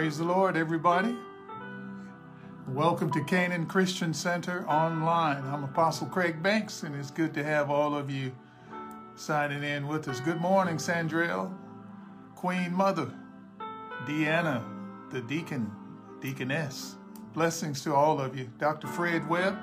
Praise 0.00 0.16
the 0.16 0.24
Lord, 0.24 0.56
everybody. 0.56 1.14
Welcome 2.66 3.12
to 3.12 3.22
Canaan 3.24 3.66
Christian 3.66 4.14
Center 4.14 4.66
online. 4.66 5.44
I'm 5.44 5.62
Apostle 5.62 6.06
Craig 6.06 6.42
Banks, 6.42 6.84
and 6.84 6.96
it's 6.96 7.10
good 7.10 7.34
to 7.34 7.44
have 7.44 7.68
all 7.68 7.94
of 7.94 8.10
you 8.10 8.32
signing 9.14 9.62
in 9.62 9.86
with 9.86 10.08
us. 10.08 10.18
Good 10.20 10.40
morning, 10.40 10.78
Sandrell, 10.78 11.52
Queen 12.34 12.72
Mother, 12.72 13.12
Deanna, 14.06 14.64
the 15.10 15.20
deacon, 15.20 15.70
deaconess. 16.22 16.96
Blessings 17.34 17.84
to 17.84 17.94
all 17.94 18.22
of 18.22 18.34
you. 18.34 18.48
Dr. 18.56 18.86
Fred 18.86 19.28
Webb, 19.28 19.58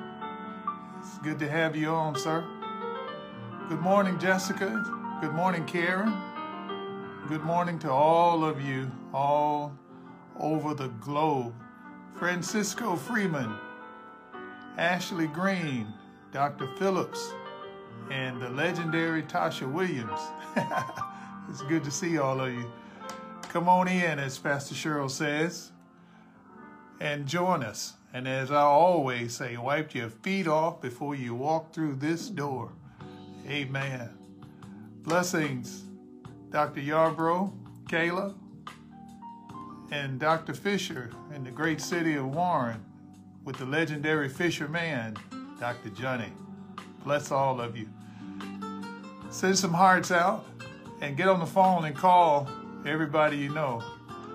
it's 0.99 1.17
good 1.17 1.39
to 1.39 1.49
have 1.49 1.75
you 1.75 1.89
on, 1.89 2.15
sir. 2.15 2.45
Good 3.69 3.81
morning, 3.81 4.19
Jessica. 4.19 4.83
Good 5.19 5.33
morning, 5.33 5.65
Karen. 5.65 6.13
Good 7.27 7.41
morning 7.41 7.79
to 7.79 7.89
all 7.89 8.45
of 8.45 8.61
you, 8.61 8.91
all 9.11 9.75
over 10.39 10.73
the 10.73 10.89
globe. 10.99 11.53
Francisco 12.17 12.95
Freeman, 12.95 13.55
Ashley 14.77 15.27
Green, 15.27 15.93
Dr. 16.31 16.67
Phillips, 16.77 17.33
and 18.09 18.41
the 18.41 18.49
legendary 18.49 19.21
Tasha 19.23 19.71
Williams. 19.71 20.19
it's 21.49 21.61
good 21.63 21.83
to 21.83 21.91
see 21.91 22.17
all 22.17 22.41
of 22.41 22.51
you. 22.51 22.71
Come 23.49 23.69
on 23.69 23.87
in, 23.87 24.19
as 24.19 24.37
Pastor 24.37 24.73
Cheryl 24.73 25.09
says, 25.09 25.71
and 26.99 27.27
join 27.27 27.63
us. 27.63 27.93
And 28.13 28.27
as 28.27 28.51
I 28.51 28.61
always 28.61 29.35
say, 29.35 29.57
wipe 29.57 29.93
your 29.93 30.09
feet 30.09 30.47
off 30.47 30.81
before 30.81 31.13
you 31.13 31.35
walk 31.35 31.73
through 31.73 31.95
this 31.95 32.29
door. 32.29 32.71
Amen. 33.47 34.09
Blessings, 35.03 35.83
Dr. 36.49 36.81
Yarbrough, 36.81 37.53
Kayla, 37.85 38.33
and 39.91 40.19
Dr. 40.19 40.53
Fisher 40.53 41.11
in 41.33 41.43
the 41.43 41.51
great 41.51 41.81
city 41.81 42.15
of 42.15 42.25
Warren 42.33 42.83
with 43.45 43.57
the 43.57 43.65
legendary 43.65 44.29
fisherman, 44.29 45.17
Dr. 45.59 45.89
Johnny. 45.89 46.31
Bless 47.03 47.31
all 47.31 47.61
of 47.61 47.77
you. 47.77 47.87
Send 49.29 49.57
some 49.57 49.73
hearts 49.73 50.11
out 50.11 50.45
and 51.01 51.15
get 51.15 51.27
on 51.27 51.39
the 51.39 51.45
phone 51.45 51.85
and 51.85 51.95
call 51.95 52.49
everybody 52.85 53.37
you 53.37 53.49
know. 53.49 53.81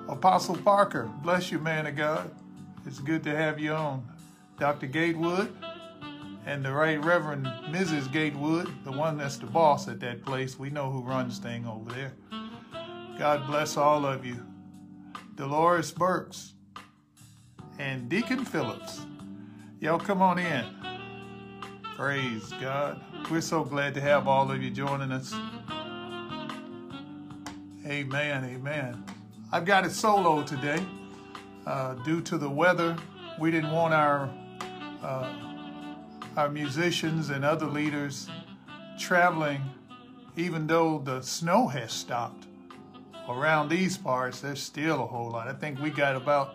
Apostle 0.08 0.56
Parker, 0.56 1.10
bless 1.22 1.50
you, 1.50 1.58
man 1.58 1.86
of 1.86 1.96
God. 1.96 2.30
It's 2.86 2.98
good 2.98 3.22
to 3.24 3.36
have 3.36 3.60
you 3.60 3.72
on. 3.72 4.06
Dr. 4.58 4.86
Gatewood 4.86 5.52
and 6.46 6.64
the 6.64 6.72
Right 6.72 7.02
Reverend 7.02 7.46
Mrs. 7.70 8.10
Gatewood, 8.10 8.72
the 8.84 8.92
one 8.92 9.16
that's 9.16 9.36
the 9.36 9.46
boss 9.46 9.88
at 9.88 10.00
that 10.00 10.24
place. 10.24 10.58
We 10.58 10.70
know 10.70 10.90
who 10.90 11.02
runs 11.02 11.38
thing 11.38 11.66
over 11.66 11.92
there. 11.92 12.12
God 13.18 13.46
bless 13.46 13.76
all 13.76 14.04
of 14.04 14.24
you. 14.24 14.44
Dolores 15.34 15.90
Burks, 15.92 16.52
and 17.78 18.08
Deacon 18.08 18.44
Phillips. 18.44 19.06
Y'all 19.80 19.98
come 19.98 20.20
on 20.20 20.38
in. 20.38 20.64
Praise 21.96 22.52
God. 22.60 23.00
We're 23.30 23.40
so 23.40 23.64
glad 23.64 23.94
to 23.94 24.00
have 24.00 24.28
all 24.28 24.50
of 24.50 24.62
you 24.62 24.70
joining 24.70 25.10
us. 25.10 25.34
Amen, 27.86 28.44
amen. 28.44 29.04
I've 29.50 29.64
got 29.64 29.86
it 29.86 29.92
solo 29.92 30.42
today. 30.42 30.84
Uh, 31.66 31.94
due 32.04 32.20
to 32.22 32.36
the 32.36 32.50
weather, 32.50 32.96
we 33.40 33.50
didn't 33.50 33.72
want 33.72 33.94
our 33.94 34.28
uh, 35.02 35.32
our 36.36 36.48
musicians 36.48 37.30
and 37.30 37.44
other 37.44 37.66
leaders 37.66 38.28
traveling, 38.98 39.62
even 40.36 40.66
though 40.66 40.98
the 40.98 41.20
snow 41.22 41.68
has 41.68 41.92
stopped 41.92 42.46
around 43.28 43.68
these 43.68 43.96
parts, 43.96 44.40
there's 44.40 44.62
still 44.62 45.02
a 45.02 45.06
whole 45.06 45.30
lot. 45.30 45.48
I 45.48 45.52
think 45.52 45.80
we 45.80 45.90
got 45.90 46.16
about 46.16 46.54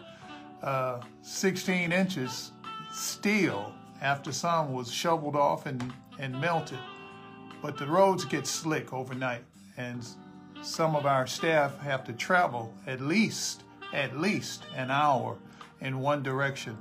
uh, 0.62 1.02
16 1.22 1.92
inches 1.92 2.52
still 2.92 3.74
after 4.02 4.32
some 4.32 4.74
was 4.74 4.92
shoveled 4.92 5.36
off 5.36 5.66
and, 5.66 5.94
and 6.20 6.40
melted. 6.40 6.80
But 7.62 7.78
the 7.78 7.88
roads 7.88 8.26
get 8.26 8.46
slick 8.46 8.94
overnight, 8.94 9.44
and 9.78 10.06
some 10.62 10.96
of 10.96 11.06
our 11.06 11.26
staff 11.26 11.80
have 11.80 12.04
to 12.06 12.14
travel 12.14 12.74
at 12.86 13.02
least, 13.02 13.64
at 13.94 14.18
least 14.18 14.64
an 14.76 14.92
hour 14.92 15.38
in 15.82 16.00
one 16.00 16.22
direction, 16.22 16.78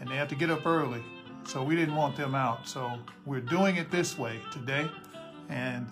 and 0.00 0.08
they 0.08 0.16
have 0.16 0.28
to 0.28 0.34
get 0.34 0.50
up 0.50 0.66
early. 0.66 1.02
So 1.44 1.62
we 1.62 1.76
didn't 1.76 1.94
want 1.94 2.16
them 2.16 2.34
out. 2.34 2.66
So 2.66 2.98
we're 3.24 3.40
doing 3.40 3.76
it 3.76 3.90
this 3.90 4.18
way 4.18 4.40
today, 4.52 4.90
and 5.48 5.86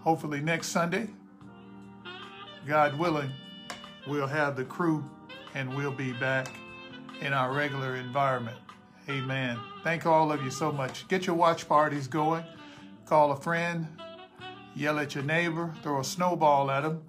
hopefully 0.00 0.40
next 0.40 0.68
Sunday 0.68 1.08
God 2.66 2.98
willing, 2.98 3.30
we'll 4.06 4.26
have 4.26 4.56
the 4.56 4.64
crew 4.64 5.04
and 5.54 5.74
we'll 5.74 5.92
be 5.92 6.12
back 6.12 6.48
in 7.20 7.32
our 7.32 7.52
regular 7.52 7.96
environment. 7.96 8.56
Amen. 9.08 9.58
Thank 9.82 10.06
all 10.06 10.30
of 10.30 10.42
you 10.44 10.50
so 10.50 10.70
much. 10.70 11.08
Get 11.08 11.26
your 11.26 11.34
watch 11.34 11.68
parties 11.68 12.06
going. 12.06 12.44
Call 13.04 13.32
a 13.32 13.36
friend, 13.36 13.88
yell 14.74 14.98
at 14.98 15.14
your 15.14 15.24
neighbor, 15.24 15.74
throw 15.82 16.00
a 16.00 16.04
snowball 16.04 16.70
at 16.70 16.82
them, 16.82 17.02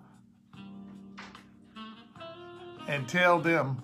and 2.87 3.07
tell 3.07 3.39
them 3.39 3.81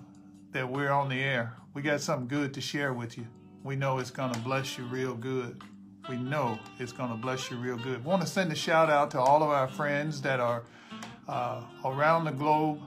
that 0.52 0.70
we're 0.70 0.90
on 0.90 1.08
the 1.08 1.22
air. 1.22 1.54
We 1.74 1.84
got 1.84 2.02
something 2.02 2.28
good 2.28 2.54
to 2.56 2.62
share 2.62 2.94
with 2.94 3.18
you. 3.18 3.28
We 3.64 3.76
know 3.76 4.00
it's 4.00 4.12
going 4.12 4.34
to 4.34 4.40
bless 4.40 4.78
you 4.78 4.86
real 4.86 5.14
good. 5.14 5.62
We 6.10 6.18
know 6.18 6.58
it's 6.80 6.92
going 6.92 7.12
to 7.12 7.16
bless 7.16 7.52
you 7.52 7.58
real 7.58 7.78
good. 7.78 8.04
Want 8.04 8.22
to 8.24 8.28
send 8.28 8.52
a 8.52 8.56
shout 8.56 8.90
out 8.90 9.12
to 9.12 9.20
all 9.20 9.44
of 9.44 9.50
our 9.50 9.68
friends 9.68 10.22
that 10.24 10.40
are 10.40 10.64
uh, 11.30 11.62
around 11.86 12.26
the 12.26 12.32
globe 12.32 12.80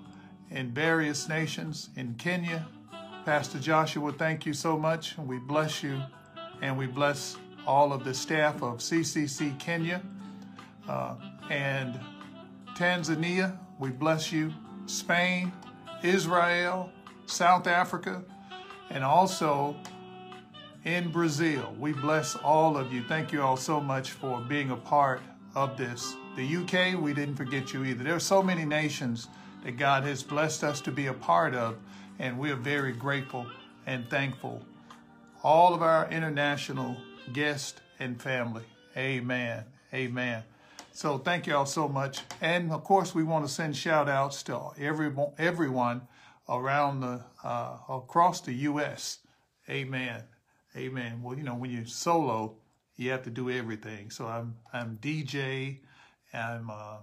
in 0.50 0.72
various 0.72 1.28
nations. 1.28 1.90
In 1.96 2.14
Kenya, 2.14 2.66
Pastor 3.24 3.60
Joshua, 3.60 4.12
thank 4.12 4.44
you 4.44 4.52
so 4.52 4.76
much. 4.76 5.16
We 5.16 5.38
bless 5.38 5.82
you 5.82 6.02
and 6.60 6.76
we 6.76 6.86
bless 6.86 7.36
all 7.66 7.92
of 7.92 8.04
the 8.04 8.12
staff 8.12 8.62
of 8.62 8.78
CCC 8.78 9.58
Kenya 9.60 10.02
uh, 10.88 11.14
and 11.50 11.98
Tanzania. 12.76 13.56
We 13.78 13.90
bless 13.90 14.32
you. 14.32 14.52
Spain, 14.86 15.52
Israel, 16.02 16.90
South 17.26 17.68
Africa, 17.68 18.24
and 18.90 19.04
also 19.04 19.76
in 20.84 21.12
Brazil. 21.12 21.72
We 21.78 21.92
bless 21.92 22.34
all 22.34 22.76
of 22.76 22.92
you. 22.92 23.04
Thank 23.04 23.32
you 23.32 23.40
all 23.40 23.56
so 23.56 23.80
much 23.80 24.10
for 24.10 24.40
being 24.40 24.70
a 24.72 24.76
part 24.76 25.22
of 25.54 25.76
this. 25.76 26.16
The 26.34 26.56
UK, 26.56 26.98
we 26.98 27.12
didn't 27.12 27.36
forget 27.36 27.74
you 27.74 27.84
either. 27.84 28.02
There 28.02 28.14
are 28.14 28.20
so 28.20 28.42
many 28.42 28.64
nations 28.64 29.28
that 29.64 29.76
God 29.76 30.04
has 30.04 30.22
blessed 30.22 30.64
us 30.64 30.80
to 30.80 30.90
be 30.90 31.08
a 31.08 31.12
part 31.12 31.54
of, 31.54 31.76
and 32.18 32.38
we 32.38 32.50
are 32.50 32.56
very 32.56 32.92
grateful 32.92 33.46
and 33.86 34.08
thankful. 34.08 34.62
All 35.42 35.74
of 35.74 35.82
our 35.82 36.08
international 36.10 36.96
guests 37.34 37.80
and 38.00 38.20
family. 38.20 38.64
Amen. 38.96 39.64
Amen. 39.92 40.42
So 40.92 41.18
thank 41.18 41.46
you 41.46 41.54
all 41.54 41.66
so 41.66 41.86
much. 41.86 42.20
And 42.40 42.72
of 42.72 42.82
course, 42.82 43.14
we 43.14 43.24
want 43.24 43.46
to 43.46 43.52
send 43.52 43.76
shout 43.76 44.08
outs 44.08 44.42
to 44.44 44.70
everyone, 44.78 45.32
everyone 45.36 46.02
around 46.48 47.00
the, 47.00 47.24
uh, 47.44 47.76
across 47.90 48.40
the 48.40 48.54
U.S. 48.54 49.18
Amen. 49.68 50.22
Amen. 50.74 51.22
Well, 51.22 51.36
you 51.36 51.44
know, 51.44 51.56
when 51.56 51.70
you're 51.70 51.84
solo, 51.84 52.56
you 52.96 53.10
have 53.10 53.22
to 53.24 53.30
do 53.30 53.50
everything. 53.50 54.10
So 54.10 54.26
I'm, 54.26 54.56
I'm 54.72 54.96
DJ, 54.96 55.80
I'm, 56.32 56.70
uh, 56.70 56.98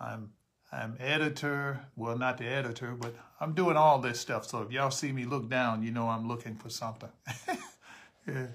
I'm, 0.00 0.30
I'm 0.72 0.96
editor. 1.00 1.80
Well, 1.96 2.18
not 2.18 2.38
the 2.38 2.46
editor, 2.46 2.94
but 2.98 3.14
I'm 3.40 3.54
doing 3.54 3.76
all 3.76 3.98
this 3.98 4.20
stuff. 4.20 4.46
So 4.46 4.62
if 4.62 4.72
y'all 4.72 4.90
see 4.90 5.12
me 5.12 5.24
look 5.24 5.48
down, 5.48 5.82
you 5.82 5.90
know 5.90 6.08
I'm 6.08 6.28
looking 6.28 6.56
for 6.56 6.68
something. 6.70 7.10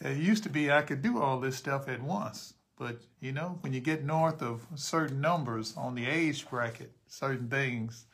It 0.00 0.18
used 0.18 0.44
to 0.44 0.48
be 0.48 0.70
I 0.70 0.82
could 0.82 1.02
do 1.02 1.20
all 1.20 1.40
this 1.40 1.56
stuff 1.56 1.88
at 1.88 2.02
once. 2.02 2.54
But, 2.78 3.00
you 3.20 3.32
know, 3.32 3.58
when 3.62 3.72
you 3.72 3.80
get 3.80 4.04
north 4.04 4.40
of 4.40 4.64
certain 4.76 5.20
numbers 5.20 5.74
on 5.76 5.96
the 5.96 6.06
age 6.06 6.48
bracket, 6.48 6.92
certain 7.08 7.48
things, 7.48 8.06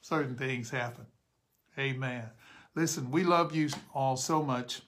certain 0.00 0.36
things 0.36 0.70
happen. 0.70 1.04
Amen. 1.78 2.24
Listen, 2.74 3.10
we 3.10 3.24
love 3.24 3.54
you 3.54 3.68
all 3.94 4.16
so 4.16 4.42
much. 4.42 4.80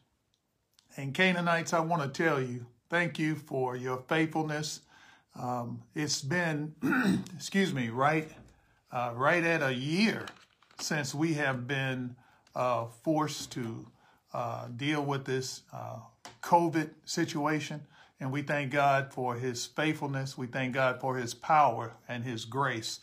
And 0.97 1.13
Canaanites, 1.13 1.75
I 1.75 1.81
want 1.81 2.03
to 2.03 2.25
tell 2.25 2.41
you, 2.41 2.67
thank 2.89 3.19
you 3.19 3.35
for 3.35 3.77
your 3.77 3.99
faithfulness. 4.09 4.81
Um, 5.39 5.83
it's 5.95 6.23
been, 6.23 6.75
excuse 7.35 7.73
me, 7.73 7.89
right, 7.89 8.31
uh, 8.93 9.13
right 9.15 9.45
at 9.45 9.63
a 9.63 9.73
year 9.73 10.27
since 10.81 11.15
we 11.15 11.35
have 11.35 11.67
been 11.67 12.17
uh, 12.55 12.87
forced 13.03 13.53
to 13.53 13.87
uh, 14.33 14.69
deal 14.77 15.05
with 15.05 15.25
this 15.25 15.63
uh, 15.73 15.99
COVID 16.43 16.91
situation. 17.05 17.83
And 18.19 18.31
we 18.31 18.43
thank 18.43 18.71
God 18.71 19.13
for 19.13 19.35
his 19.35 19.67
faithfulness. 19.67 20.37
We 20.37 20.47
thank 20.47 20.75
God 20.75 21.01
for 21.01 21.17
his 21.17 21.33
power 21.33 21.95
and 22.07 22.23
his 22.23 22.45
grace. 22.45 23.01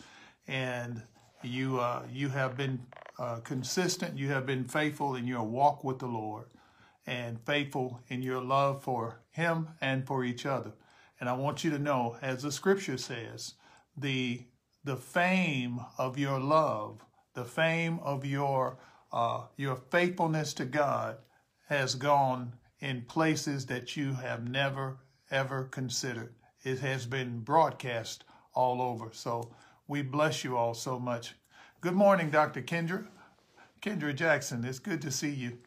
And 0.47 1.01
you, 1.44 1.80
uh, 1.80 2.03
you 2.12 2.30
have 2.30 2.56
been 2.56 2.85
uh, 3.18 3.38
consistent. 3.38 4.18
You 4.18 4.30
have 4.30 4.45
been 4.45 4.63
faithful 4.63 5.15
in 5.15 5.25
your 5.25 5.44
walk 5.44 5.83
with 5.83 6.00
the 6.00 6.07
Lord 6.07 6.45
and 7.07 7.39
faithful 7.45 8.01
in 8.09 8.21
your 8.21 8.41
love 8.41 8.83
for 8.83 9.21
him 9.31 9.69
and 9.81 10.06
for 10.06 10.23
each 10.23 10.45
other. 10.45 10.73
And 11.19 11.30
I 11.30 11.34
want 11.34 11.64
you 11.64 11.72
to 11.72 11.80
know, 11.80 12.18
as 12.22 12.44
the 12.44 12.52
scripture 12.52 12.98
says, 12.98 13.56
the, 13.96 14.44
the 14.84 14.98
fame 14.98 15.80
of 15.98 16.18
your 16.18 16.40
love, 16.40 17.02
the 17.34 17.46
fame 17.46 18.00
of 18.04 18.25
your 18.25 18.78
uh, 19.12 19.44
your 19.56 19.75
faithfulness 19.75 20.54
to 20.54 20.66
God 20.66 21.18
has 21.69 21.96
gone 21.96 22.54
in 22.80 23.02
places 23.04 23.66
that 23.68 23.96
you 23.96 24.14
have 24.14 24.48
never, 24.48 24.98
ever 25.31 25.64
considered. 25.66 26.34
It 26.64 26.80
has 26.80 27.06
been 27.06 27.40
broadcast 27.40 28.24
all 28.54 28.81
over. 28.81 29.10
So 29.14 29.52
we 29.88 30.02
bless 30.02 30.44
you 30.44 30.58
all 30.58 30.74
so 30.74 31.00
much. 31.00 31.36
Good 31.81 31.94
morning, 31.94 32.30
Dr. 32.30 32.62
Kendra. 32.62 33.08
Kendra 33.81 34.14
Jackson, 34.14 34.66
it's 34.66 34.80
good 34.80 35.02
to 35.04 35.12
see 35.12 35.30
you. 35.30 35.58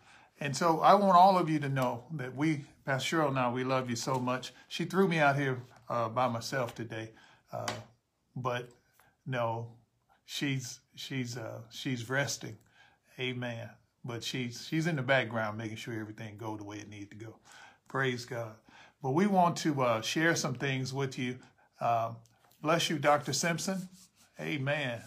And 0.41 0.57
so 0.57 0.81
I 0.81 0.95
want 0.95 1.17
all 1.17 1.39
of 1.39 1.49
you 1.49 1.59
to 1.61 1.69
know 1.69 2.05
that 2.13 2.35
we, 2.35 2.65
Pastor 2.91 3.19
Cheryl 3.19 3.33
now, 3.33 3.53
we 3.53 3.63
love 3.63 3.89
you 3.89 3.95
so 3.95 4.19
much. 4.19 4.53
She 4.67 4.85
threw 4.85 5.07
me 5.07 5.21
out 5.21 5.37
here 5.37 5.63
uh, 5.89 6.09
by 6.09 6.27
myself 6.27 6.75
today. 6.75 7.11
Uh, 7.53 7.71
but 8.35 8.69
no, 9.25 9.69
she's, 10.25 10.81
she's, 10.97 11.37
uh, 11.37 11.61
she's 11.71 12.11
resting. 12.11 12.57
Amen. 13.21 13.71
But 14.05 14.25
she's 14.25 14.67
she's 14.67 14.89
in 14.89 14.97
the 14.97 15.03
background 15.03 15.57
making 15.57 15.77
sure 15.77 15.95
everything 16.01 16.37
go 16.37 16.57
the 16.57 16.65
way 16.65 16.79
it 16.79 16.89
needs 16.89 17.11
to 17.11 17.15
go. 17.15 17.37
Praise 17.87 18.25
God. 18.25 18.57
But 19.01 19.13
we 19.13 19.29
want 19.29 19.57
to 19.59 19.83
uh, 19.83 20.01
share 20.01 20.35
some 20.35 20.55
things 20.55 20.93
with 20.93 21.17
you. 21.17 21.37
Uh, 21.81 22.15
bless 22.61 22.91
you, 22.91 22.99
Dr. 22.99 23.33
Simpson. 23.33 23.89
Amen. 24.41 25.01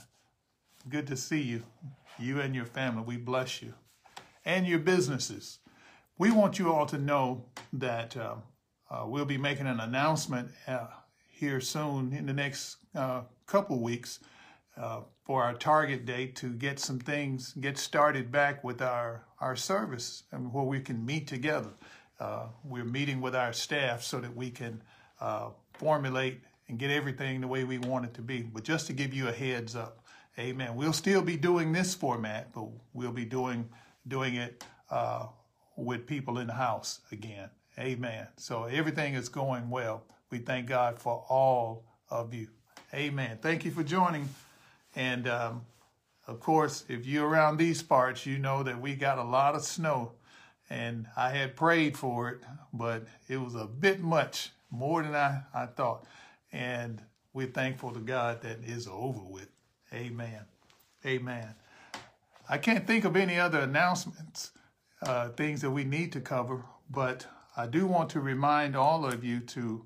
Good 0.87 1.07
to 1.07 1.17
see 1.17 1.41
you. 1.41 1.63
You 2.17 2.39
and 2.39 2.55
your 2.55 2.65
family. 2.65 3.03
We 3.05 3.17
bless 3.17 3.61
you. 3.61 3.73
And 4.45 4.65
your 4.65 4.79
businesses. 4.79 5.59
We 6.17 6.29
want 6.29 6.59
you 6.59 6.71
all 6.71 6.85
to 6.87 6.97
know 6.97 7.45
that 7.73 8.15
uh, 8.15 8.35
uh 8.91 9.05
we'll 9.07 9.25
be 9.25 9.37
making 9.37 9.65
an 9.65 9.79
announcement 9.79 10.51
uh, 10.67 10.87
here 11.27 11.59
soon 11.59 12.13
in 12.13 12.27
the 12.27 12.33
next 12.33 12.77
uh, 12.93 13.21
couple 13.47 13.81
weeks 13.81 14.19
uh, 14.77 15.01
for 15.23 15.43
our 15.43 15.55
target 15.55 16.05
date 16.05 16.35
to 16.35 16.53
get 16.53 16.79
some 16.79 16.99
things, 16.99 17.53
get 17.53 17.77
started 17.77 18.31
back 18.31 18.63
with 18.63 18.81
our, 18.81 19.25
our 19.39 19.55
service 19.55 20.23
and 20.31 20.53
where 20.53 20.63
we 20.63 20.79
can 20.79 21.03
meet 21.03 21.27
together. 21.27 21.71
Uh, 22.19 22.47
we're 22.63 22.85
meeting 22.85 23.19
with 23.19 23.35
our 23.35 23.51
staff 23.51 24.03
so 24.03 24.19
that 24.19 24.35
we 24.35 24.51
can 24.51 24.81
formulate 25.73 26.41
and 26.67 26.77
get 26.77 26.91
everything 26.91 27.41
the 27.41 27.47
way 27.47 27.63
we 27.63 27.79
want 27.79 28.05
it 28.05 28.13
to 28.13 28.21
be. 28.21 28.41
But 28.43 28.63
just 28.63 28.87
to 28.87 28.93
give 28.93 29.13
you 29.13 29.29
a 29.29 29.31
heads 29.31 29.75
up, 29.75 30.05
amen. 30.37 30.75
We'll 30.75 30.93
still 30.93 31.21
be 31.21 31.37
doing 31.37 31.71
this 31.71 31.95
format, 31.95 32.53
but 32.53 32.67
we'll 32.93 33.11
be 33.11 33.25
doing, 33.25 33.67
doing 34.07 34.35
it 34.35 34.63
uh, 34.91 35.27
with 35.75 36.05
people 36.07 36.39
in 36.39 36.47
the 36.47 36.53
house 36.53 36.99
again. 37.11 37.49
Amen. 37.79 38.27
So 38.37 38.65
everything 38.65 39.15
is 39.15 39.29
going 39.29 39.69
well. 39.69 40.03
We 40.29 40.39
thank 40.39 40.67
God 40.67 40.99
for 40.99 41.25
all 41.29 41.85
of 42.09 42.33
you. 42.33 42.47
Amen. 42.93 43.39
Thank 43.41 43.65
you 43.65 43.71
for 43.71 43.83
joining. 43.83 44.29
And 44.95 45.27
um, 45.27 45.65
of 46.27 46.39
course, 46.39 46.85
if 46.87 47.05
you're 47.05 47.27
around 47.27 47.57
these 47.57 47.81
parts, 47.81 48.25
you 48.25 48.37
know 48.37 48.63
that 48.63 48.79
we 48.79 48.95
got 48.95 49.17
a 49.17 49.23
lot 49.23 49.55
of 49.55 49.63
snow. 49.63 50.13
And 50.69 51.07
I 51.17 51.29
had 51.29 51.55
prayed 51.55 51.97
for 51.97 52.29
it, 52.29 52.39
but 52.71 53.05
it 53.27 53.37
was 53.37 53.55
a 53.55 53.65
bit 53.65 54.01
much, 54.01 54.51
more 54.71 55.03
than 55.03 55.13
I, 55.15 55.41
I 55.53 55.65
thought. 55.65 56.05
And 56.51 57.01
we're 57.33 57.47
thankful 57.47 57.91
to 57.91 57.99
God 57.99 58.41
that 58.41 58.59
is 58.63 58.87
over 58.87 59.21
with. 59.21 59.49
Amen. 59.91 60.45
Amen. 61.05 61.55
I 62.49 62.57
can't 62.57 62.85
think 62.87 63.05
of 63.05 63.15
any 63.15 63.39
other 63.39 63.59
announcements, 63.59 64.51
uh, 65.05 65.29
things 65.29 65.61
that 65.61 65.71
we 65.71 65.83
need 65.83 66.11
to 66.13 66.21
cover, 66.21 66.63
but 66.89 67.25
I 67.55 67.67
do 67.67 67.85
want 67.85 68.09
to 68.11 68.19
remind 68.19 68.75
all 68.75 69.05
of 69.05 69.23
you 69.23 69.39
to, 69.39 69.85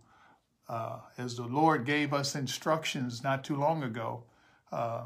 uh, 0.69 0.99
as 1.17 1.35
the 1.35 1.47
Lord 1.47 1.85
gave 1.85 2.13
us 2.13 2.35
instructions 2.35 3.23
not 3.23 3.43
too 3.43 3.55
long 3.55 3.83
ago, 3.83 4.23
uh, 4.71 5.05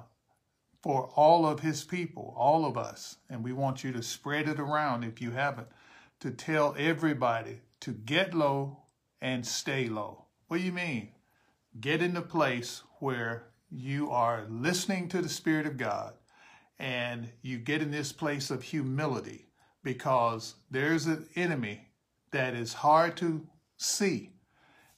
for 0.81 1.11
all 1.15 1.45
of 1.45 1.59
his 1.59 1.83
people, 1.83 2.33
all 2.37 2.65
of 2.65 2.77
us. 2.77 3.17
And 3.29 3.43
we 3.43 3.53
want 3.53 3.83
you 3.83 3.91
to 3.93 4.03
spread 4.03 4.47
it 4.47 4.59
around 4.59 5.03
if 5.03 5.21
you 5.21 5.31
haven't, 5.31 5.67
to 6.19 6.31
tell 6.31 6.75
everybody 6.77 7.61
to 7.81 7.91
get 7.91 8.33
low 8.33 8.79
and 9.21 9.45
stay 9.45 9.87
low. 9.87 10.25
What 10.47 10.57
do 10.57 10.63
you 10.63 10.71
mean? 10.71 11.09
Get 11.79 12.01
in 12.01 12.13
the 12.13 12.21
place 12.21 12.83
where 12.99 13.47
you 13.69 14.11
are 14.11 14.45
listening 14.49 15.07
to 15.09 15.21
the 15.21 15.29
Spirit 15.29 15.65
of 15.65 15.77
God 15.77 16.13
and 16.77 17.29
you 17.41 17.57
get 17.59 17.81
in 17.81 17.91
this 17.91 18.11
place 18.11 18.49
of 18.49 18.63
humility 18.63 19.50
because 19.83 20.55
there's 20.69 21.05
an 21.05 21.27
enemy 21.35 21.87
that 22.31 22.53
is 22.53 22.73
hard 22.73 23.17
to 23.17 23.45
see, 23.77 24.31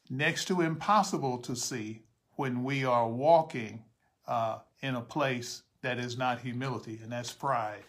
next 0.09 0.45
to 0.45 0.61
impossible 0.61 1.37
to 1.39 1.55
see 1.55 2.03
when 2.35 2.63
we 2.63 2.83
are 2.85 3.07
walking 3.07 3.83
uh, 4.27 4.59
in 4.81 4.95
a 4.95 5.01
place 5.01 5.63
that 5.81 5.99
is 5.99 6.17
not 6.17 6.41
humility, 6.41 6.99
and 7.01 7.11
that's 7.11 7.31
pride. 7.31 7.83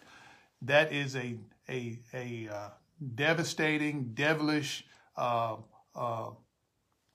That 0.61 0.91
is 0.91 1.15
a 1.15 1.35
a 1.69 1.99
a 2.13 2.49
uh, 2.51 2.69
devastating, 3.15 4.11
devilish, 4.13 4.85
uh, 5.17 5.57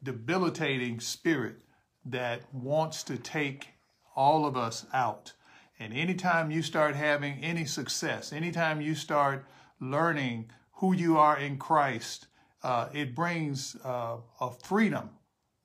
debilitating 0.03 1.01
spirit 1.01 1.63
that 2.05 2.43
wants 2.53 3.03
to 3.05 3.17
take 3.17 3.69
all 4.17 4.45
of 4.45 4.57
us 4.57 4.87
out. 4.93 5.33
And 5.79 5.95
anytime 5.95 6.51
you 6.51 6.63
start 6.63 6.95
having 6.95 7.43
any 7.43 7.65
success, 7.65 8.33
anytime 8.33 8.81
you 8.81 8.95
start 8.95 9.47
learning 9.81 10.51
who 10.75 10.95
you 10.95 11.19
are 11.19 11.39
in 11.39 11.59
Christ, 11.59 12.27
uh, 12.63 12.89
it 12.93 13.15
brings 13.15 13.77
uh, 13.85 14.17
a 14.41 14.51
freedom. 14.51 15.11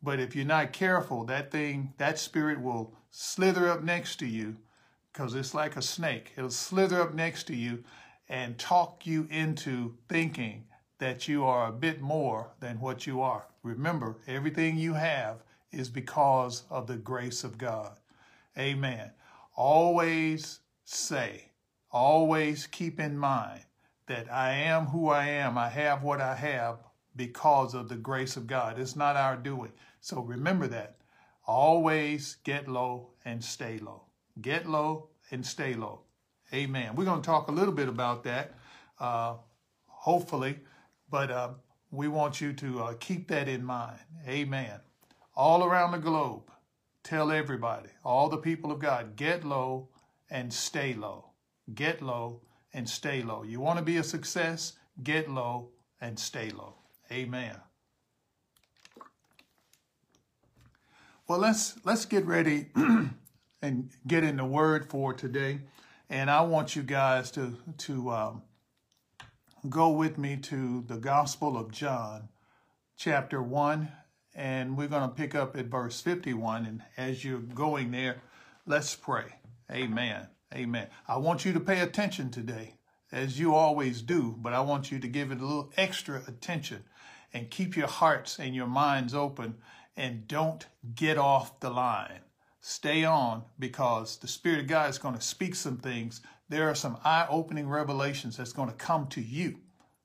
But 0.02 0.20
if 0.20 0.36
you're 0.36 0.46
not 0.46 0.74
careful, 0.74 1.26
that 1.26 1.52
thing, 1.52 1.94
that 1.98 2.20
spirit 2.20 2.62
will 2.62 2.96
slither 3.10 3.70
up 3.70 3.84
next 3.84 4.18
to 4.18 4.28
you 4.28 4.58
because 5.12 5.36
it's 5.36 5.54
like 5.54 5.76
a 5.76 5.82
snake. 5.82 6.34
It'll 6.38 6.50
slither 6.50 7.02
up 7.02 7.14
next 7.14 7.46
to 7.48 7.56
you 7.56 7.84
and 8.30 8.58
talk 8.58 9.06
you 9.06 9.28
into 9.30 9.96
thinking 10.10 10.66
that 11.00 11.28
you 11.28 11.44
are 11.44 11.68
a 11.68 11.74
bit 11.74 12.02
more 12.02 12.52
than 12.60 12.80
what 12.80 13.06
you 13.06 13.22
are. 13.22 13.48
Remember, 13.64 14.18
everything 14.28 14.78
you 14.78 14.94
have 14.94 15.44
is 15.72 15.90
because 15.90 16.64
of 16.70 16.88
the 16.88 16.98
grace 16.98 17.44
of 17.44 17.58
God. 17.58 17.98
Amen. 18.58 19.12
Always 19.56 20.60
say, 20.86 21.52
always 21.92 22.68
keep 22.68 23.00
in 23.00 23.18
mind 23.18 23.62
that 24.08 24.32
I 24.32 24.52
am 24.54 24.88
who 24.88 25.10
I 25.10 25.28
am. 25.28 25.58
I 25.58 25.70
have 25.70 26.04
what 26.04 26.22
I 26.22 26.36
have 26.36 26.78
because 27.16 27.74
of 27.74 27.90
the 27.90 27.96
grace 27.96 28.38
of 28.38 28.48
God. 28.48 28.80
It's 28.80 28.96
not 28.96 29.16
our 29.16 29.36
doing. 29.38 29.72
So 30.02 30.22
remember 30.22 30.68
that. 30.68 30.98
Always 31.48 32.38
get 32.44 32.68
low 32.68 33.12
and 33.26 33.44
stay 33.44 33.80
low. 33.80 34.04
Get 34.42 34.68
low 34.68 35.10
and 35.32 35.46
stay 35.46 35.74
low. 35.76 36.02
Amen. 36.54 36.96
We're 36.96 37.06
going 37.06 37.22
to 37.22 37.26
talk 37.26 37.48
a 37.50 37.52
little 37.52 37.74
bit 37.74 37.88
about 37.90 38.24
that, 38.26 38.54
uh, 39.00 39.36
hopefully, 39.88 40.60
but 41.10 41.32
uh, 41.32 41.50
we 41.92 42.08
want 42.08 42.42
you 42.42 42.54
to 42.54 42.84
uh, 42.84 42.94
keep 43.00 43.28
that 43.30 43.48
in 43.48 43.64
mind. 43.66 44.00
Amen. 44.28 44.80
all 45.36 45.64
around 45.64 45.92
the 45.92 45.98
globe. 46.00 46.44
Tell 47.04 47.32
everybody, 47.32 47.90
all 48.04 48.30
the 48.30 48.38
people 48.38 48.72
of 48.72 48.80
God, 48.80 49.16
get 49.16 49.44
low 49.46 49.90
and 50.30 50.52
stay 50.54 50.94
low. 50.94 51.32
Get 51.74 52.02
low 52.02 52.42
and 52.76 52.88
stay 52.88 53.24
low. 53.24 53.42
You 53.42 53.62
want 53.62 53.80
to 53.80 53.86
be 53.86 53.98
a 53.98 54.04
success? 54.04 54.74
Get 55.02 55.32
low 55.32 55.70
and 56.02 56.20
stay 56.20 56.50
low. 56.50 56.76
Amen. 57.12 57.56
Well, 61.28 61.40
let's 61.40 61.74
let's 61.86 62.06
get 62.06 62.26
ready 62.26 62.68
and 63.62 63.90
get 64.06 64.24
in 64.24 64.38
the 64.38 64.46
word 64.46 64.90
for 64.90 65.14
today. 65.14 65.62
And 66.10 66.30
I 66.30 66.42
want 66.42 66.76
you 66.76 66.84
guys 66.84 67.32
to 67.32 67.56
to 67.78 68.12
um, 68.12 68.42
go 69.70 69.90
with 69.90 70.18
me 70.18 70.36
to 70.38 70.84
the 70.86 70.98
Gospel 70.98 71.58
of 71.58 71.72
John, 71.72 72.28
chapter 72.98 73.42
one, 73.42 73.92
and 74.36 74.78
we're 74.78 74.90
going 74.90 75.10
to 75.10 75.16
pick 75.16 75.34
up 75.34 75.56
at 75.56 75.68
verse 75.68 76.02
51. 76.02 76.66
And 76.66 76.84
as 76.98 77.24
you're 77.24 77.40
going 77.40 77.92
there, 77.92 78.22
let's 78.68 78.96
pray. 78.96 79.40
Amen. 79.72 80.28
Amen. 80.54 80.88
I 81.08 81.18
want 81.18 81.46
you 81.46 81.54
to 81.54 81.60
pay 81.60 81.80
attention 81.82 82.30
today, 82.30 82.76
as 83.12 83.40
you 83.40 83.56
always 83.56 84.02
do, 84.02 84.36
but 84.38 84.54
I 84.54 84.62
want 84.62 84.92
you 84.92 85.00
to 85.00 85.08
give 85.08 85.32
it 85.32 85.40
a 85.40 85.46
little 85.46 85.72
extra 85.76 86.22
attention 86.28 86.84
and 87.34 87.50
keep 87.50 87.76
your 87.76 87.88
hearts 87.88 88.40
and 88.40 88.56
your 88.56 88.68
minds 88.68 89.14
open 89.14 89.56
and 89.98 90.28
don't 90.28 90.66
get 90.94 91.18
off 91.18 91.60
the 91.60 91.70
line. 91.70 92.22
Stay 92.62 93.04
on 93.04 93.44
because 93.60 94.18
the 94.18 94.28
Spirit 94.28 94.62
of 94.62 94.68
God 94.68 94.90
is 94.90 94.98
going 94.98 95.16
to 95.16 95.22
speak 95.22 95.56
some 95.56 95.78
things. 95.78 96.22
There 96.50 96.70
are 96.70 96.76
some 96.76 96.98
eye 97.04 97.28
opening 97.30 97.68
revelations 97.68 98.38
that's 98.38 98.54
going 98.54 98.70
to 98.70 98.76
come 98.76 99.08
to 99.08 99.22
you. 99.22 99.60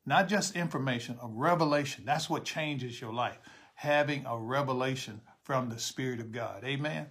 Not 0.06 0.28
just 0.28 0.56
information, 0.56 1.18
a 1.22 1.28
revelation. 1.28 2.04
That's 2.04 2.28
what 2.28 2.44
changes 2.44 3.00
your 3.00 3.12
life. 3.12 3.38
Having 3.74 4.26
a 4.26 4.36
revelation 4.38 5.20
from 5.42 5.68
the 5.68 5.78
Spirit 5.78 6.20
of 6.20 6.32
God. 6.32 6.64
Amen. 6.64 7.06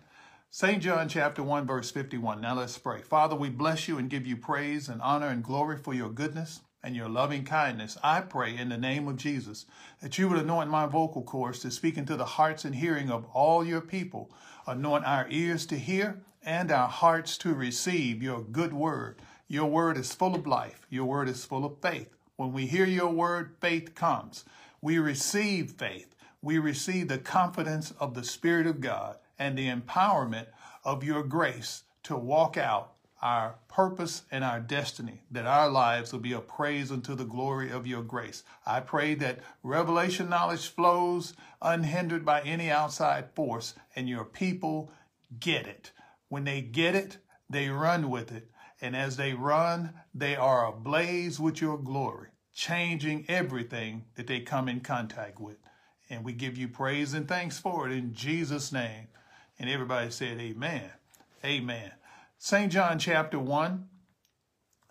St. 0.51 0.81
John 0.81 1.07
chapter 1.07 1.43
1, 1.43 1.67
verse 1.67 1.91
51. 1.91 2.41
Now 2.41 2.55
let's 2.55 2.79
pray. 2.79 3.03
Father, 3.03 3.35
we 3.35 3.49
bless 3.49 3.87
you 3.87 3.99
and 3.99 4.09
give 4.09 4.25
you 4.25 4.35
praise 4.35 4.89
and 4.89 4.99
honor 4.99 5.27
and 5.27 5.43
glory 5.43 5.77
for 5.77 5.93
your 5.93 6.09
goodness 6.09 6.61
and 6.81 6.95
your 6.95 7.07
loving 7.07 7.43
kindness, 7.43 7.99
I 8.03 8.21
pray 8.21 8.57
in 8.57 8.69
the 8.69 8.77
name 8.77 9.07
of 9.07 9.17
Jesus 9.17 9.67
that 10.01 10.17
you 10.17 10.27
would 10.27 10.39
anoint 10.39 10.71
my 10.71 10.87
vocal 10.87 11.21
cords 11.21 11.59
to 11.59 11.69
speak 11.69 11.97
into 11.97 12.15
the 12.15 12.25
hearts 12.25 12.65
and 12.65 12.73
hearing 12.73 13.11
of 13.11 13.25
all 13.31 13.63
your 13.63 13.79
people. 13.79 14.31
Anoint 14.65 15.05
our 15.05 15.27
ears 15.29 15.67
to 15.67 15.77
hear 15.77 16.19
and 16.41 16.71
our 16.71 16.87
hearts 16.87 17.37
to 17.39 17.53
receive 17.53 18.23
your 18.23 18.41
good 18.41 18.73
word. 18.73 19.21
Your 19.47 19.67
word 19.67 19.97
is 19.97 20.15
full 20.15 20.33
of 20.33 20.47
life. 20.47 20.87
Your 20.89 21.05
word 21.05 21.29
is 21.29 21.45
full 21.45 21.63
of 21.63 21.79
faith. 21.79 22.09
When 22.37 22.53
we 22.53 22.65
hear 22.65 22.85
your 22.85 23.11
word, 23.11 23.55
faith 23.61 23.93
comes. 23.93 24.45
We 24.81 24.97
receive 24.97 25.73
faith. 25.73 26.15
We 26.41 26.57
receive 26.57 27.07
the 27.07 27.19
confidence 27.19 27.93
of 27.99 28.15
the 28.15 28.23
Spirit 28.23 28.65
of 28.65 28.81
God 28.81 29.17
and 29.39 29.57
the 29.57 29.69
empowerment 29.69 30.47
of 30.83 31.03
your 31.03 31.23
grace 31.23 31.83
to 32.03 32.15
walk 32.15 32.57
out 32.57 32.93
our 33.21 33.55
purpose 33.67 34.23
and 34.31 34.43
our 34.43 34.59
destiny, 34.59 35.21
that 35.31 35.45
our 35.45 35.69
lives 35.69 36.13
will 36.13 36.19
be 36.19 36.33
a 36.33 36.39
praise 36.39 36.91
unto 36.91 37.15
the 37.15 37.25
glory 37.25 37.69
of 37.69 37.85
your 37.85 38.01
grace. 38.01 38.43
I 38.65 38.79
pray 38.79 39.13
that 39.15 39.39
revelation 39.63 40.29
knowledge 40.29 40.67
flows 40.67 41.33
unhindered 41.61 42.25
by 42.25 42.41
any 42.41 42.69
outside 42.69 43.31
force 43.35 43.73
and 43.95 44.07
your 44.07 44.23
people 44.23 44.91
get 45.39 45.67
it. 45.67 45.91
When 46.29 46.45
they 46.45 46.61
get 46.61 46.95
it, 46.95 47.17
they 47.49 47.69
run 47.69 48.09
with 48.09 48.31
it. 48.31 48.49
And 48.81 48.95
as 48.95 49.17
they 49.17 49.33
run, 49.33 49.93
they 50.13 50.37
are 50.37 50.65
ablaze 50.65 51.39
with 51.39 51.59
your 51.59 51.77
glory, 51.77 52.29
changing 52.53 53.25
everything 53.27 54.05
that 54.15 54.27
they 54.27 54.39
come 54.39 54.69
in 54.69 54.79
contact 54.79 55.41
with. 55.41 55.57
And 56.09 56.23
we 56.23 56.31
give 56.31 56.57
you 56.57 56.69
praise 56.69 57.13
and 57.13 57.27
thanks 57.27 57.59
for 57.59 57.85
it 57.87 57.91
in 57.91 58.13
Jesus' 58.13 58.71
name. 58.71 59.07
And 59.59 59.69
everybody 59.69 60.09
said, 60.09 60.39
Amen. 60.39 60.89
Amen. 61.43 61.91
St. 62.37 62.71
John 62.71 62.97
chapter 62.99 63.37
1 63.37 63.87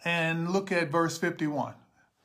and 0.05 0.51
look 0.51 0.71
at 0.71 0.91
verse 0.91 1.17
51. 1.19 1.75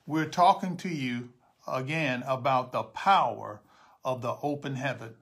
We're 0.05 0.25
talking 0.25 0.75
to 0.77 0.89
you 0.89 1.29
again 1.67 2.23
about 2.27 2.71
the 2.73 2.83
power 2.83 3.61
of 4.03 4.21
the 4.21 4.35
open 4.41 4.75
heaven. 4.75 5.15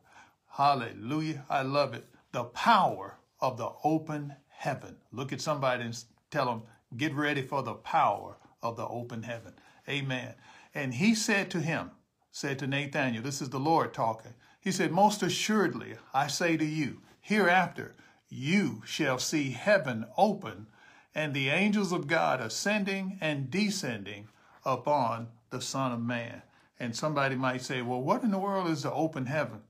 Hallelujah. 0.49 1.45
I 1.49 1.61
love 1.61 1.93
it. 1.93 2.05
The 2.31 2.45
power 2.45 3.17
of 3.39 3.57
the 3.57 3.69
open 3.83 4.35
heaven. 4.49 4.97
Look 5.11 5.31
at 5.31 5.41
somebody 5.41 5.83
and 5.83 6.03
tell 6.31 6.45
them, 6.45 6.63
get 6.97 7.13
ready 7.13 7.41
for 7.41 7.61
the 7.61 7.75
power 7.75 8.37
of 8.61 8.77
the 8.77 8.87
open 8.87 9.23
heaven. 9.23 9.53
Amen. 9.87 10.33
And 10.73 10.95
he 10.95 11.15
said 11.15 11.51
to 11.51 11.59
him, 11.59 11.91
said 12.31 12.59
to 12.59 12.67
Nathanael, 12.67 13.21
this 13.21 13.41
is 13.41 13.49
the 13.49 13.59
Lord 13.59 13.93
talking. 13.93 14.33
He 14.59 14.71
said, 14.71 14.91
most 14.91 15.23
assuredly, 15.23 15.95
I 16.13 16.27
say 16.27 16.57
to 16.57 16.65
you, 16.65 17.01
hereafter 17.21 17.95
you 18.29 18.81
shall 18.85 19.19
see 19.19 19.51
heaven 19.51 20.05
open 20.17 20.67
and 21.13 21.33
the 21.33 21.49
angels 21.49 21.91
of 21.91 22.07
God 22.07 22.39
ascending 22.39 23.17
and 23.21 23.51
descending 23.51 24.29
upon 24.65 25.27
the 25.49 25.61
Son 25.61 25.91
of 25.91 26.01
Man. 26.01 26.41
And 26.79 26.95
somebody 26.95 27.35
might 27.35 27.61
say, 27.61 27.81
well, 27.81 28.01
what 28.01 28.23
in 28.23 28.31
the 28.31 28.39
world 28.39 28.69
is 28.69 28.83
the 28.83 28.91
open 28.91 29.25
heaven? 29.25 29.61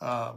Uh, 0.00 0.34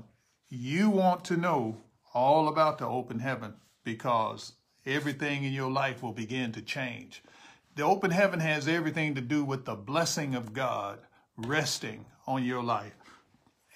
you 0.49 0.89
want 0.89 1.23
to 1.25 1.37
know 1.37 1.77
all 2.13 2.47
about 2.47 2.79
the 2.79 2.87
open 2.87 3.19
heaven 3.19 3.53
because 3.83 4.53
everything 4.85 5.43
in 5.43 5.53
your 5.53 5.69
life 5.71 6.01
will 6.01 6.11
begin 6.11 6.51
to 6.53 6.61
change. 6.61 7.21
The 7.75 7.83
open 7.83 8.11
heaven 8.11 8.39
has 8.39 8.67
everything 8.67 9.15
to 9.15 9.21
do 9.21 9.45
with 9.45 9.65
the 9.65 9.75
blessing 9.75 10.33
of 10.35 10.53
God 10.53 10.99
resting 11.37 12.05
on 12.27 12.43
your 12.43 12.63
life 12.63 12.95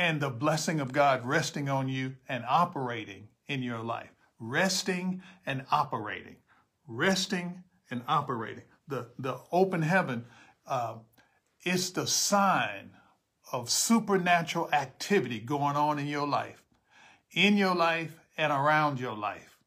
and 0.03 0.19
the 0.19 0.29
blessing 0.29 0.81
of 0.81 0.91
God 0.91 1.25
resting 1.25 1.69
on 1.69 1.87
you 1.87 2.17
and 2.27 2.43
operating 2.45 3.29
in 3.47 3.63
your 3.63 3.79
life. 3.79 4.09
Resting 4.37 5.21
and 5.45 5.63
operating. 5.71 6.35
Resting 6.85 7.63
and 7.89 8.01
operating. 8.05 8.65
The, 8.89 9.11
the 9.17 9.37
open 9.49 9.81
heaven 9.81 10.25
uh, 10.67 10.95
is 11.63 11.93
the 11.93 12.05
sign 12.05 12.89
of 13.53 13.69
supernatural 13.69 14.69
activity 14.73 15.39
going 15.39 15.77
on 15.77 15.97
in 15.99 16.07
your 16.07 16.27
life, 16.27 16.61
in 17.31 17.55
your 17.55 17.73
life 17.73 18.19
and 18.37 18.51
around 18.51 18.99
your 18.99 19.15
life. 19.15 19.57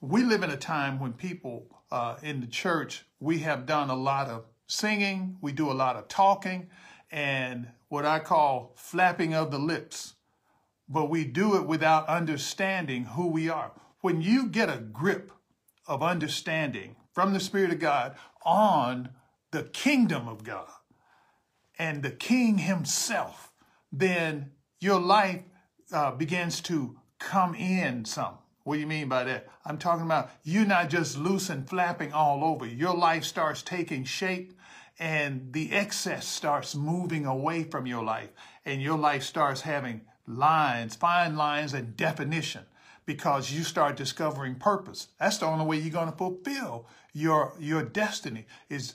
We 0.00 0.22
live 0.22 0.44
in 0.44 0.50
a 0.50 0.56
time 0.56 1.00
when 1.00 1.14
people 1.14 1.66
uh, 1.90 2.14
in 2.22 2.40
the 2.40 2.46
church, 2.46 3.06
we 3.18 3.40
have 3.40 3.66
done 3.66 3.90
a 3.90 3.96
lot 3.96 4.28
of 4.28 4.44
singing, 4.68 5.36
we 5.40 5.50
do 5.50 5.68
a 5.68 5.72
lot 5.72 5.96
of 5.96 6.06
talking, 6.06 6.68
and 7.10 7.66
what 7.88 8.04
I 8.04 8.18
call 8.18 8.72
flapping 8.76 9.34
of 9.34 9.50
the 9.50 9.58
lips 9.58 10.14
but 10.88 11.10
we 11.10 11.24
do 11.24 11.56
it 11.56 11.66
without 11.66 12.08
understanding 12.08 13.04
who 13.04 13.28
we 13.28 13.48
are. 13.48 13.72
When 14.00 14.22
you 14.22 14.46
get 14.46 14.70
a 14.70 14.78
grip 14.78 15.32
of 15.86 16.02
understanding 16.02 16.96
from 17.12 17.34
the 17.34 17.40
Spirit 17.40 17.72
of 17.72 17.78
God 17.78 18.16
on 18.44 19.10
the 19.50 19.64
kingdom 19.64 20.28
of 20.28 20.44
God 20.44 20.70
and 21.78 22.02
the 22.02 22.10
King 22.10 22.58
Himself, 22.58 23.52
then 23.92 24.52
your 24.80 25.00
life 25.00 25.42
uh, 25.92 26.12
begins 26.12 26.60
to 26.62 26.98
come 27.18 27.54
in 27.54 28.04
some. 28.04 28.34
What 28.64 28.74
do 28.74 28.80
you 28.80 28.86
mean 28.86 29.08
by 29.08 29.24
that? 29.24 29.48
I'm 29.64 29.78
talking 29.78 30.04
about 30.04 30.30
you 30.42 30.64
not 30.64 30.90
just 30.90 31.18
loose 31.18 31.48
and 31.50 31.68
flapping 31.68 32.12
all 32.12 32.44
over. 32.44 32.66
Your 32.66 32.94
life 32.94 33.24
starts 33.24 33.62
taking 33.62 34.04
shape 34.04 34.52
and 34.98 35.52
the 35.52 35.72
excess 35.72 36.26
starts 36.26 36.74
moving 36.74 37.26
away 37.26 37.64
from 37.64 37.86
your 37.86 38.02
life 38.02 38.30
and 38.64 38.82
your 38.82 38.98
life 38.98 39.22
starts 39.22 39.60
having 39.60 40.02
lines, 40.26 40.96
fine 40.96 41.36
lines 41.36 41.72
and 41.72 41.96
definition 41.96 42.64
because 43.06 43.50
you 43.50 43.64
start 43.64 43.96
discovering 43.96 44.54
purpose. 44.54 45.08
That's 45.18 45.38
the 45.38 45.46
only 45.46 45.64
way 45.64 45.78
you're 45.78 45.90
going 45.90 46.10
to 46.10 46.16
fulfill 46.16 46.86
your, 47.14 47.54
your 47.58 47.82
destiny 47.82 48.46
is 48.68 48.94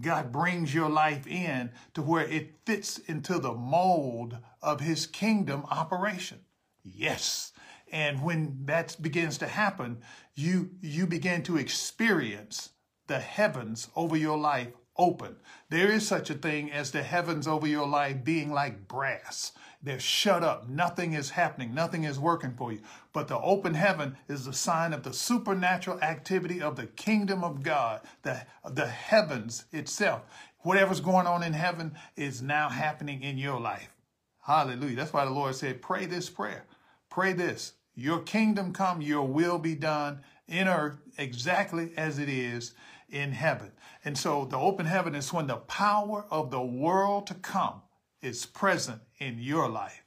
God 0.00 0.30
brings 0.30 0.72
your 0.72 0.88
life 0.88 1.26
in 1.26 1.72
to 1.94 2.02
where 2.02 2.26
it 2.26 2.54
fits 2.64 2.98
into 2.98 3.38
the 3.38 3.52
mold 3.52 4.38
of 4.62 4.80
his 4.80 5.06
kingdom 5.06 5.64
operation. 5.70 6.38
Yes. 6.84 7.52
And 7.90 8.22
when 8.22 8.60
that 8.66 8.96
begins 9.00 9.38
to 9.38 9.48
happen, 9.48 9.98
you, 10.34 10.70
you 10.80 11.06
begin 11.06 11.42
to 11.44 11.56
experience 11.56 12.70
the 13.08 13.18
heavens 13.18 13.88
over 13.96 14.16
your 14.16 14.38
life 14.38 14.68
open. 14.98 15.36
There 15.70 15.90
is 15.90 16.06
such 16.06 16.30
a 16.30 16.34
thing 16.34 16.72
as 16.72 16.90
the 16.90 17.02
heavens 17.02 17.46
over 17.46 17.66
your 17.66 17.86
life 17.86 18.24
being 18.24 18.52
like 18.52 18.88
brass. 18.88 19.52
They're 19.82 20.00
shut 20.00 20.42
up. 20.42 20.68
Nothing 20.68 21.12
is 21.12 21.30
happening. 21.30 21.72
Nothing 21.72 22.04
is 22.04 22.18
working 22.18 22.54
for 22.54 22.72
you. 22.72 22.80
But 23.12 23.28
the 23.28 23.38
open 23.38 23.74
heaven 23.74 24.16
is 24.28 24.44
the 24.44 24.52
sign 24.52 24.92
of 24.92 25.04
the 25.04 25.12
supernatural 25.12 26.00
activity 26.00 26.60
of 26.60 26.76
the 26.76 26.86
kingdom 26.86 27.44
of 27.44 27.62
God, 27.62 28.00
the, 28.22 28.44
the 28.68 28.88
heavens 28.88 29.66
itself. 29.72 30.22
Whatever's 30.62 31.00
going 31.00 31.26
on 31.26 31.44
in 31.44 31.52
heaven 31.52 31.94
is 32.16 32.42
now 32.42 32.68
happening 32.68 33.22
in 33.22 33.38
your 33.38 33.60
life. 33.60 33.94
Hallelujah. 34.42 34.96
That's 34.96 35.12
why 35.12 35.24
the 35.24 35.30
Lord 35.30 35.54
said, 35.54 35.80
pray 35.80 36.06
this 36.06 36.28
prayer. 36.28 36.64
Pray 37.08 37.32
this. 37.32 37.74
Your 37.94 38.20
kingdom 38.20 38.72
come, 38.72 39.00
your 39.00 39.26
will 39.26 39.58
be 39.58 39.74
done 39.74 40.22
in 40.48 40.66
earth 40.66 40.98
exactly 41.18 41.92
as 41.96 42.18
it 42.18 42.28
is 42.28 42.74
in 43.10 43.32
heaven. 43.32 43.70
And 44.04 44.16
so 44.16 44.44
the 44.44 44.56
open 44.58 44.86
heaven 44.86 45.14
is 45.14 45.32
when 45.32 45.46
the 45.48 45.56
power 45.56 46.24
of 46.30 46.50
the 46.50 46.62
world 46.62 47.26
to 47.28 47.34
come 47.34 47.82
is 48.22 48.46
present 48.46 49.02
in 49.18 49.38
your 49.38 49.68
life. 49.68 50.02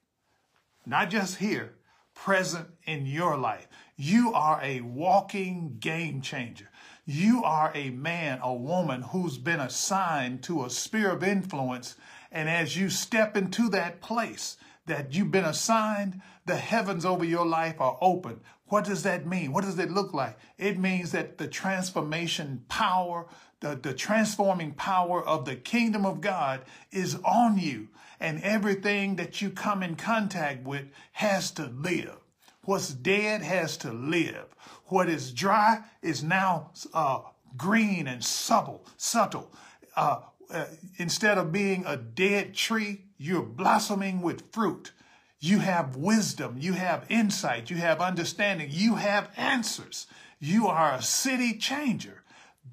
not 0.86 1.10
just 1.10 1.38
here, 1.38 1.76
present 2.16 2.68
in 2.86 3.06
your 3.06 3.38
life. 3.38 3.68
You 3.96 4.34
are 4.34 4.60
a 4.64 4.82
walking 4.82 5.78
game 5.80 6.22
changer. 6.22 6.70
You 7.06 7.44
are 7.44 7.72
a 7.76 7.90
man, 7.92 8.40
a 8.42 8.54
woman 8.54 9.02
who's 9.02 9.38
been 9.38 9.60
assigned 9.60 10.44
to 10.44 10.66
a 10.66 10.70
sphere 10.70 11.12
of 11.12 11.24
influence. 11.24 11.96
And 12.32 12.50
as 12.50 12.78
you 12.78 12.90
step 12.90 13.36
into 13.38 13.70
that 13.70 14.02
place 14.02 14.58
that 14.86 15.14
you've 15.14 15.32
been 15.32 15.46
assigned, 15.46 16.22
the 16.46 16.56
heavens 16.56 17.06
over 17.06 17.24
your 17.24 17.46
life 17.46 17.80
are 17.80 17.98
open. 18.02 18.40
What 18.66 18.86
does 18.86 19.04
that 19.04 19.28
mean? 19.28 19.52
What 19.52 19.66
does 19.66 19.78
it 19.78 19.92
look 19.92 20.14
like? 20.14 20.38
It 20.58 20.80
means 20.80 21.12
that 21.12 21.38
the 21.38 21.48
transformation 21.48 22.64
power, 22.70 23.28
the, 23.62 23.80
the 23.82 23.94
transforming 23.94 24.74
power 24.74 25.26
of 25.26 25.46
the 25.46 25.56
kingdom 25.56 26.06
of 26.06 26.20
God 26.20 26.62
is 26.92 27.16
on 27.24 27.58
you. 27.58 27.88
And 28.20 28.42
everything 28.44 29.16
that 29.16 29.42
you 29.42 29.50
come 29.50 29.82
in 29.82 29.96
contact 29.96 30.66
with 30.66 30.86
has 31.14 31.52
to 31.52 31.66
live. 31.66 32.18
What's 32.64 32.90
dead 32.90 33.42
has 33.42 33.78
to 33.78 33.92
live. 33.92 34.46
What 34.86 35.10
is 35.10 35.32
dry 35.32 35.82
is 36.02 36.24
now 36.24 36.72
uh, 36.94 37.22
green 37.58 38.08
and 38.08 38.24
subtle, 38.24 38.86
subtle. 38.98 39.52
Uh, 39.96 40.22
uh, 40.52 40.66
instead 40.98 41.38
of 41.38 41.52
being 41.52 41.84
a 41.88 41.98
dead 41.98 42.54
tree, 42.54 43.06
you're 43.18 43.42
blossoming 43.42 44.22
with 44.22 44.52
fruit. 44.52 44.92
You 45.40 45.60
have 45.60 45.96
wisdom, 45.96 46.58
you 46.60 46.74
have 46.74 47.06
insight, 47.10 47.72
you 47.72 47.78
have 47.78 48.00
understanding, 48.00 48.68
you 48.70 48.96
have 48.96 49.32
answers. 49.36 50.06
You 50.40 50.68
are 50.68 50.94
a 50.94 51.02
city 51.02 51.58
changer. 51.58 52.21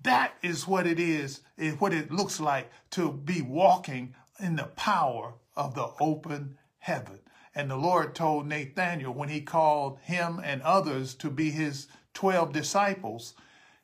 That 0.02 0.35
is 0.43 0.67
what 0.67 0.87
it 0.87 1.00
is, 1.00 1.40
what 1.78 1.93
it 1.93 2.12
looks 2.12 2.40
like 2.40 2.71
to 2.90 3.12
be 3.12 3.43
walking 3.43 4.14
in 4.38 4.57
the 4.57 4.64
power 4.64 5.35
of 5.57 5.75
the 5.75 5.90
open 6.00 6.57
heaven. 6.78 7.19
And 7.55 7.71
the 7.71 7.76
Lord 7.76 8.14
told 8.14 8.47
Nathaniel 8.47 9.12
when 9.12 9.28
he 9.28 9.40
called 9.40 9.99
him 10.00 10.40
and 10.43 10.62
others 10.62 11.14
to 11.17 11.31
be 11.31 11.50
his 11.50 11.88
12 12.14 12.52
disciples, 12.52 13.35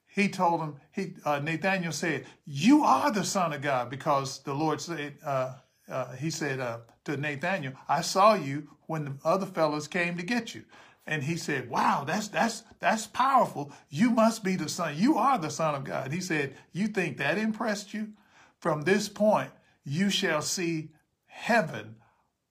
he 0.06 0.28
told 0.28 0.61
him, 0.61 0.76
he, 0.92 1.14
uh, 1.25 1.40
Nathaniel 1.40 1.92
said, 1.92 2.25
you 2.47 2.85
are 2.85 3.11
the 3.11 3.25
son 3.25 3.52
of 3.52 3.62
God 3.62 3.90
because 3.90 4.38
the 4.44 4.54
Lord 4.54 4.80
said, 4.80 5.14
uh, 5.25 5.54
uh, 5.88 6.12
he 6.12 6.30
said 6.30 6.61
uh, 6.61 6.78
to 7.04 7.16
Nathaniel, 7.16 7.73
I 7.88 8.00
saw 8.00 8.35
you 8.35 8.68
when 8.87 9.04
the 9.04 9.14
other 9.25 9.47
fellows 9.47 9.88
came 9.88 10.16
to 10.16 10.23
get 10.23 10.54
you. 10.54 10.64
And 11.06 11.23
he 11.23 11.37
said, 11.37 11.68
wow, 11.68 12.04
that's, 12.06 12.28
that's, 12.28 12.62
that's 12.80 13.06
powerful. 13.06 13.73
You 13.90 14.11
must 14.11 14.42
be 14.42 14.56
the 14.56 14.68
son. 14.68 14.96
You 14.96 15.18
are 15.18 15.38
the 15.38 15.50
son 15.50 15.75
of 15.75 15.84
God. 15.84 16.12
He 16.12 16.20
said, 16.20 16.56
you 16.73 16.88
think 16.88 17.18
that 17.18 17.37
impressed 17.37 17.92
you? 17.92 18.12
From 18.58 18.82
this 18.82 19.08
point, 19.08 19.50
you 19.84 20.08
shall 20.08 20.40
see 20.40 20.90
heaven 21.26 21.96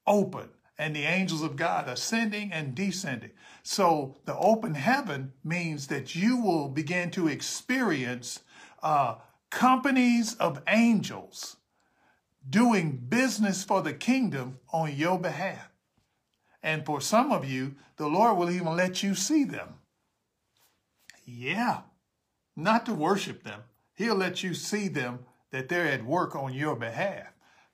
open 0.05 0.49
and 0.77 0.95
the 0.95 1.03
angels 1.03 1.41
of 1.41 1.55
God 1.55 1.87
ascending 1.87 2.51
and 2.51 2.75
descending. 2.75 3.31
So 3.63 4.17
the 4.25 4.37
open 4.37 4.75
heaven 4.75 5.33
means 5.43 5.87
that 5.87 6.15
you 6.15 6.37
will 6.37 6.69
begin 6.69 7.09
to 7.11 7.27
experience 7.27 8.41
uh, 8.83 9.15
companies 9.49 10.35
of 10.35 10.61
angels 10.67 11.57
doing 12.47 12.97
business 13.07 13.63
for 13.63 13.81
the 13.81 13.93
kingdom 13.93 14.59
on 14.71 14.95
your 14.95 15.17
behalf. 15.17 15.72
And 16.63 16.85
for 16.85 17.01
some 17.01 17.31
of 17.31 17.45
you, 17.45 17.75
the 17.97 18.07
Lord 18.07 18.37
will 18.37 18.49
even 18.49 18.75
let 18.75 19.03
you 19.03 19.13
see 19.13 19.43
them. 19.43 19.75
Yeah, 21.25 21.81
not 22.55 22.85
to 22.87 22.93
worship 22.93 23.43
them. 23.43 23.61
He'll 23.93 24.15
let 24.15 24.43
you 24.43 24.53
see 24.53 24.87
them 24.87 25.19
that 25.51 25.69
they're 25.69 25.87
at 25.87 26.05
work 26.05 26.35
on 26.35 26.53
your 26.53 26.75
behalf. 26.75 27.27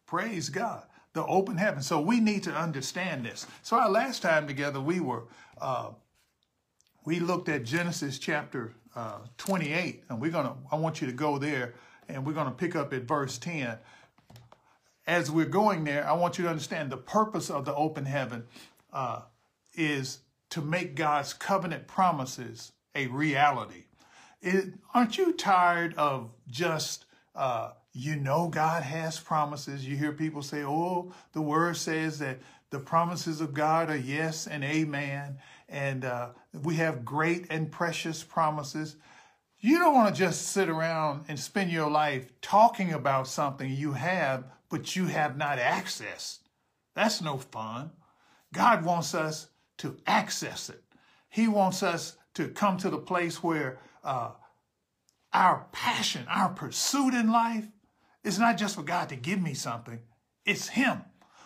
Praise 0.06 0.50
God 0.50 0.84
the 1.14 1.26
open 1.26 1.58
heaven. 1.58 1.82
So 1.82 2.00
we 2.00 2.20
need 2.20 2.44
to 2.44 2.52
understand 2.52 3.26
this. 3.26 3.48
So 3.64 3.78
our 3.78 3.90
last 3.90 4.22
time 4.22 4.48
together, 4.48 4.80
we 4.80 5.00
were, 5.00 5.24
uh, 5.60 5.90
we 7.06 7.20
looked 7.20 7.50
at 7.50 7.64
Genesis 7.64 8.20
chapter 8.20 8.74
uh, 8.96 9.20
28, 9.38 10.04
and 10.10 10.22
we're 10.22 10.32
going 10.32 10.46
to, 10.46 10.54
I 10.72 10.76
want 10.76 11.02
you 11.02 11.08
to 11.08 11.14
go 11.14 11.38
there, 11.38 11.74
and 12.08 12.26
we're 12.26 12.34
going 12.34 12.48
to 12.48 12.52
pick 12.52 12.76
up 12.76 12.94
at 12.94 13.04
verse 13.04 13.38
10. 13.38 13.78
As 15.08 15.32
we're 15.32 15.46
going 15.46 15.84
there, 15.84 16.08
I 16.08 16.14
want 16.14 16.38
you 16.38 16.44
to 16.44 16.50
understand 16.50 16.92
the 16.92 16.98
purpose 16.98 17.50
of 17.50 17.66
the 17.66 17.74
open 17.74 18.06
heaven 18.06 18.46
uh, 18.92 19.22
is 19.76 20.20
to 20.52 20.62
make 20.62 20.96
God's 20.96 21.34
covenant 21.34 21.88
promises 21.88 22.72
a 22.96 23.08
reality. 23.08 23.86
It, 24.42 24.74
aren't 24.94 25.18
you 25.18 25.34
tired 25.34 25.94
of 25.96 26.32
just 26.48 27.06
uh, 27.36 27.72
you 27.94 28.16
know 28.16 28.48
God 28.48 28.84
has 28.84 29.20
promises. 29.20 29.88
You 29.88 29.96
hear 29.98 30.12
people 30.12 30.42
say, 30.42 30.64
oh, 30.64 31.12
the 31.34 31.42
word 31.42 31.78
says 31.78 32.20
that 32.20 32.40
the 32.70 32.80
promises 32.80 33.42
of 33.42 33.54
God 33.54 33.90
are 33.90 33.98
yes 33.98 34.48
and 34.48 34.64
amen. 34.64 35.38
And 35.68 36.06
uh, 36.06 36.30
we 36.64 36.76
have 36.76 37.06
great 37.06 37.48
and 37.50 37.72
precious 37.72 38.24
promises. 38.24 38.96
You 39.60 39.80
don't 39.80 39.94
want 39.94 40.14
to 40.14 40.20
just 40.20 40.48
sit 40.48 40.70
around 40.70 41.26
and 41.28 41.40
spend 41.40 41.72
your 41.72 41.90
life 41.90 42.32
talking 42.42 42.94
about 42.94 43.28
something 43.28 43.70
you 43.70 43.94
have, 43.94 44.46
but 44.70 44.96
you 44.96 45.08
have 45.08 45.36
not 45.36 45.58
accessed. 45.58 46.40
That's 46.96 47.22
no 47.22 47.38
fun. 47.38 47.92
God 48.54 48.84
wants 48.84 49.14
us 49.14 49.48
to 49.78 49.98
access 50.08 50.70
it. 50.70 50.84
He 51.30 51.48
wants 51.48 51.84
us 51.84 52.18
to 52.34 52.48
come 52.48 52.78
to 52.78 52.90
the 52.90 52.98
place 52.98 53.44
where 53.44 53.80
uh, 54.04 54.32
our 55.34 55.68
passion, 55.72 56.26
our 56.30 56.50
pursuit 56.50 57.14
in 57.14 57.32
life 57.32 57.68
is 58.24 58.40
not 58.40 58.58
just 58.58 58.76
for 58.76 58.84
God 58.84 59.10
to 59.10 59.16
give 59.16 59.42
me 59.42 59.54
something, 59.54 60.00
it's 60.46 60.70
Him. 60.70 61.02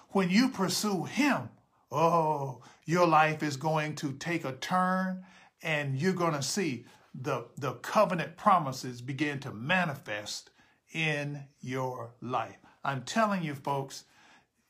When 0.10 0.30
you 0.30 0.50
pursue 0.50 1.04
Him, 1.04 1.50
oh, 1.92 2.62
your 2.86 3.08
life 3.08 3.44
is 3.44 3.58
going 3.58 3.96
to 3.96 4.14
take 4.14 4.46
a 4.46 4.54
turn 4.54 5.26
and 5.62 5.98
you're 5.98 6.14
going 6.14 6.34
to 6.34 6.42
see 6.42 6.86
the, 7.14 7.46
the 7.58 7.74
covenant 7.74 8.38
promises 8.38 9.02
begin 9.02 9.40
to 9.42 9.52
manifest 9.52 10.50
in 10.94 11.44
your 11.62 12.14
life. 12.22 12.58
I'm 12.84 13.04
telling 13.04 13.44
you, 13.44 13.56
folks, 13.56 14.06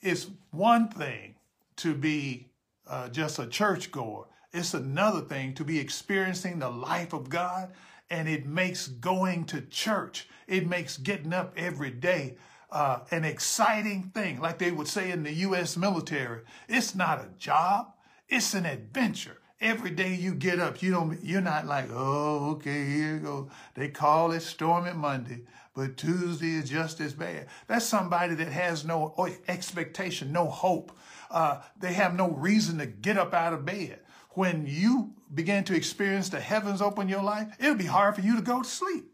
it's 0.02 0.28
one 0.52 0.90
thing 0.90 1.36
to 1.78 1.94
be 1.94 2.48
uh, 2.88 3.10
just 3.10 3.40
a 3.40 3.48
churchgoer. 3.48 4.28
It's 4.52 4.74
another 4.74 5.22
thing 5.22 5.54
to 5.56 5.64
be 5.64 5.80
experiencing 5.80 6.60
the 6.60 6.70
life 6.70 7.14
of 7.14 7.30
God 7.30 7.72
and 8.10 8.30
it 8.30 8.46
makes 8.46 8.88
going 8.88 9.46
to 9.46 9.62
church, 9.62 10.28
it 10.48 10.68
makes 10.68 10.98
getting 10.98 11.34
up 11.34 11.54
every 11.58 11.90
day 11.90 12.36
uh, 12.72 13.00
an 13.12 13.24
exciting 13.24 14.12
thing. 14.14 14.40
Like 14.40 14.60
they 14.60 14.72
would 14.72 14.88
say 14.88 15.12
in 15.12 15.24
the 15.24 15.34
U.S. 15.34 15.78
military, 15.78 16.42
it's 16.68 16.94
not 16.94 17.20
a 17.20 17.30
job, 17.38 17.94
it's 18.28 18.54
an 18.54 18.66
adventure. 18.66 19.38
Every 19.62 19.92
day 19.92 20.14
you 20.14 20.36
get 20.36 20.60
up, 20.60 20.82
you 20.82 20.92
don't, 20.92 21.24
you're 21.24 21.40
not 21.40 21.66
like, 21.66 21.90
oh, 21.92 22.52
okay, 22.52 22.86
here 22.86 23.14
you 23.16 23.20
go. 23.20 23.50
They 23.76 23.88
call 23.88 24.32
it 24.32 24.42
Stormy 24.42 24.92
Monday, 24.94 25.44
but 25.74 25.96
Tuesday 25.96 26.56
is 26.56 26.70
just 26.70 27.00
as 27.00 27.14
bad. 27.14 27.48
That's 27.68 27.86
somebody 27.86 28.36
that 28.36 28.52
has 28.52 28.84
no 28.84 29.16
expectation, 29.48 30.34
no 30.34 30.48
hope. 30.48 30.92
Uh, 31.34 31.62
they 31.78 31.92
have 31.92 32.16
no 32.16 32.30
reason 32.30 32.78
to 32.78 32.86
get 32.86 33.18
up 33.18 33.34
out 33.34 33.52
of 33.52 33.66
bed 33.66 34.00
when 34.36 34.66
you 34.68 35.14
begin 35.34 35.64
to 35.66 35.76
experience 35.76 36.30
the 36.30 36.40
heavens 36.40 36.82
open 36.82 37.10
your 37.10 37.24
life, 37.24 37.56
it'll 37.60 37.76
be 37.76 37.86
hard 37.86 38.16
for 38.16 38.22
you 38.22 38.36
to 38.36 38.42
go 38.42 38.62
to 38.62 38.70
sleep. 38.70 39.06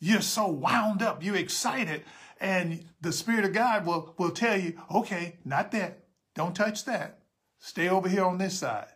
You're 0.00 0.20
so 0.20 0.48
wound 0.48 1.02
up, 1.02 1.22
you're 1.22 1.36
excited, 1.36 2.04
and 2.40 2.84
the 3.00 3.12
Spirit 3.12 3.44
of 3.44 3.52
God 3.52 3.84
will, 3.84 4.14
will 4.18 4.30
tell 4.30 4.58
you, 4.58 4.80
okay, 4.94 5.38
not 5.44 5.72
that. 5.72 6.04
Don't 6.34 6.54
touch 6.54 6.84
that. 6.84 7.20
Stay 7.58 7.88
over 7.88 8.08
here 8.08 8.24
on 8.24 8.38
this 8.38 8.58
side. 8.58 8.86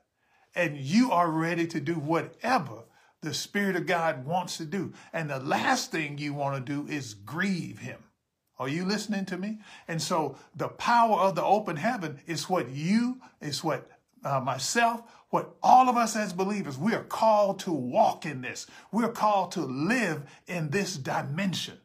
And 0.54 0.76
you 0.76 1.10
are 1.10 1.30
ready 1.30 1.66
to 1.68 1.80
do 1.80 1.94
whatever 1.94 2.84
the 3.20 3.34
Spirit 3.34 3.74
of 3.74 3.86
God 3.86 4.24
wants 4.26 4.58
to 4.58 4.64
do. 4.64 4.92
And 5.12 5.28
the 5.28 5.40
last 5.40 5.90
thing 5.90 6.18
you 6.18 6.34
want 6.34 6.64
to 6.64 6.72
do 6.72 6.92
is 6.92 7.14
grieve 7.14 7.78
Him. 7.78 7.98
Are 8.62 8.68
you 8.68 8.84
listening 8.84 9.24
to 9.26 9.36
me? 9.36 9.58
And 9.88 10.00
so 10.00 10.36
the 10.54 10.68
power 10.68 11.18
of 11.18 11.34
the 11.34 11.42
open 11.44 11.76
heaven 11.76 12.20
is 12.26 12.48
what 12.48 12.70
you, 12.70 13.20
is 13.40 13.64
what 13.64 13.90
uh, 14.24 14.40
myself, 14.40 15.02
what 15.30 15.56
all 15.62 15.88
of 15.88 15.96
us 15.96 16.14
as 16.14 16.32
believers, 16.32 16.78
we 16.78 16.94
are 16.94 17.02
called 17.02 17.58
to 17.60 17.72
walk 17.72 18.24
in 18.24 18.40
this. 18.40 18.66
We're 18.92 19.10
called 19.10 19.52
to 19.52 19.62
live 19.62 20.22
in 20.46 20.70
this 20.70 20.96
dimension. 20.96 21.78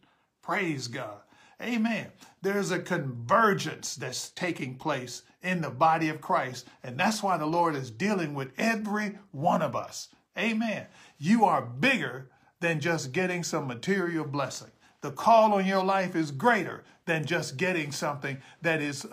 Praise 0.44 0.88
God. 0.88 1.22
Amen. 1.62 2.08
There's 2.44 2.70
a 2.70 2.80
convergence 2.80 3.96
that's 3.96 4.30
taking 4.30 4.76
place 4.76 5.24
in 5.42 5.62
the 5.62 5.72
body 5.72 6.10
of 6.10 6.22
Christ. 6.22 6.68
And 6.84 7.00
that's 7.00 7.24
why 7.24 7.38
the 7.38 7.48
Lord 7.48 7.76
is 7.76 7.90
dealing 7.90 8.36
with 8.36 8.52
every 8.58 9.18
one 9.32 9.64
of 9.64 9.76
us. 9.76 10.10
Amen. 10.38 10.86
You 11.18 11.46
are 11.46 11.64
bigger 11.64 12.30
than 12.60 12.80
just 12.80 13.12
getting 13.12 13.44
some 13.44 13.68
material 13.68 14.26
blessing. 14.26 14.72
The 15.02 15.12
call 15.12 15.54
on 15.54 15.66
your 15.66 15.84
life 15.84 16.16
is 16.16 16.32
greater 16.32 16.84
than 17.06 17.26
just 17.26 17.58
getting 17.58 17.92
something 17.92 18.38
that 18.62 18.82
is 18.82 19.06
a, 19.06 19.08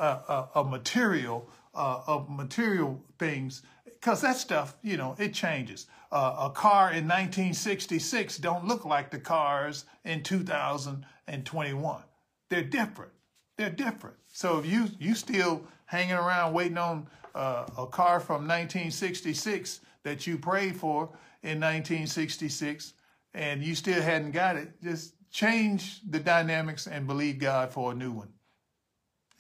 a, 0.55 0.61
a 0.61 0.65
material, 0.65 1.49
uh, 1.75 2.01
of 2.07 2.29
material 2.31 3.03
things 3.19 3.63
because 4.05 4.21
that 4.21 4.37
stuff, 4.37 4.77
you 4.83 4.99
know, 4.99 5.17
it 5.19 5.33
changes. 5.33 5.87
Uh, 6.13 6.37
a 6.39 6.51
car 6.51 6.91
in 6.91 7.09
1966 7.09 8.37
don't 8.37 8.67
look 8.67 8.85
like 8.85 9.11
the 9.11 9.19
cars 9.19 9.87
in 10.05 10.23
2021. 10.23 12.03
They're 12.51 12.63
different. 12.63 13.13
They're 13.57 13.71
different. 13.71 14.17
So 14.29 14.59
if 14.59 14.67
you 14.67 14.89
you 14.99 15.15
still 15.15 15.63
hanging 15.87 16.17
around 16.17 16.53
waiting 16.53 16.77
on 16.77 17.09
uh, 17.35 17.65
a 17.79 17.87
car 17.87 18.21
from 18.21 18.47
1966 18.47 19.81
that 20.03 20.27
you 20.27 20.37
prayed 20.37 20.77
for 20.77 21.05
in 21.43 21.59
1966 21.59 22.93
and 23.33 23.65
you 23.65 23.75
still 23.75 24.03
hadn't 24.03 24.33
got 24.33 24.57
it, 24.57 24.71
just 24.83 25.15
change 25.35 26.01
the 26.09 26.21
dynamics 26.21 26.87
and 26.87 27.09
believe 27.09 27.41
God 27.41 27.73
for 27.73 27.91
a 27.91 27.95
new 27.95 28.13
one. 28.13 28.29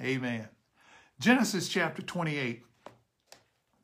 Amen. 0.03 0.49
Genesis 1.21 1.69
chapter 1.69 2.03
28. 2.03 2.65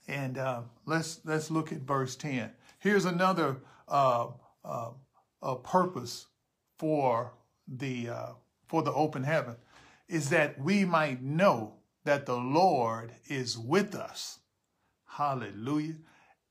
And 0.08 0.36
uh, 0.36 0.62
let's 0.86 1.20
let's 1.24 1.52
look 1.52 1.70
at 1.70 1.82
verse 1.82 2.16
10. 2.16 2.50
Here's 2.80 3.04
another 3.04 3.58
uh, 3.86 4.26
uh, 4.64 5.54
purpose 5.62 6.26
for 6.78 7.32
the 7.68 8.08
uh, 8.08 8.32
for 8.66 8.82
the 8.82 8.92
open 8.92 9.22
heaven, 9.22 9.54
is 10.08 10.30
that 10.30 10.60
we 10.60 10.84
might 10.84 11.22
know 11.22 11.74
that 12.04 12.26
the 12.26 12.36
Lord 12.36 13.12
is 13.28 13.56
with 13.56 13.94
us. 13.94 14.40
Hallelujah. 15.06 15.98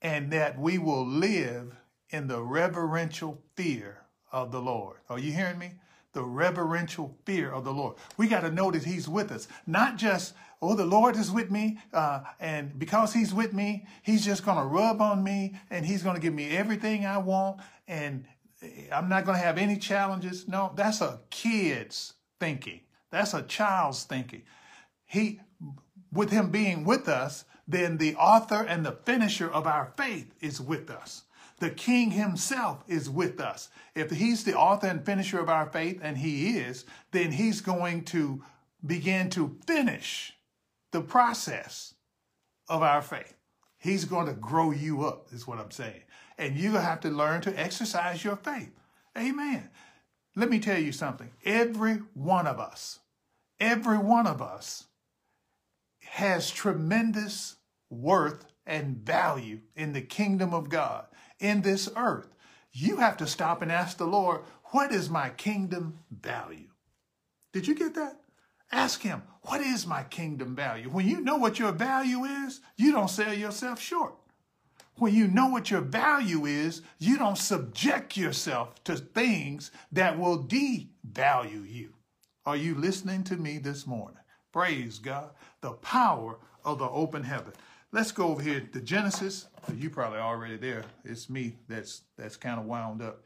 And 0.01 0.31
that 0.31 0.57
we 0.57 0.77
will 0.77 1.05
live 1.05 1.75
in 2.09 2.27
the 2.27 2.41
reverential 2.41 3.43
fear 3.57 3.98
of 4.31 4.51
the 4.51 4.61
Lord. 4.61 4.97
Are 5.09 5.19
you 5.19 5.31
hearing 5.31 5.59
me? 5.59 5.71
The 6.13 6.23
reverential 6.23 7.15
fear 7.25 7.51
of 7.51 7.63
the 7.63 7.71
Lord. 7.71 7.95
We 8.17 8.27
got 8.27 8.41
to 8.41 8.51
know 8.51 8.71
that 8.71 8.83
He's 8.83 9.07
with 9.07 9.31
us, 9.31 9.47
not 9.67 9.97
just, 9.97 10.33
oh, 10.61 10.75
the 10.75 10.85
Lord 10.85 11.15
is 11.15 11.31
with 11.31 11.51
me, 11.51 11.77
uh, 11.93 12.21
and 12.39 12.77
because 12.79 13.13
He's 13.13 13.33
with 13.33 13.53
me, 13.53 13.85
He's 14.01 14.25
just 14.25 14.43
going 14.43 14.57
to 14.57 14.63
rub 14.63 15.01
on 15.01 15.23
me 15.23 15.55
and 15.69 15.85
He's 15.85 16.01
going 16.01 16.15
to 16.15 16.21
give 16.21 16.33
me 16.33 16.55
everything 16.57 17.05
I 17.05 17.19
want, 17.19 17.61
and 17.87 18.25
I'm 18.91 19.07
not 19.07 19.25
going 19.25 19.37
to 19.37 19.43
have 19.43 19.57
any 19.57 19.77
challenges. 19.77 20.47
No, 20.47 20.71
that's 20.75 21.01
a 21.01 21.19
kid's 21.29 22.13
thinking. 22.39 22.81
That's 23.11 23.33
a 23.33 23.43
child's 23.43 24.03
thinking. 24.03 24.43
He, 25.05 25.39
with 26.11 26.31
Him 26.31 26.49
being 26.49 26.85
with 26.85 27.07
us, 27.07 27.45
then 27.67 27.97
the 27.97 28.15
author 28.15 28.63
and 28.63 28.83
the 28.83 28.93
finisher 29.05 29.49
of 29.49 29.67
our 29.67 29.93
faith 29.95 30.33
is 30.41 30.59
with 30.59 30.89
us. 30.89 31.23
The 31.59 31.69
King 31.69 32.11
himself 32.11 32.83
is 32.87 33.09
with 33.09 33.39
us. 33.39 33.69
If 33.93 34.11
he's 34.11 34.43
the 34.43 34.55
author 34.55 34.87
and 34.87 35.05
finisher 35.05 35.39
of 35.39 35.49
our 35.49 35.65
faith, 35.65 35.99
and 36.01 36.17
he 36.17 36.57
is, 36.57 36.85
then 37.11 37.31
he's 37.31 37.61
going 37.61 38.05
to 38.05 38.43
begin 38.85 39.29
to 39.31 39.57
finish 39.67 40.33
the 40.91 41.01
process 41.01 41.93
of 42.69 42.81
our 42.81 43.01
faith. 43.01 43.35
He's 43.77 44.05
going 44.05 44.27
to 44.27 44.33
grow 44.33 44.71
you 44.71 45.03
up, 45.03 45.27
is 45.31 45.47
what 45.47 45.59
I'm 45.59 45.71
saying. 45.71 46.01
And 46.37 46.57
you 46.57 46.73
have 46.73 47.01
to 47.01 47.09
learn 47.09 47.41
to 47.41 47.59
exercise 47.59 48.23
your 48.23 48.37
faith. 48.37 48.71
Amen. 49.17 49.69
Let 50.35 50.49
me 50.49 50.59
tell 50.59 50.79
you 50.79 50.91
something. 50.91 51.31
Every 51.43 51.95
one 52.13 52.47
of 52.47 52.59
us, 52.59 52.99
every 53.59 53.97
one 53.97 54.27
of 54.27 54.41
us 54.41 54.85
has 56.01 56.51
tremendous 56.51 57.57
worth 57.89 58.45
and 58.65 58.97
value 58.97 59.59
in 59.75 59.93
the 59.93 60.01
kingdom 60.01 60.53
of 60.53 60.69
God 60.69 61.05
in 61.39 61.61
this 61.61 61.89
earth. 61.95 62.27
You 62.71 62.97
have 62.97 63.17
to 63.17 63.27
stop 63.27 63.61
and 63.61 63.71
ask 63.71 63.97
the 63.97 64.05
Lord, 64.05 64.41
what 64.65 64.91
is 64.91 65.09
my 65.09 65.29
kingdom 65.31 65.99
value? 66.11 66.69
Did 67.51 67.67
you 67.67 67.73
get 67.73 67.95
that? 67.95 68.19
Ask 68.71 69.01
him, 69.01 69.23
what 69.43 69.61
is 69.61 69.87
my 69.87 70.03
kingdom 70.03 70.55
value? 70.55 70.89
When 70.89 71.07
you 71.07 71.21
know 71.21 71.37
what 71.37 71.57
your 71.57 71.71
value 71.71 72.25
is, 72.25 72.61
you 72.77 72.91
don't 72.91 73.09
sell 73.09 73.33
yourself 73.33 73.81
short. 73.81 74.13
When 74.97 75.15
you 75.15 75.27
know 75.27 75.47
what 75.47 75.71
your 75.71 75.81
value 75.81 76.45
is, 76.45 76.81
you 76.99 77.17
don't 77.17 77.37
subject 77.37 78.17
yourself 78.17 78.83
to 78.83 78.97
things 78.97 79.71
that 79.91 80.19
will 80.19 80.43
devalue 80.43 81.67
you. 81.67 81.93
Are 82.45 82.57
you 82.57 82.75
listening 82.75 83.23
to 83.25 83.37
me 83.37 83.57
this 83.57 83.87
morning? 83.87 84.17
Praise 84.51 84.99
God. 84.99 85.31
The 85.61 85.71
power 85.71 86.37
of 86.65 86.79
the 86.79 86.89
open 86.89 87.23
heaven. 87.23 87.53
Let's 87.91 88.11
go 88.11 88.27
over 88.27 88.41
here 88.43 88.59
to 88.59 88.81
Genesis. 88.81 89.47
You 89.75 89.89
probably 89.89 90.19
already 90.19 90.57
there. 90.57 90.83
It's 91.03 91.27
me 91.27 91.57
that's 91.67 92.03
that's 92.19 92.37
kind 92.37 92.59
of 92.59 92.67
wound 92.67 93.01
up. 93.01 93.23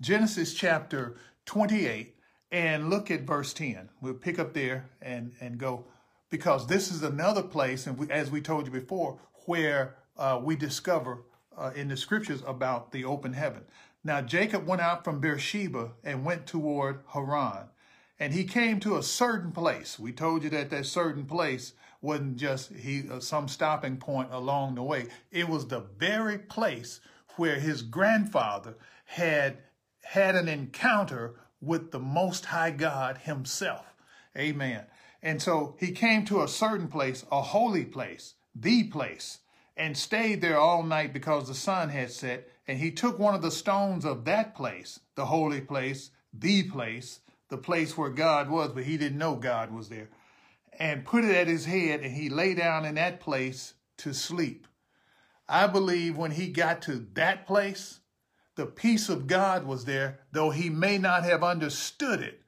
Genesis 0.00 0.54
chapter 0.54 1.14
28 1.46 2.16
and 2.50 2.90
look 2.90 3.12
at 3.12 3.20
verse 3.20 3.52
10. 3.54 3.90
We'll 4.00 4.14
pick 4.14 4.40
up 4.40 4.54
there 4.54 4.90
and 5.00 5.34
and 5.40 5.56
go 5.56 5.84
because 6.30 6.66
this 6.66 6.90
is 6.90 7.04
another 7.04 7.44
place, 7.44 7.86
and 7.86 7.96
we, 7.96 8.10
as 8.10 8.28
we 8.28 8.40
told 8.40 8.66
you 8.66 8.72
before, 8.72 9.20
where 9.46 9.94
uh, 10.16 10.40
we 10.42 10.56
discover 10.56 11.22
uh, 11.56 11.70
in 11.76 11.86
the 11.86 11.96
scriptures 11.96 12.42
about 12.44 12.90
the 12.90 13.04
open 13.04 13.34
heaven. 13.34 13.62
Now 14.02 14.20
Jacob 14.20 14.66
went 14.66 14.82
out 14.82 15.04
from 15.04 15.20
Beersheba 15.20 15.92
and 16.02 16.24
went 16.24 16.48
toward 16.48 17.04
Haran, 17.14 17.68
and 18.18 18.34
he 18.34 18.42
came 18.42 18.80
to 18.80 18.96
a 18.96 19.02
certain 19.02 19.52
place. 19.52 19.96
We 19.96 20.10
told 20.10 20.42
you 20.42 20.50
that 20.50 20.70
that 20.70 20.86
certain 20.86 21.24
place 21.24 21.74
wasn't 22.02 22.36
just 22.36 22.72
he 22.72 23.04
uh, 23.08 23.20
some 23.20 23.48
stopping 23.48 23.96
point 23.96 24.28
along 24.32 24.74
the 24.74 24.82
way. 24.82 25.06
It 25.30 25.48
was 25.48 25.66
the 25.66 25.80
very 25.80 26.36
place 26.36 27.00
where 27.36 27.58
his 27.58 27.82
grandfather 27.82 28.74
had 29.04 29.58
had 30.02 30.34
an 30.34 30.48
encounter 30.48 31.36
with 31.60 31.92
the 31.92 32.00
Most 32.00 32.46
High 32.46 32.72
God 32.72 33.18
himself. 33.18 33.86
Amen. 34.36 34.84
And 35.22 35.40
so 35.40 35.76
he 35.78 35.92
came 35.92 36.24
to 36.26 36.42
a 36.42 36.48
certain 36.48 36.88
place, 36.88 37.24
a 37.30 37.40
holy 37.40 37.84
place, 37.84 38.34
the 38.54 38.84
place, 38.84 39.38
and 39.76 39.96
stayed 39.96 40.42
there 40.42 40.58
all 40.58 40.82
night 40.82 41.12
because 41.12 41.46
the 41.46 41.54
sun 41.54 41.90
had 41.90 42.10
set. 42.10 42.48
And 42.66 42.78
he 42.78 42.90
took 42.90 43.18
one 43.18 43.34
of 43.34 43.42
the 43.42 43.50
stones 43.50 44.04
of 44.04 44.24
that 44.24 44.54
place, 44.56 44.98
the 45.14 45.26
holy 45.26 45.60
place, 45.60 46.10
the 46.32 46.64
place, 46.64 47.20
the 47.48 47.58
place 47.58 47.96
where 47.96 48.10
God 48.10 48.50
was, 48.50 48.70
but 48.72 48.84
he 48.84 48.96
didn't 48.96 49.18
know 49.18 49.36
God 49.36 49.72
was 49.72 49.88
there 49.88 50.08
and 50.78 51.04
put 51.04 51.24
it 51.24 51.34
at 51.34 51.48
his 51.48 51.66
head, 51.66 52.00
and 52.00 52.14
he 52.14 52.28
lay 52.28 52.54
down 52.54 52.84
in 52.84 52.94
that 52.96 53.20
place 53.20 53.74
to 53.98 54.12
sleep. 54.12 54.66
I 55.48 55.66
believe 55.66 56.16
when 56.16 56.30
he 56.30 56.48
got 56.48 56.82
to 56.82 57.06
that 57.14 57.46
place, 57.46 58.00
the 58.54 58.66
peace 58.66 59.08
of 59.08 59.26
God 59.26 59.66
was 59.66 59.84
there, 59.84 60.20
though 60.32 60.50
he 60.50 60.70
may 60.70 60.98
not 60.98 61.24
have 61.24 61.42
understood 61.42 62.20
it. 62.20 62.42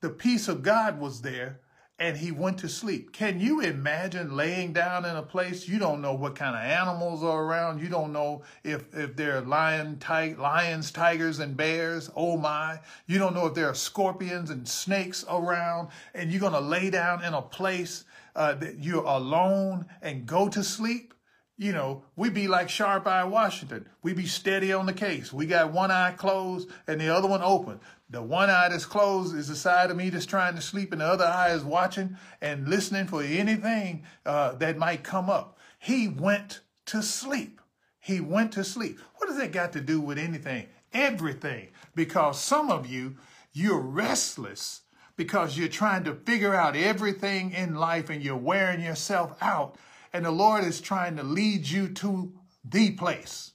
The 0.00 0.10
peace 0.10 0.48
of 0.48 0.62
God 0.62 1.00
was 1.00 1.22
there, 1.22 1.60
and 1.98 2.16
he 2.16 2.30
went 2.30 2.58
to 2.58 2.68
sleep. 2.68 3.12
Can 3.12 3.40
you 3.40 3.60
imagine 3.60 4.36
laying 4.36 4.72
down 4.72 5.04
in 5.04 5.16
a 5.16 5.22
place 5.22 5.66
you 5.66 5.78
don't 5.78 6.00
know 6.00 6.14
what 6.14 6.36
kind 6.36 6.54
of 6.54 6.62
animals 6.62 7.24
are 7.24 7.42
around? 7.42 7.80
You 7.80 7.88
don't 7.88 8.12
know 8.12 8.42
if 8.62 8.94
if 8.94 9.16
there 9.16 9.38
are 9.38 9.40
lion, 9.40 9.98
tigers, 9.98 10.38
lions, 10.38 10.90
tigers, 10.92 11.40
and 11.40 11.56
bears. 11.56 12.10
Oh 12.14 12.36
my! 12.36 12.78
You 13.06 13.18
don't 13.18 13.34
know 13.34 13.46
if 13.46 13.54
there 13.54 13.68
are 13.68 13.74
scorpions 13.74 14.50
and 14.50 14.66
snakes 14.68 15.24
around, 15.28 15.88
and 16.14 16.30
you're 16.30 16.40
gonna 16.40 16.60
lay 16.60 16.90
down 16.90 17.24
in 17.24 17.34
a 17.34 17.42
place 17.42 18.04
uh, 18.36 18.54
that 18.54 18.78
you're 18.78 19.04
alone 19.04 19.86
and 20.00 20.24
go 20.24 20.48
to 20.48 20.62
sleep. 20.62 21.14
You 21.60 21.72
know, 21.72 22.04
we 22.14 22.30
be 22.30 22.46
like 22.46 22.70
Sharp 22.70 23.08
Eye 23.08 23.24
Washington. 23.24 23.88
We 24.04 24.12
be 24.12 24.26
steady 24.26 24.72
on 24.72 24.86
the 24.86 24.92
case. 24.92 25.32
We 25.32 25.44
got 25.44 25.72
one 25.72 25.90
eye 25.90 26.12
closed 26.12 26.70
and 26.86 27.00
the 27.00 27.12
other 27.12 27.26
one 27.26 27.42
open. 27.42 27.80
The 28.08 28.22
one 28.22 28.48
eye 28.48 28.68
that's 28.68 28.86
closed 28.86 29.36
is 29.36 29.48
the 29.48 29.56
side 29.56 29.90
of 29.90 29.96
me 29.96 30.08
that's 30.08 30.24
trying 30.24 30.54
to 30.54 30.62
sleep, 30.62 30.92
and 30.92 31.00
the 31.00 31.06
other 31.06 31.26
eye 31.26 31.50
is 31.50 31.64
watching 31.64 32.16
and 32.40 32.68
listening 32.68 33.08
for 33.08 33.24
anything 33.24 34.04
uh, 34.24 34.52
that 34.54 34.78
might 34.78 35.02
come 35.02 35.28
up. 35.28 35.58
He 35.80 36.06
went 36.06 36.60
to 36.86 37.02
sleep. 37.02 37.60
He 37.98 38.20
went 38.20 38.52
to 38.52 38.62
sleep. 38.62 39.00
What 39.16 39.26
does 39.26 39.38
that 39.38 39.50
got 39.50 39.72
to 39.72 39.80
do 39.80 40.00
with 40.00 40.16
anything? 40.16 40.68
Everything. 40.92 41.68
Because 41.96 42.40
some 42.40 42.70
of 42.70 42.86
you, 42.86 43.16
you're 43.52 43.80
restless 43.80 44.82
because 45.16 45.58
you're 45.58 45.68
trying 45.68 46.04
to 46.04 46.14
figure 46.14 46.54
out 46.54 46.76
everything 46.76 47.50
in 47.50 47.74
life 47.74 48.08
and 48.08 48.22
you're 48.22 48.36
wearing 48.36 48.80
yourself 48.80 49.36
out. 49.42 49.76
And 50.18 50.26
the 50.26 50.32
Lord 50.32 50.64
is 50.64 50.80
trying 50.80 51.14
to 51.18 51.22
lead 51.22 51.68
you 51.68 51.86
to 51.90 52.32
the 52.64 52.90
place, 52.90 53.52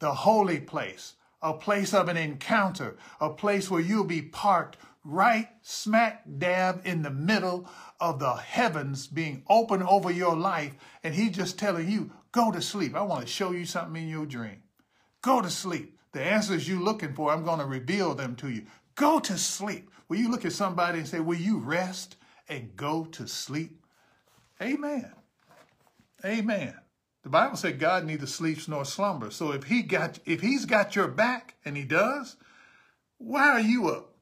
the 0.00 0.12
holy 0.12 0.60
place, 0.60 1.14
a 1.40 1.54
place 1.54 1.94
of 1.94 2.10
an 2.10 2.18
encounter, 2.18 2.98
a 3.22 3.30
place 3.30 3.70
where 3.70 3.80
you'll 3.80 4.04
be 4.04 4.20
parked 4.20 4.76
right 5.02 5.48
smack 5.62 6.24
dab 6.36 6.82
in 6.84 7.00
the 7.00 7.10
middle 7.10 7.66
of 8.00 8.18
the 8.18 8.34
heavens 8.34 9.06
being 9.06 9.44
open 9.48 9.82
over 9.82 10.10
your 10.10 10.36
life. 10.36 10.74
And 11.02 11.14
he's 11.14 11.34
just 11.34 11.58
telling 11.58 11.90
you, 11.90 12.12
go 12.32 12.52
to 12.52 12.60
sleep. 12.60 12.94
I 12.94 13.00
want 13.00 13.22
to 13.22 13.26
show 13.26 13.52
you 13.52 13.64
something 13.64 14.02
in 14.02 14.10
your 14.10 14.26
dream. 14.26 14.62
Go 15.22 15.40
to 15.40 15.48
sleep. 15.48 15.96
The 16.12 16.22
answers 16.22 16.68
you're 16.68 16.82
looking 16.82 17.14
for, 17.14 17.30
I'm 17.30 17.46
going 17.46 17.60
to 17.60 17.64
reveal 17.64 18.14
them 18.14 18.36
to 18.36 18.50
you. 18.50 18.66
Go 18.94 19.20
to 19.20 19.38
sleep. 19.38 19.88
Will 20.10 20.18
you 20.18 20.30
look 20.30 20.44
at 20.44 20.52
somebody 20.52 20.98
and 20.98 21.08
say, 21.08 21.20
will 21.20 21.38
you 21.38 21.60
rest 21.60 22.16
and 22.46 22.76
go 22.76 23.06
to 23.06 23.26
sleep? 23.26 23.86
Amen. 24.60 25.10
Amen. 26.24 26.74
The 27.22 27.30
Bible 27.30 27.56
said 27.56 27.78
God 27.78 28.04
neither 28.04 28.26
sleeps 28.26 28.68
nor 28.68 28.84
slumbers. 28.84 29.34
So 29.34 29.52
if 29.52 29.64
he 29.64 29.82
got 29.82 30.18
if 30.24 30.40
he's 30.40 30.64
got 30.66 30.94
your 30.94 31.08
back, 31.08 31.56
and 31.64 31.76
he 31.76 31.84
does, 31.84 32.36
why 33.18 33.48
are 33.48 33.60
you 33.60 33.88
up? 33.88 34.14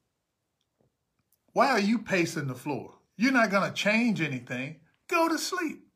Why 1.53 1.69
are 1.69 1.81
you 1.81 1.99
pacing 1.99 2.47
the 2.47 2.55
floor? 2.55 2.95
You're 3.17 3.33
not 3.33 3.51
going 3.51 3.69
to 3.69 3.75
change 3.75 4.21
anything. 4.21 4.77
Go 5.09 5.29
to 5.29 5.37
sleep. 5.37 5.87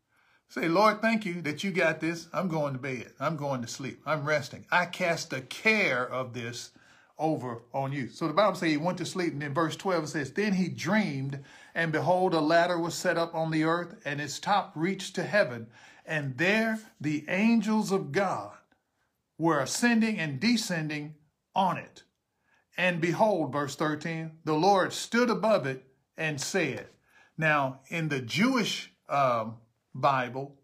Say, 0.48 0.68
Lord, 0.68 1.00
thank 1.00 1.24
you 1.24 1.42
that 1.42 1.64
you 1.64 1.70
got 1.70 2.00
this. 2.00 2.28
I'm 2.32 2.48
going 2.48 2.74
to 2.74 2.78
bed. 2.78 3.12
I'm 3.18 3.36
going 3.36 3.62
to 3.62 3.68
sleep. 3.68 4.00
I'm 4.06 4.24
resting. 4.24 4.66
I 4.70 4.86
cast 4.86 5.30
the 5.30 5.40
care 5.40 6.08
of 6.08 6.34
this 6.34 6.70
over 7.18 7.62
on 7.72 7.92
you. 7.92 8.10
So 8.10 8.28
the 8.28 8.34
Bible 8.34 8.54
says 8.54 8.70
he 8.70 8.76
went 8.76 8.98
to 8.98 9.06
sleep, 9.06 9.32
and 9.32 9.42
in 9.42 9.54
verse 9.54 9.74
12 9.76 10.04
it 10.04 10.08
says, 10.08 10.32
Then 10.32 10.52
he 10.52 10.68
dreamed, 10.68 11.42
and 11.74 11.90
behold, 11.90 12.34
a 12.34 12.40
ladder 12.40 12.78
was 12.78 12.94
set 12.94 13.16
up 13.16 13.34
on 13.34 13.50
the 13.50 13.64
earth, 13.64 13.96
and 14.04 14.20
its 14.20 14.38
top 14.38 14.72
reached 14.74 15.14
to 15.16 15.22
heaven, 15.24 15.66
and 16.06 16.36
there 16.38 16.78
the 17.00 17.24
angels 17.28 17.92
of 17.92 18.12
God 18.12 18.52
were 19.38 19.60
ascending 19.60 20.18
and 20.18 20.40
descending 20.40 21.14
on 21.54 21.76
it. 21.78 22.02
And 22.76 23.00
behold, 23.00 23.52
verse 23.52 23.74
13, 23.76 24.32
the 24.44 24.54
Lord 24.54 24.92
stood 24.92 25.30
above 25.30 25.66
it 25.66 25.84
and 26.16 26.40
said, 26.40 26.86
Now, 27.38 27.80
in 27.88 28.08
the 28.08 28.20
Jewish 28.20 28.92
um, 29.08 29.56
Bible, 29.94 30.54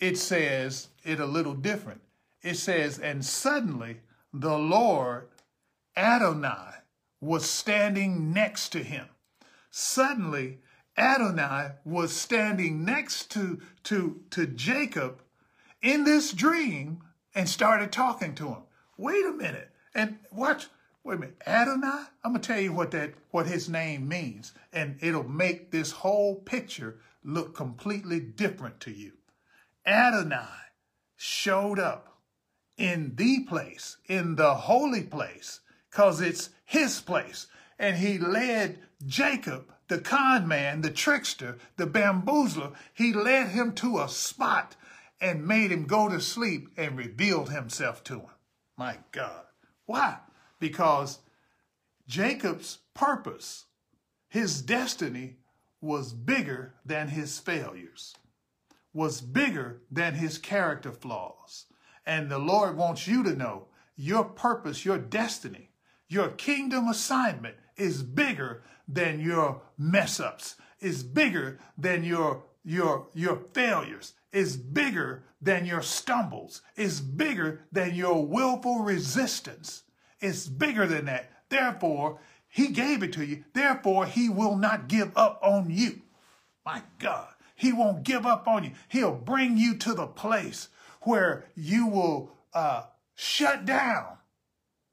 it 0.00 0.18
says 0.18 0.88
it 1.04 1.20
a 1.20 1.26
little 1.26 1.54
different. 1.54 2.00
It 2.42 2.56
says, 2.56 2.98
And 2.98 3.24
suddenly 3.24 4.00
the 4.32 4.58
Lord 4.58 5.28
Adonai 5.96 6.74
was 7.20 7.48
standing 7.48 8.32
next 8.32 8.70
to 8.70 8.82
him. 8.82 9.06
Suddenly, 9.70 10.58
Adonai 10.98 11.70
was 11.84 12.14
standing 12.14 12.84
next 12.84 13.30
to, 13.30 13.60
to, 13.84 14.20
to 14.30 14.46
Jacob 14.46 15.22
in 15.80 16.04
this 16.04 16.32
dream 16.32 17.02
and 17.34 17.48
started 17.48 17.92
talking 17.92 18.34
to 18.34 18.48
him. 18.48 18.62
Wait 18.96 19.24
a 19.24 19.32
minute. 19.32 19.70
And 19.94 20.18
watch, 20.32 20.66
wait 21.04 21.14
a 21.14 21.18
minute. 21.20 21.42
Adonai, 21.46 22.04
I'm 22.24 22.32
gonna 22.32 22.40
tell 22.40 22.60
you 22.60 22.72
what 22.72 22.90
that 22.90 23.14
what 23.30 23.46
his 23.46 23.68
name 23.68 24.08
means, 24.08 24.52
and 24.72 24.98
it'll 25.00 25.28
make 25.28 25.70
this 25.70 25.92
whole 25.92 26.34
picture 26.34 26.98
look 27.22 27.54
completely 27.54 28.18
different 28.18 28.80
to 28.80 28.90
you. 28.90 29.12
Adonai 29.86 30.48
showed 31.16 31.78
up 31.78 32.18
in 32.76 33.14
the 33.16 33.40
place, 33.44 33.98
in 34.06 34.36
the 34.36 34.54
holy 34.54 35.02
place, 35.02 35.60
because 35.90 36.20
it's 36.20 36.50
his 36.64 37.00
place. 37.00 37.46
And 37.78 37.96
he 37.96 38.18
led 38.18 38.80
Jacob, 39.06 39.72
the 39.88 39.98
con 39.98 40.46
man, 40.46 40.82
the 40.82 40.90
trickster, 40.90 41.58
the 41.76 41.86
bamboozler, 41.86 42.72
he 42.94 43.12
led 43.12 43.48
him 43.48 43.72
to 43.74 43.98
a 43.98 44.08
spot 44.08 44.76
and 45.20 45.46
made 45.46 45.72
him 45.72 45.84
go 45.84 46.08
to 46.08 46.20
sleep 46.20 46.68
and 46.76 46.96
revealed 46.96 47.50
himself 47.50 48.04
to 48.04 48.20
him. 48.20 48.30
My 48.76 48.98
God. 49.10 49.44
Why? 49.86 50.18
Because 50.60 51.18
Jacob's 52.06 52.78
purpose, 52.94 53.64
his 54.28 54.62
destiny, 54.62 55.38
was 55.80 56.12
bigger 56.12 56.74
than 56.84 57.08
his 57.08 57.38
failures, 57.38 58.14
was 58.92 59.20
bigger 59.20 59.82
than 59.90 60.14
his 60.14 60.38
character 60.38 60.92
flaws. 60.92 61.66
And 62.06 62.30
the 62.30 62.38
Lord 62.38 62.76
wants 62.76 63.06
you 63.06 63.22
to 63.24 63.34
know 63.34 63.66
your 63.96 64.24
purpose, 64.24 64.84
your 64.84 64.98
destiny, 64.98 65.70
your 66.08 66.28
kingdom 66.28 66.88
assignment 66.88 67.56
is 67.76 68.02
bigger 68.02 68.62
than 68.88 69.20
your 69.20 69.60
mess 69.76 70.18
ups, 70.18 70.56
is 70.80 71.02
bigger 71.02 71.58
than 71.76 72.02
your, 72.02 72.44
your, 72.64 73.08
your 73.14 73.36
failures, 73.52 74.14
is 74.32 74.56
bigger 74.56 75.24
than 75.40 75.66
your 75.66 75.82
stumbles, 75.82 76.62
is 76.76 77.00
bigger 77.00 77.60
than 77.70 77.94
your 77.94 78.24
willful 78.24 78.80
resistance. 78.80 79.82
It's 80.20 80.48
bigger 80.48 80.86
than 80.86 81.04
that. 81.04 81.30
Therefore, 81.48 82.18
he 82.48 82.68
gave 82.68 83.02
it 83.02 83.12
to 83.14 83.24
you. 83.24 83.44
Therefore, 83.52 84.06
he 84.06 84.28
will 84.28 84.56
not 84.56 84.88
give 84.88 85.12
up 85.16 85.38
on 85.42 85.70
you. 85.70 86.00
My 86.64 86.82
God, 86.98 87.28
he 87.54 87.72
won't 87.72 88.02
give 88.02 88.26
up 88.26 88.48
on 88.48 88.64
you. 88.64 88.72
He'll 88.88 89.14
bring 89.14 89.56
you 89.56 89.76
to 89.76 89.94
the 89.94 90.06
place 90.06 90.68
where 91.02 91.46
you 91.54 91.86
will 91.86 92.32
uh, 92.52 92.84
shut 93.14 93.64
down. 93.64 94.18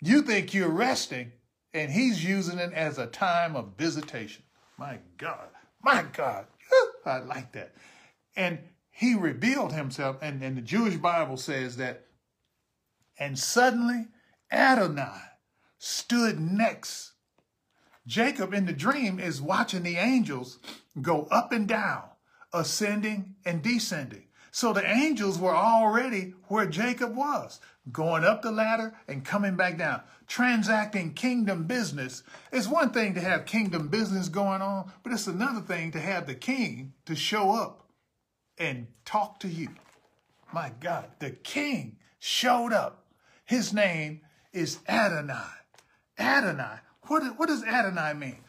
You 0.01 0.21
think 0.21 0.53
you're 0.53 0.69
resting, 0.69 1.31
and 1.75 1.91
he's 1.91 2.23
using 2.23 2.57
it 2.57 2.73
as 2.73 2.97
a 2.97 3.05
time 3.05 3.55
of 3.55 3.73
visitation. 3.77 4.43
My 4.77 4.99
God, 5.17 5.49
my 5.83 6.05
God, 6.13 6.47
I 7.05 7.19
like 7.19 7.51
that. 7.51 7.75
And 8.35 8.59
he 8.89 9.13
revealed 9.13 9.73
himself, 9.73 10.17
and, 10.21 10.41
and 10.41 10.57
the 10.57 10.61
Jewish 10.61 10.95
Bible 10.95 11.37
says 11.37 11.77
that, 11.77 12.05
and 13.19 13.37
suddenly 13.37 14.07
Adonai 14.51 15.19
stood 15.77 16.39
next. 16.39 17.11
Jacob 18.07 18.53
in 18.53 18.65
the 18.65 18.73
dream 18.73 19.19
is 19.19 19.41
watching 19.41 19.83
the 19.83 19.97
angels 19.97 20.59
go 21.01 21.23
up 21.31 21.51
and 21.51 21.67
down, 21.67 22.03
ascending 22.53 23.35
and 23.45 23.61
descending. 23.61 24.27
So 24.55 24.71
the 24.71 24.89
angels 24.89 25.37
were 25.37 25.53
already 25.53 26.33
where 26.47 26.65
Jacob 26.65 27.13
was, 27.13 27.59
going 27.91 28.23
up 28.23 28.41
the 28.41 28.53
ladder 28.53 28.95
and 29.05 29.25
coming 29.25 29.57
back 29.57 29.77
down. 29.77 29.99
Transacting 30.27 31.13
kingdom 31.13 31.65
business. 31.65 32.23
It's 32.53 32.65
one 32.65 32.91
thing 32.91 33.15
to 33.15 33.19
have 33.19 33.45
kingdom 33.45 33.89
business 33.89 34.29
going 34.29 34.61
on, 34.61 34.93
but 35.03 35.11
it's 35.11 35.27
another 35.27 35.59
thing 35.59 35.91
to 35.91 35.99
have 35.99 36.25
the 36.25 36.35
king 36.35 36.93
to 37.03 37.17
show 37.17 37.51
up 37.51 37.89
and 38.57 38.87
talk 39.03 39.41
to 39.41 39.49
you. 39.49 39.67
My 40.53 40.71
God, 40.79 41.09
the 41.19 41.31
king 41.31 41.97
showed 42.19 42.71
up. 42.71 43.03
His 43.43 43.73
name 43.73 44.21
is 44.53 44.79
Adonai. 44.87 45.51
Adonai. 46.17 46.77
What, 47.07 47.37
what 47.37 47.49
does 47.49 47.65
Adonai 47.65 48.13
mean? 48.13 48.39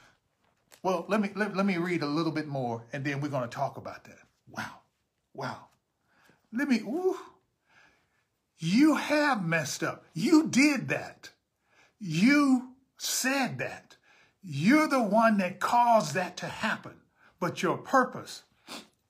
Well, 0.85 1.05
let 1.09 1.21
me, 1.21 1.33
let, 1.35 1.57
let 1.57 1.67
me 1.67 1.79
read 1.79 2.05
a 2.05 2.07
little 2.07 2.31
bit 2.31 2.47
more 2.47 2.85
and 2.93 3.05
then 3.05 3.21
we're 3.21 3.27
going 3.27 3.49
to 3.49 3.53
talk 3.53 3.77
about 3.77 4.05
that. 4.05 4.21
Wow. 4.49 4.71
Wow. 5.35 5.67
Let 6.57 6.69
me, 6.69 6.79
ooh. 6.81 7.19
You 8.59 8.97
have 8.97 9.45
messed 9.45 9.83
up. 9.83 10.05
You 10.15 10.47
did 10.47 10.89
that. 10.89 11.31
You 11.99 12.71
said 12.97 13.59
that. 13.59 13.97
You're 14.43 14.89
the 14.89 15.03
one 15.03 15.37
that 15.39 15.61
caused 15.61 16.15
that 16.15 16.37
to 16.39 16.47
happen. 16.47 17.03
But 17.39 17.63
your 17.63 17.77
purpose 17.77 18.45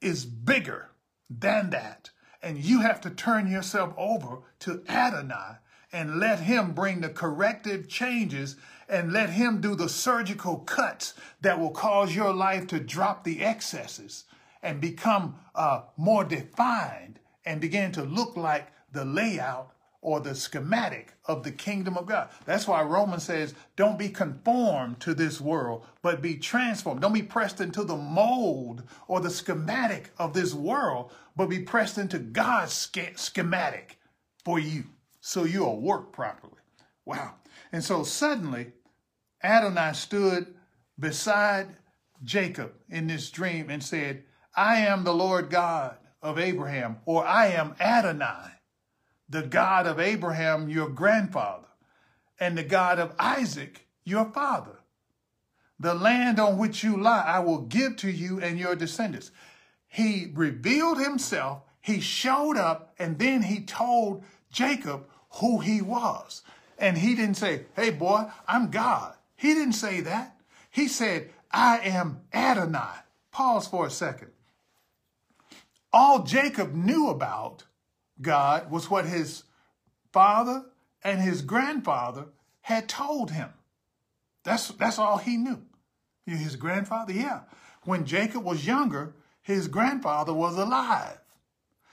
is 0.00 0.24
bigger 0.24 0.90
than 1.30 1.70
that. 1.70 2.10
And 2.42 2.58
you 2.58 2.80
have 2.80 3.00
to 3.02 3.10
turn 3.10 3.48
yourself 3.50 3.94
over 3.96 4.38
to 4.60 4.82
Adonai 4.88 5.58
and 5.92 6.18
let 6.18 6.40
him 6.40 6.72
bring 6.72 7.00
the 7.00 7.08
corrective 7.08 7.88
changes 7.88 8.56
and 8.88 9.12
let 9.12 9.30
him 9.30 9.60
do 9.60 9.76
the 9.76 9.88
surgical 9.88 10.58
cuts 10.58 11.14
that 11.40 11.60
will 11.60 11.70
cause 11.70 12.14
your 12.14 12.32
life 12.32 12.66
to 12.68 12.80
drop 12.80 13.22
the 13.22 13.44
excesses 13.44 14.24
and 14.62 14.80
become 14.80 15.36
uh, 15.54 15.82
more 15.96 16.24
defined 16.24 17.20
and 17.46 17.60
began 17.60 17.92
to 17.92 18.02
look 18.02 18.36
like 18.36 18.68
the 18.92 19.04
layout 19.04 19.72
or 20.02 20.20
the 20.20 20.34
schematic 20.34 21.14
of 21.24 21.42
the 21.42 21.50
kingdom 21.50 21.96
of 21.96 22.06
God. 22.06 22.28
That's 22.44 22.68
why 22.68 22.82
Romans 22.82 23.24
says, 23.24 23.54
don't 23.74 23.98
be 23.98 24.08
conformed 24.08 25.00
to 25.00 25.14
this 25.14 25.40
world, 25.40 25.84
but 26.02 26.22
be 26.22 26.36
transformed. 26.36 27.00
Don't 27.00 27.12
be 27.12 27.22
pressed 27.22 27.60
into 27.60 27.82
the 27.82 27.96
mold 27.96 28.84
or 29.08 29.20
the 29.20 29.30
schematic 29.30 30.10
of 30.18 30.32
this 30.32 30.54
world, 30.54 31.12
but 31.34 31.48
be 31.48 31.60
pressed 31.60 31.98
into 31.98 32.18
God's 32.18 32.72
schematic 33.16 33.98
for 34.44 34.60
you 34.60 34.84
so 35.20 35.42
you'll 35.44 35.80
work 35.80 36.12
properly. 36.12 36.52
Wow. 37.04 37.34
And 37.72 37.82
so 37.82 38.04
suddenly, 38.04 38.72
Adonai 39.42 39.92
stood 39.94 40.54
beside 40.98 41.66
Jacob 42.22 42.74
in 42.88 43.08
this 43.08 43.30
dream 43.30 43.70
and 43.70 43.82
said, 43.82 44.22
I 44.54 44.76
am 44.76 45.02
the 45.02 45.14
Lord 45.14 45.50
God 45.50 45.96
of 46.22 46.38
Abraham, 46.38 46.98
or 47.04 47.24
I 47.24 47.48
am 47.48 47.74
Adonai, 47.80 48.52
the 49.28 49.42
God 49.42 49.86
of 49.86 50.00
Abraham, 50.00 50.68
your 50.68 50.88
grandfather, 50.88 51.66
and 52.38 52.56
the 52.56 52.62
God 52.62 52.98
of 52.98 53.14
Isaac, 53.18 53.86
your 54.04 54.26
father. 54.26 54.80
The 55.78 55.94
land 55.94 56.40
on 56.40 56.58
which 56.58 56.82
you 56.82 56.96
lie, 56.96 57.24
I 57.26 57.40
will 57.40 57.60
give 57.60 57.96
to 57.98 58.10
you 58.10 58.40
and 58.40 58.58
your 58.58 58.74
descendants. 58.74 59.30
He 59.88 60.30
revealed 60.34 60.98
himself, 60.98 61.62
he 61.80 62.00
showed 62.00 62.56
up, 62.56 62.94
and 62.98 63.18
then 63.18 63.42
he 63.42 63.60
told 63.60 64.24
Jacob 64.50 65.06
who 65.40 65.60
he 65.60 65.82
was. 65.82 66.42
And 66.78 66.98
he 66.98 67.14
didn't 67.14 67.36
say, 67.36 67.66
hey 67.74 67.90
boy, 67.90 68.30
I'm 68.48 68.70
God. 68.70 69.14
He 69.36 69.54
didn't 69.54 69.74
say 69.74 70.00
that. 70.00 70.36
He 70.70 70.88
said, 70.88 71.30
I 71.50 71.78
am 71.78 72.20
Adonai. 72.34 73.00
Pause 73.30 73.68
for 73.68 73.86
a 73.86 73.90
second. 73.90 74.30
All 75.98 76.24
Jacob 76.24 76.74
knew 76.74 77.08
about 77.08 77.64
God 78.20 78.70
was 78.70 78.90
what 78.90 79.06
his 79.06 79.44
father 80.12 80.66
and 81.02 81.22
his 81.22 81.40
grandfather 81.40 82.26
had 82.60 82.86
told 82.86 83.30
him. 83.30 83.48
That's, 84.44 84.68
that's 84.68 84.98
all 84.98 85.16
he 85.16 85.38
knew. 85.38 85.62
His 86.26 86.56
grandfather, 86.56 87.14
yeah. 87.14 87.40
When 87.84 88.04
Jacob 88.04 88.44
was 88.44 88.66
younger, 88.66 89.14
his 89.40 89.68
grandfather 89.68 90.34
was 90.34 90.58
alive. 90.58 91.18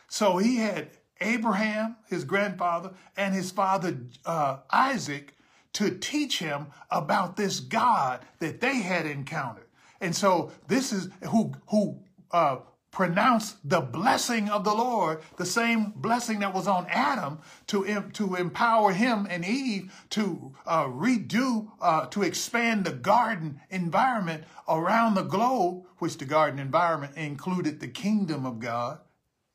So 0.10 0.36
he 0.38 0.58
had 0.58 0.90
Abraham, 1.22 1.96
his 2.10 2.26
grandfather, 2.26 2.92
and 3.16 3.34
his 3.34 3.52
father 3.52 3.96
uh, 4.26 4.58
Isaac 4.70 5.34
to 5.74 5.98
teach 5.98 6.40
him 6.40 6.68
about 6.92 7.38
this 7.38 7.62
God 7.62 8.20
that 8.40 8.60
they 8.60 8.80
had 8.80 9.06
encountered. 9.06 9.68
And 10.02 10.14
so 10.14 10.52
this 10.68 10.92
is 10.92 11.08
who 11.30 11.54
who 11.68 12.02
uh, 12.32 12.58
pronounce 12.94 13.56
the 13.64 13.82
blessing 13.82 14.48
of 14.50 14.64
the 14.64 14.74
Lord, 14.74 15.20
the 15.38 15.46
same 15.46 15.92
blessing 15.96 16.40
that 16.40 16.54
was 16.54 16.68
on 16.68 16.86
Adam 16.90 17.40
to, 17.68 18.04
to 18.14 18.36
empower 18.36 18.94
him 18.94 19.28
and 19.30 19.44
Eve 19.44 19.92
to 20.12 20.54
uh, 20.68 20.86
redo, 20.86 21.72
uh, 21.82 22.06
to 22.06 22.22
expand 22.22 22.86
the 22.86 22.92
garden 22.92 23.60
environment 23.72 24.44
around 24.70 25.16
the 25.16 25.24
globe, 25.24 25.86
which 25.98 26.20
the 26.20 26.26
garden 26.26 26.60
environment 26.60 27.18
included 27.18 27.80
the 27.80 27.88
kingdom 27.88 28.46
of 28.46 28.60
God. 28.60 29.00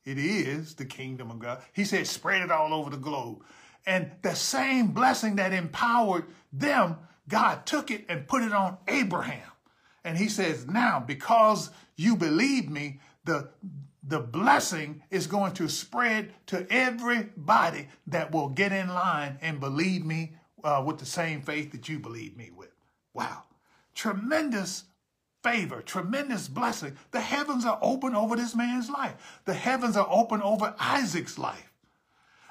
It 0.04 0.18
is 0.18 0.74
the 0.74 0.84
kingdom 0.84 1.30
of 1.30 1.38
God. 1.38 1.62
He 1.72 1.84
said, 1.84 2.08
spread 2.08 2.42
it 2.42 2.50
all 2.50 2.74
over 2.74 2.90
the 2.90 2.96
globe. 2.96 3.44
And 3.86 4.10
the 4.22 4.34
same 4.34 4.88
blessing 4.88 5.36
that 5.36 5.52
empowered 5.52 6.24
them, 6.52 6.96
God 7.28 7.66
took 7.66 7.92
it 7.92 8.04
and 8.08 8.26
put 8.26 8.42
it 8.42 8.52
on 8.52 8.78
Abraham. 8.88 9.52
And 10.04 10.18
he 10.18 10.28
says, 10.28 10.66
now, 10.66 10.98
because 11.06 11.70
you 11.96 12.16
believe 12.16 12.70
me, 12.70 13.00
the, 13.24 13.50
the 14.02 14.20
blessing 14.20 15.02
is 15.10 15.26
going 15.26 15.52
to 15.54 15.68
spread 15.68 16.32
to 16.46 16.66
everybody 16.70 17.88
that 18.06 18.32
will 18.32 18.48
get 18.48 18.72
in 18.72 18.88
line 18.88 19.38
and 19.42 19.60
believe 19.60 20.04
me 20.04 20.34
uh, 20.64 20.82
with 20.84 20.98
the 20.98 21.06
same 21.06 21.42
faith 21.42 21.72
that 21.72 21.88
you 21.88 21.98
believe 21.98 22.36
me 22.36 22.50
with. 22.54 22.70
Wow. 23.14 23.44
Tremendous 23.94 24.84
favor, 25.42 25.82
tremendous 25.82 26.48
blessing. 26.48 26.96
The 27.10 27.20
heavens 27.20 27.64
are 27.64 27.78
open 27.82 28.14
over 28.14 28.36
this 28.36 28.54
man's 28.54 28.90
life. 28.90 29.40
The 29.44 29.54
heavens 29.54 29.96
are 29.96 30.08
open 30.10 30.42
over 30.42 30.74
Isaac's 30.78 31.38
life. 31.38 31.72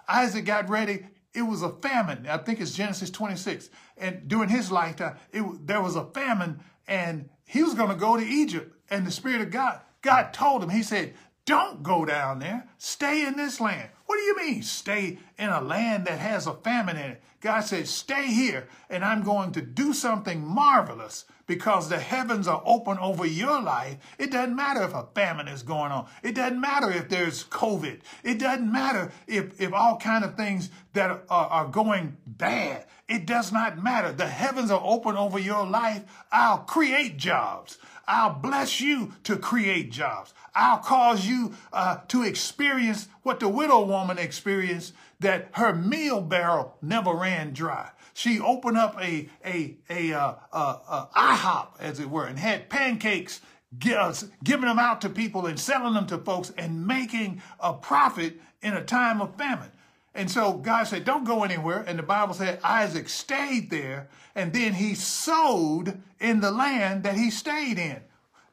Isaac 0.07 0.45
got 0.45 0.69
ready. 0.69 1.07
It 1.33 1.41
was 1.41 1.61
a 1.61 1.69
famine. 1.69 2.27
I 2.27 2.37
think 2.37 2.61
it's 2.61 2.73
Genesis 2.73 3.09
26. 3.09 3.69
And 3.97 4.27
during 4.27 4.49
his 4.49 4.71
lifetime, 4.71 5.17
it, 5.31 5.43
there 5.67 5.81
was 5.81 5.95
a 5.95 6.05
famine 6.05 6.61
and 6.87 7.29
he 7.45 7.63
was 7.63 7.73
going 7.73 7.89
to 7.89 7.95
go 7.95 8.17
to 8.17 8.25
Egypt. 8.25 8.73
And 8.89 9.05
the 9.05 9.11
Spirit 9.11 9.41
of 9.41 9.51
God 9.51 9.81
God 10.07 10.31
told 10.31 10.63
him, 10.63 10.69
he 10.69 10.83
said, 10.83 11.15
don't 11.45 11.83
go 11.83 12.05
down 12.05 12.39
there. 12.39 12.65
Stay 12.77 13.25
in 13.25 13.35
this 13.35 13.59
land. 13.59 13.89
What 14.05 14.15
do 14.15 14.21
you 14.21 14.37
mean, 14.37 14.63
stay 14.63 15.19
in 15.37 15.49
a 15.49 15.59
land 15.59 16.07
that 16.07 16.19
has 16.19 16.47
a 16.47 16.53
famine 16.53 16.95
in 16.95 17.11
it? 17.11 17.23
God 17.41 17.59
said, 17.65 17.89
stay 17.89 18.27
here, 18.27 18.69
and 18.89 19.03
I'm 19.03 19.21
going 19.21 19.51
to 19.51 19.61
do 19.61 19.91
something 19.91 20.47
marvelous 20.47 21.25
because 21.47 21.89
the 21.89 21.99
heavens 21.99 22.47
are 22.47 22.61
open 22.65 22.99
over 22.99 23.25
your 23.25 23.61
life. 23.61 23.97
It 24.19 24.31
doesn't 24.31 24.55
matter 24.55 24.83
if 24.83 24.93
a 24.93 25.07
famine 25.15 25.47
is 25.47 25.63
going 25.63 25.91
on. 25.91 26.07
It 26.21 26.35
doesn't 26.35 26.59
matter 26.59 26.91
if 26.91 27.09
there's 27.09 27.45
COVID. 27.45 28.01
It 28.23 28.37
doesn't 28.37 28.71
matter 28.71 29.11
if, 29.25 29.59
if 29.59 29.73
all 29.73 29.97
kind 29.97 30.23
of 30.23 30.35
things 30.35 30.69
that 30.93 31.09
are, 31.09 31.23
are 31.29 31.67
going 31.67 32.17
bad. 32.25 32.85
It 33.07 33.25
does 33.25 33.53
not 33.53 33.81
matter. 33.81 34.11
The 34.11 34.27
heavens 34.27 34.69
are 34.69 34.81
open 34.83 35.15
over 35.15 35.39
your 35.39 35.65
life. 35.65 36.03
I'll 36.31 36.59
create 36.59 37.17
jobs. 37.17 37.77
I'll 38.07 38.33
bless 38.33 38.79
you 38.79 39.13
to 39.23 39.37
create 39.37 39.91
jobs. 39.91 40.33
I'll 40.55 40.79
cause 40.79 41.25
you 41.25 41.53
uh, 41.73 41.97
to 42.09 42.23
experience 42.23 43.07
what 43.23 43.39
the 43.39 43.49
widow 43.49 43.85
woman 43.85 44.17
experienced, 44.17 44.93
that 45.19 45.49
her 45.53 45.73
meal 45.73 46.21
barrel 46.21 46.77
never 46.81 47.13
ran 47.13 47.53
dry. 47.53 47.89
She 48.17 48.39
opened 48.39 48.79
up 48.79 48.99
a, 48.99 49.29
a, 49.45 49.77
a, 49.91 50.11
uh, 50.11 50.33
uh, 50.51 50.77
uh 50.87 51.05
IHOP, 51.15 51.67
as 51.79 51.99
it 51.99 52.09
were, 52.09 52.25
and 52.25 52.39
had 52.39 52.67
pancakes, 52.67 53.41
giving 53.77 54.65
them 54.65 54.79
out 54.79 55.01
to 55.01 55.09
people 55.09 55.45
and 55.45 55.59
selling 55.59 55.93
them 55.93 56.07
to 56.07 56.17
folks 56.17 56.51
and 56.57 56.87
making 56.87 57.43
a 57.59 57.73
profit 57.73 58.41
in 58.63 58.73
a 58.73 58.83
time 58.83 59.21
of 59.21 59.35
famine. 59.35 59.69
And 60.15 60.31
so 60.31 60.53
God 60.53 60.85
said, 60.85 61.05
don't 61.05 61.25
go 61.25 61.43
anywhere. 61.43 61.85
And 61.87 61.99
the 61.99 62.03
Bible 62.03 62.33
said 62.33 62.59
Isaac 62.63 63.07
stayed 63.07 63.69
there 63.69 64.09
and 64.33 64.51
then 64.51 64.73
he 64.73 64.95
sowed 64.95 66.01
in 66.19 66.39
the 66.39 66.49
land 66.49 67.03
that 67.03 67.17
he 67.17 67.29
stayed 67.29 67.77
in. 67.77 68.01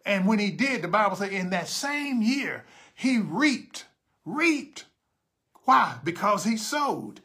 And 0.04 0.26
when 0.28 0.40
he 0.40 0.50
did, 0.50 0.82
the 0.82 0.88
Bible 0.88 1.16
said 1.16 1.32
in 1.32 1.48
that 1.50 1.68
same 1.68 2.20
year, 2.20 2.66
he 2.94 3.18
reaped, 3.18 3.86
reaped. 4.26 4.84
Why? 5.64 5.96
Because 6.04 6.44
he 6.44 6.58
sowed. 6.58 7.22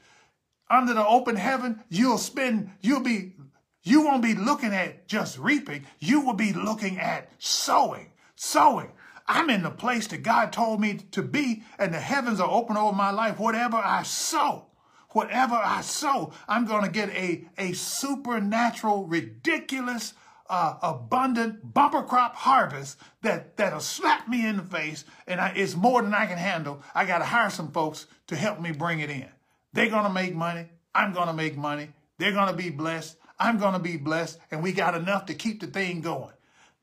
Under 0.70 0.94
the 0.94 1.06
open 1.06 1.36
heaven, 1.36 1.84
you'll 1.90 2.18
spend, 2.18 2.72
you'll 2.82 3.00
be, 3.02 3.36
you 3.84 4.02
won't 4.02 4.22
be 4.22 4.36
looking 4.36 4.74
at 4.74 5.08
just 5.08 5.38
reaping. 5.40 5.86
You 6.00 6.22
will 6.22 6.34
be 6.34 6.54
looking 6.54 7.00
at 7.00 7.32
sowing, 7.40 8.12
sowing. 8.36 8.92
I'm 9.28 9.50
in 9.50 9.64
the 9.64 9.72
place 9.72 10.08
that 10.08 10.24
God 10.24 10.52
told 10.52 10.82
me 10.82 10.96
to 11.12 11.22
be, 11.22 11.64
and 11.78 11.94
the 11.94 12.00
heavens 12.00 12.40
are 12.40 12.50
open 12.50 12.78
over 12.78 12.96
my 12.96 13.12
life. 13.12 13.40
Whatever 13.40 13.78
I 13.78 14.04
sow, 14.04 14.68
whatever 15.12 15.56
I 15.56 15.82
sow, 15.82 16.34
I'm 16.48 16.66
going 16.66 16.84
to 16.84 16.90
get 16.90 17.10
a, 17.10 17.48
a 17.58 17.74
supernatural, 17.74 19.06
ridiculous, 19.06 20.14
uh, 20.50 20.76
abundant 20.82 21.74
bumper 21.74 22.02
crop 22.02 22.36
harvest 22.36 22.98
that, 23.22 23.56
that'll 23.56 23.80
slap 23.80 24.28
me 24.28 24.48
in 24.48 24.58
the 24.58 24.64
face, 24.64 25.06
and 25.28 25.40
I, 25.40 25.50
it's 25.50 25.76
more 25.76 26.02
than 26.02 26.14
I 26.14 26.26
can 26.26 26.38
handle. 26.38 26.82
I 26.96 27.06
got 27.06 27.20
to 27.20 27.26
hire 27.26 27.52
some 27.52 27.72
folks 27.72 28.08
to 28.28 28.36
help 28.36 28.60
me 28.60 28.72
bring 28.72 29.00
it 29.00 29.12
in. 29.12 29.30
They're 29.74 29.90
going 29.90 30.06
to 30.06 30.10
make 30.10 30.36
money. 30.36 30.68
I'm 30.94 31.14
going 31.14 31.28
to 31.28 31.34
make 31.34 31.58
money. 31.58 31.90
They're 32.18 32.32
going 32.32 32.50
to 32.50 32.56
be 32.56 32.70
blessed. 32.70 33.18
I'm 33.40 33.58
going 33.58 33.74
to 33.74 33.80
be 33.80 33.96
blessed, 33.96 34.38
and 34.52 34.62
we 34.62 34.74
got 34.74 34.96
enough 34.96 35.28
to 35.28 35.34
keep 35.34 35.62
the 35.62 35.68
thing 35.68 36.02
going. 36.02 36.34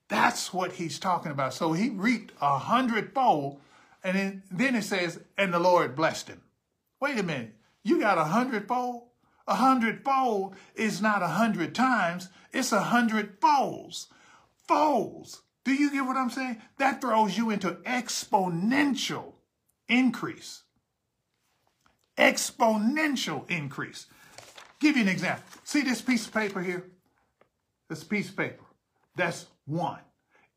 That's 0.08 0.54
what 0.54 0.72
he's 0.72 0.98
talking 0.98 1.32
about. 1.32 1.52
So 1.52 1.72
he 1.72 1.90
reaped 1.90 2.32
a 2.40 2.58
hundredfold, 2.58 3.60
and 4.02 4.16
then, 4.16 4.42
then 4.50 4.74
it 4.74 4.84
says, 4.84 5.20
and 5.36 5.52
the 5.52 5.58
Lord 5.58 5.94
blessed 5.94 6.28
him. 6.28 6.40
Wait 7.00 7.18
a 7.18 7.22
minute. 7.22 7.54
You 7.82 8.00
got 8.00 8.18
a 8.18 8.24
hundredfold? 8.24 9.02
A 9.46 9.56
hundredfold 9.56 10.56
is 10.74 11.02
not 11.02 11.22
a 11.22 11.28
hundred 11.28 11.74
times, 11.74 12.28
it's 12.52 12.72
a 12.72 12.80
hundred 12.80 13.38
folds. 13.40 14.08
Folds. 14.66 15.42
Do 15.64 15.72
you 15.72 15.90
get 15.90 16.04
what 16.04 16.16
I'm 16.16 16.30
saying? 16.30 16.62
That 16.78 17.00
throws 17.00 17.36
you 17.36 17.50
into 17.50 17.72
exponential 17.84 19.34
increase. 19.88 20.62
Exponential 22.18 23.48
increase. 23.50 24.06
Give 24.80 24.96
you 24.96 25.02
an 25.02 25.08
example. 25.08 25.44
See 25.64 25.82
this 25.82 26.00
piece 26.00 26.26
of 26.26 26.32
paper 26.32 26.62
here? 26.62 26.84
This 27.88 28.04
piece 28.04 28.28
of 28.28 28.36
paper. 28.36 28.64
That's 29.16 29.46
one. 29.66 30.00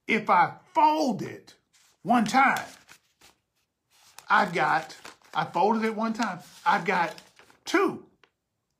If 0.07 0.29
I 0.29 0.53
fold 0.73 1.21
it 1.21 1.53
one 2.01 2.25
time, 2.25 2.65
I've 4.29 4.53
got, 4.53 4.95
I 5.33 5.45
folded 5.45 5.83
it 5.83 5.95
one 5.95 6.13
time, 6.13 6.39
I've 6.65 6.85
got 6.85 7.15
two. 7.65 8.05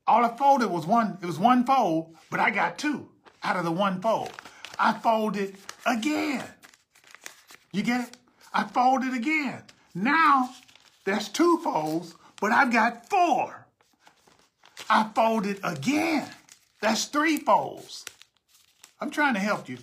All 0.07 0.25
I 0.25 0.35
folded 0.35 0.69
was 0.69 0.85
one, 0.85 1.17
it 1.21 1.25
was 1.25 1.39
one 1.39 1.65
fold, 1.65 2.15
but 2.29 2.39
I 2.39 2.49
got 2.49 2.77
two 2.77 3.09
out 3.43 3.57
of 3.57 3.63
the 3.63 3.71
one 3.71 4.01
fold. 4.01 4.31
I 4.77 4.93
folded 4.93 5.55
again. 5.85 6.43
You 7.71 7.83
get 7.83 8.09
it? 8.09 8.17
I 8.53 8.63
folded 8.63 9.13
again. 9.13 9.63
Now, 9.93 10.49
that's 11.05 11.29
two 11.29 11.59
folds, 11.63 12.15
but 12.39 12.51
I've 12.51 12.71
got 12.71 13.09
four. 13.09 13.65
I 14.89 15.09
folded 15.13 15.59
again. 15.63 16.27
That's 16.81 17.05
three 17.05 17.37
folds. 17.37 18.05
I'm 19.01 19.11
trying 19.11 19.33
to 19.33 19.39
help 19.39 19.69
you 19.69 19.77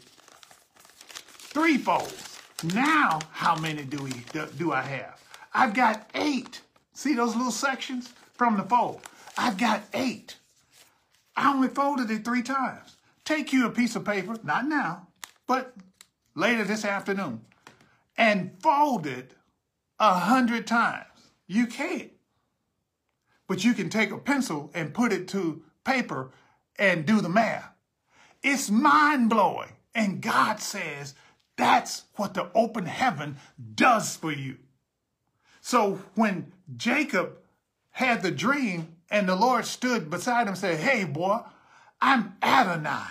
three 1.56 1.78
folds. 1.78 2.38
Now, 2.74 3.20
how 3.32 3.56
many 3.56 3.84
do, 3.84 4.02
we, 4.02 4.10
do, 4.56 4.72
I 4.72 4.82
have? 4.82 5.22
I've 5.54 5.74
got 5.74 6.08
eight. 6.14 6.60
See 6.94 7.14
those 7.14 7.36
little 7.36 7.52
sections 7.52 8.12
from 8.34 8.56
the 8.56 8.62
fold? 8.62 9.00
I've 9.36 9.58
got 9.58 9.82
eight. 9.92 10.36
I 11.36 11.52
only 11.52 11.68
folded 11.68 12.10
it 12.10 12.24
three 12.24 12.42
times. 12.42 12.96
Take 13.24 13.52
you 13.52 13.66
a 13.66 13.70
piece 13.70 13.96
of 13.96 14.04
paper, 14.04 14.36
not 14.42 14.66
now, 14.66 15.08
but 15.46 15.74
later 16.34 16.64
this 16.64 16.84
afternoon, 16.84 17.42
and 18.16 18.52
fold 18.62 19.06
it 19.06 19.32
a 19.98 20.14
hundred 20.14 20.66
times. 20.66 21.06
You 21.46 21.66
can't. 21.66 22.10
But 23.48 23.64
you 23.64 23.74
can 23.74 23.88
take 23.88 24.10
a 24.10 24.18
pencil 24.18 24.70
and 24.74 24.94
put 24.94 25.12
it 25.12 25.28
to 25.28 25.62
paper 25.84 26.32
and 26.78 27.06
do 27.06 27.20
the 27.20 27.28
math. 27.28 27.70
It's 28.42 28.70
mind 28.70 29.30
blowing. 29.30 29.70
And 29.94 30.20
God 30.20 30.60
says, 30.60 31.14
that's 31.56 32.04
what 32.16 32.34
the 32.34 32.50
open 32.54 32.86
heaven 32.86 33.36
does 33.74 34.16
for 34.16 34.30
you. 34.30 34.58
So 35.60 36.00
when 36.14 36.52
Jacob 36.76 37.38
had 37.90 38.22
the 38.22 38.30
dream 38.30 38.96
and 39.10 39.28
the 39.28 39.36
Lord 39.36 39.64
stood 39.64 40.10
beside 40.10 40.42
him 40.42 40.48
and 40.48 40.58
said, 40.58 40.78
Hey, 40.78 41.04
boy, 41.04 41.40
I'm 42.00 42.36
Adonai. 42.42 43.06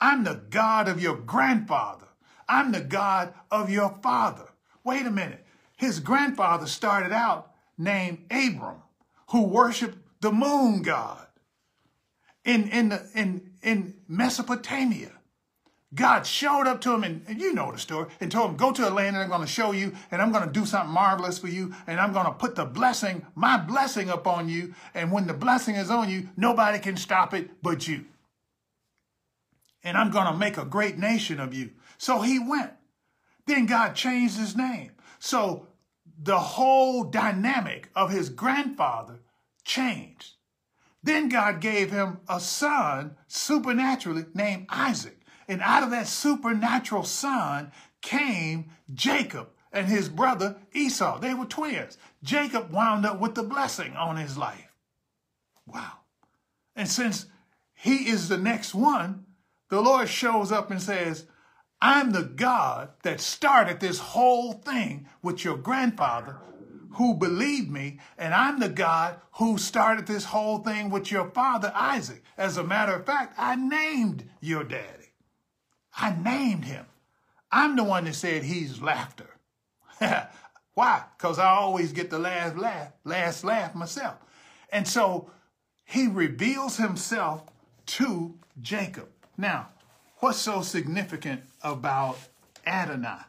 I'm 0.00 0.24
the 0.24 0.42
God 0.50 0.88
of 0.88 1.00
your 1.00 1.16
grandfather. 1.16 2.08
I'm 2.48 2.72
the 2.72 2.80
God 2.80 3.34
of 3.50 3.70
your 3.70 3.98
father. 4.02 4.48
Wait 4.82 5.06
a 5.06 5.10
minute. 5.10 5.46
His 5.76 6.00
grandfather 6.00 6.66
started 6.66 7.12
out 7.12 7.52
named 7.78 8.24
Abram, 8.30 8.81
who 9.32 9.42
worshiped 9.42 9.98
the 10.20 10.30
moon 10.30 10.82
god 10.82 11.26
in, 12.44 12.68
in, 12.68 12.92
in, 13.14 13.50
in 13.62 13.94
Mesopotamia. 14.06 15.10
God 15.94 16.26
showed 16.26 16.66
up 16.66 16.80
to 16.82 16.94
him, 16.94 17.04
and, 17.04 17.22
and, 17.28 17.40
you 17.40 17.52
know 17.52 17.70
the 17.70 17.78
story, 17.78 18.08
and 18.20 18.32
told 18.32 18.50
him, 18.50 18.56
Go 18.56 18.72
to 18.72 18.88
a 18.88 18.90
land 18.90 19.14
and 19.14 19.22
I'm 19.22 19.28
going 19.28 19.42
to 19.42 19.46
show 19.46 19.72
you, 19.72 19.92
and 20.10 20.22
I'm 20.22 20.32
going 20.32 20.46
to 20.46 20.50
do 20.52 20.64
something 20.64 20.92
marvelous 20.92 21.38
for 21.38 21.48
you, 21.48 21.74
and 21.86 22.00
I'm 22.00 22.14
going 22.14 22.24
to 22.24 22.32
put 22.32 22.54
the 22.54 22.64
blessing, 22.64 23.26
my 23.34 23.58
blessing 23.58 24.08
upon 24.08 24.48
you. 24.48 24.74
And 24.94 25.12
when 25.12 25.26
the 25.26 25.34
blessing 25.34 25.76
is 25.76 25.90
on 25.90 26.08
you, 26.08 26.30
nobody 26.36 26.78
can 26.78 26.96
stop 26.96 27.34
it 27.34 27.50
but 27.62 27.86
you. 27.86 28.06
And 29.84 29.98
I'm 29.98 30.10
going 30.10 30.26
to 30.26 30.38
make 30.38 30.56
a 30.56 30.64
great 30.64 30.96
nation 30.96 31.40
of 31.40 31.52
you. 31.52 31.72
So 31.98 32.20
he 32.20 32.38
went. 32.38 32.72
Then 33.46 33.66
God 33.66 33.94
changed 33.94 34.38
his 34.38 34.56
name. 34.56 34.92
So 35.18 35.66
the 36.22 36.38
whole 36.38 37.04
dynamic 37.04 37.90
of 37.94 38.10
his 38.10 38.28
grandfather 38.30 39.21
changed. 39.64 40.34
Then 41.02 41.28
God 41.28 41.60
gave 41.60 41.90
him 41.90 42.20
a 42.28 42.38
son 42.40 43.16
supernaturally 43.26 44.26
named 44.34 44.66
Isaac. 44.68 45.18
And 45.48 45.60
out 45.60 45.82
of 45.82 45.90
that 45.90 46.06
supernatural 46.06 47.02
son 47.02 47.72
came 48.00 48.70
Jacob 48.92 49.48
and 49.72 49.88
his 49.88 50.08
brother 50.08 50.56
Esau. 50.72 51.18
They 51.18 51.34
were 51.34 51.46
twins. 51.46 51.98
Jacob 52.22 52.70
wound 52.70 53.04
up 53.04 53.20
with 53.20 53.34
the 53.34 53.42
blessing 53.42 53.96
on 53.96 54.16
his 54.16 54.38
life. 54.38 54.72
Wow. 55.66 55.92
And 56.76 56.88
since 56.88 57.26
he 57.74 58.08
is 58.08 58.28
the 58.28 58.38
next 58.38 58.74
one, 58.74 59.26
the 59.70 59.80
Lord 59.80 60.08
shows 60.08 60.52
up 60.52 60.70
and 60.70 60.80
says, 60.80 61.26
I'm 61.80 62.12
the 62.12 62.22
God 62.22 62.90
that 63.02 63.20
started 63.20 63.80
this 63.80 63.98
whole 63.98 64.52
thing 64.52 65.08
with 65.22 65.44
your 65.44 65.56
grandfather 65.56 66.38
who 66.94 67.14
believed 67.14 67.70
me, 67.70 67.98
and 68.18 68.34
I'm 68.34 68.60
the 68.60 68.68
God 68.68 69.16
who 69.32 69.58
started 69.58 70.06
this 70.06 70.24
whole 70.24 70.58
thing 70.58 70.90
with 70.90 71.10
your 71.10 71.30
father, 71.30 71.72
Isaac. 71.74 72.22
As 72.36 72.56
a 72.56 72.64
matter 72.64 72.94
of 72.94 73.06
fact, 73.06 73.34
I 73.38 73.56
named 73.56 74.28
your 74.40 74.64
daddy. 74.64 75.12
I 75.96 76.14
named 76.14 76.64
him. 76.64 76.86
I'm 77.50 77.76
the 77.76 77.84
one 77.84 78.04
that 78.04 78.14
said 78.14 78.44
he's 78.44 78.80
laughter. 78.80 79.36
Why? 80.74 81.04
Because 81.16 81.38
I 81.38 81.50
always 81.50 81.92
get 81.92 82.10
the 82.10 82.18
last 82.18 82.56
laugh, 82.56 82.92
last 83.04 83.44
laugh 83.44 83.74
myself. 83.74 84.16
And 84.70 84.88
so 84.88 85.30
he 85.84 86.08
reveals 86.08 86.78
himself 86.78 87.44
to 87.86 88.38
Jacob. 88.60 89.08
Now, 89.36 89.68
what's 90.20 90.38
so 90.38 90.62
significant 90.62 91.42
about 91.62 92.18
Adonai? 92.66 93.24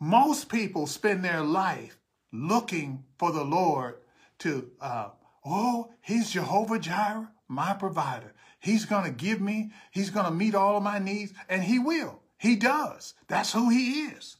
Most 0.00 0.48
people 0.48 0.86
spend 0.86 1.22
their 1.22 1.42
life 1.42 1.99
looking 2.32 3.04
for 3.18 3.32
the 3.32 3.44
Lord 3.44 3.96
to, 4.40 4.70
uh, 4.80 5.10
oh, 5.44 5.92
he's 6.00 6.30
Jehovah 6.30 6.78
Jireh, 6.78 7.30
my 7.48 7.74
provider. 7.74 8.34
He's 8.58 8.84
going 8.84 9.04
to 9.04 9.10
give 9.10 9.40
me, 9.40 9.72
he's 9.90 10.10
going 10.10 10.26
to 10.26 10.30
meet 10.30 10.54
all 10.54 10.76
of 10.76 10.82
my 10.82 10.98
needs, 10.98 11.32
and 11.48 11.62
he 11.62 11.78
will. 11.78 12.20
He 12.38 12.56
does. 12.56 13.14
That's 13.28 13.52
who 13.52 13.70
he 13.70 14.02
is. 14.04 14.36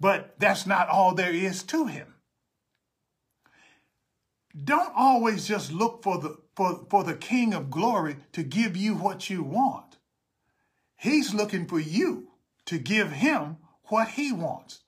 But 0.00 0.34
that's 0.38 0.66
not 0.66 0.88
all 0.88 1.14
there 1.14 1.32
is 1.32 1.62
to 1.64 1.86
him. 1.86 2.14
Don't 4.64 4.92
always 4.96 5.46
just 5.46 5.72
look 5.72 6.02
for 6.02 6.18
the, 6.18 6.36
for, 6.56 6.86
for 6.90 7.04
the 7.04 7.14
King 7.14 7.54
of 7.54 7.70
glory 7.70 8.16
to 8.32 8.42
give 8.42 8.76
you 8.76 8.94
what 8.94 9.30
you 9.30 9.42
want. 9.42 9.98
He's 10.96 11.32
looking 11.32 11.66
for 11.66 11.78
you 11.78 12.28
to 12.66 12.78
give 12.78 13.12
him 13.12 13.58
what 13.84 14.08
he 14.08 14.32
wants. 14.32 14.80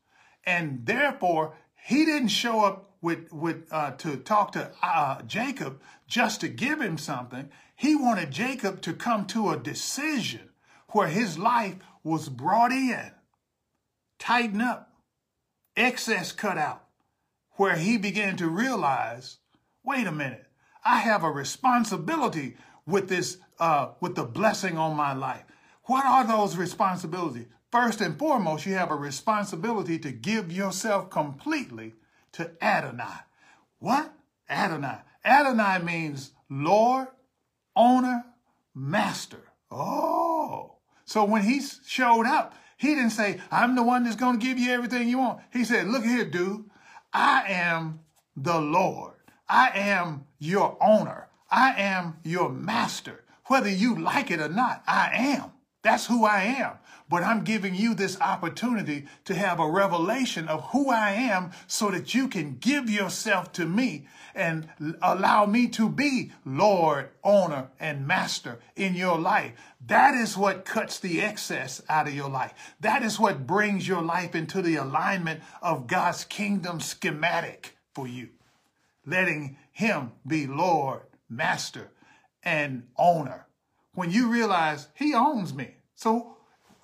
And 0.45 0.87
therefore, 0.87 1.55
he 1.91 2.05
didn't 2.05 2.29
show 2.29 2.61
up 2.61 2.93
with, 3.03 3.33
with 3.33 3.65
uh, 3.73 3.91
to 3.93 4.17
talk 4.17 4.53
to 4.53 4.71
uh, 4.81 5.23
Jacob 5.23 5.81
just 6.07 6.41
to 6.41 6.49
give 6.49 6.81
him 6.81 6.97
something. 6.97 7.51
He 7.75 7.97
wanted 7.97 8.31
Jacob 8.31 8.81
to 8.83 8.93
come 8.93 9.27
to 9.27 9.51
a 9.51 9.57
decision 9.57 10.51
where 10.91 11.09
his 11.09 11.37
life 11.37 11.79
was 12.05 12.29
brought 12.29 12.71
in, 12.71 13.11
tighten 14.21 14.61
up, 14.61 14.93
excess 15.77 16.31
cut 16.31 16.59
out, 16.59 16.85
where 17.55 17.75
he 17.75 17.99
began 17.99 18.37
to 18.37 18.47
realize, 18.47 19.39
wait 19.85 20.07
a 20.07 20.13
minute, 20.13 20.47
I 20.85 21.01
have 21.01 21.25
a 21.25 21.31
responsibility 21.31 22.57
with 22.87 23.09
this, 23.09 23.39
uh, 23.59 23.89
with 24.01 24.15
the 24.15 24.25
blessing 24.25 24.79
on 24.79 24.97
my 24.97 25.13
life. 25.13 25.43
What 25.87 26.07
are 26.07 26.25
those 26.25 26.57
responsibilities? 26.57 27.47
First 27.71 28.01
and 28.01 28.19
foremost, 28.19 28.67
you 28.67 28.75
have 28.75 28.91
a 28.91 28.97
responsibility 28.97 29.99
to 30.01 30.11
give 30.11 30.51
yourself 30.51 31.09
completely 31.09 31.95
to 32.33 32.51
Adonai. 32.63 33.21
What? 33.79 34.13
Adonai. 34.49 34.99
Adonai 35.25 35.79
means 35.79 36.33
Lord, 36.49 37.09
owner, 37.77 38.25
master. 38.75 39.53
Oh. 39.71 40.77
So 41.05 41.25
when 41.25 41.43
he 41.43 41.61
showed 41.87 42.27
up, 42.27 42.55
he 42.77 42.89
didn't 42.95 43.11
say, 43.11 43.41
I'm 43.51 43.77
the 43.77 43.83
one 43.83 44.05
that's 44.05 44.17
going 44.17 44.41
to 44.41 44.45
give 44.45 44.59
you 44.59 44.73
everything 44.73 45.09
you 45.09 45.19
want. 45.19 45.41
He 45.53 45.65
said, 45.65 45.87
look 45.87 46.05
here, 46.05 46.25
dude. 46.25 46.65
I 47.13 47.45
am 47.47 48.01
the 48.37 48.61
Lord. 48.61 49.15
I 49.49 49.71
am 49.75 50.25
your 50.39 50.77
owner. 50.81 51.29
I 51.51 51.75
am 51.81 52.19
your 52.25 52.49
master. 52.49 53.25
Whether 53.47 53.69
you 53.69 54.01
like 54.01 54.31
it 54.31 54.41
or 54.41 54.49
not, 54.49 54.83
I 54.87 55.11
am. 55.13 55.53
That's 55.83 56.07
who 56.07 56.25
I 56.25 56.43
am. 56.43 56.73
But 57.09 57.25
I'm 57.25 57.43
giving 57.43 57.75
you 57.75 57.95
this 57.95 58.21
opportunity 58.21 59.07
to 59.25 59.35
have 59.35 59.59
a 59.59 59.69
revelation 59.69 60.47
of 60.47 60.65
who 60.71 60.91
I 60.91 61.13
am 61.13 61.51
so 61.67 61.91
that 61.91 62.15
you 62.15 62.29
can 62.29 62.57
give 62.57 62.89
yourself 62.89 63.51
to 63.53 63.67
me 63.67 64.07
and 64.35 64.69
allow 65.03 65.47
me 65.47 65.69
to 65.69 65.89
be 65.89 66.33
Lord, 66.45 67.11
owner, 67.25 67.69
and 67.81 68.07
master 68.07 68.61
in 68.77 68.95
your 68.95 69.19
life. 69.19 69.53
That 69.85 70.15
is 70.15 70.37
what 70.37 70.65
cuts 70.65 71.01
the 71.01 71.21
excess 71.21 71.83
out 71.89 72.07
of 72.07 72.15
your 72.15 72.31
life. 72.31 72.55
That 72.81 73.03
is 73.03 73.19
what 73.19 73.47
brings 73.47 73.89
your 73.89 74.03
life 74.03 74.35
into 74.35 74.63
the 74.63 74.77
alignment 74.77 75.41
of 75.63 75.87
God's 75.87 76.25
kingdom 76.25 76.81
schematic 76.81 77.77
for 77.93 78.07
you. 78.07 78.29
Letting 79.05 79.57
him 79.73 80.13
be 80.27 80.47
Lord, 80.47 81.03
master, 81.29 81.91
and 82.45 82.87
owner. 82.97 83.47
When 83.95 84.11
you 84.11 84.29
realize 84.29 84.89
he 84.95 85.15
owns 85.15 85.53
me. 85.53 85.75
So 85.95 86.37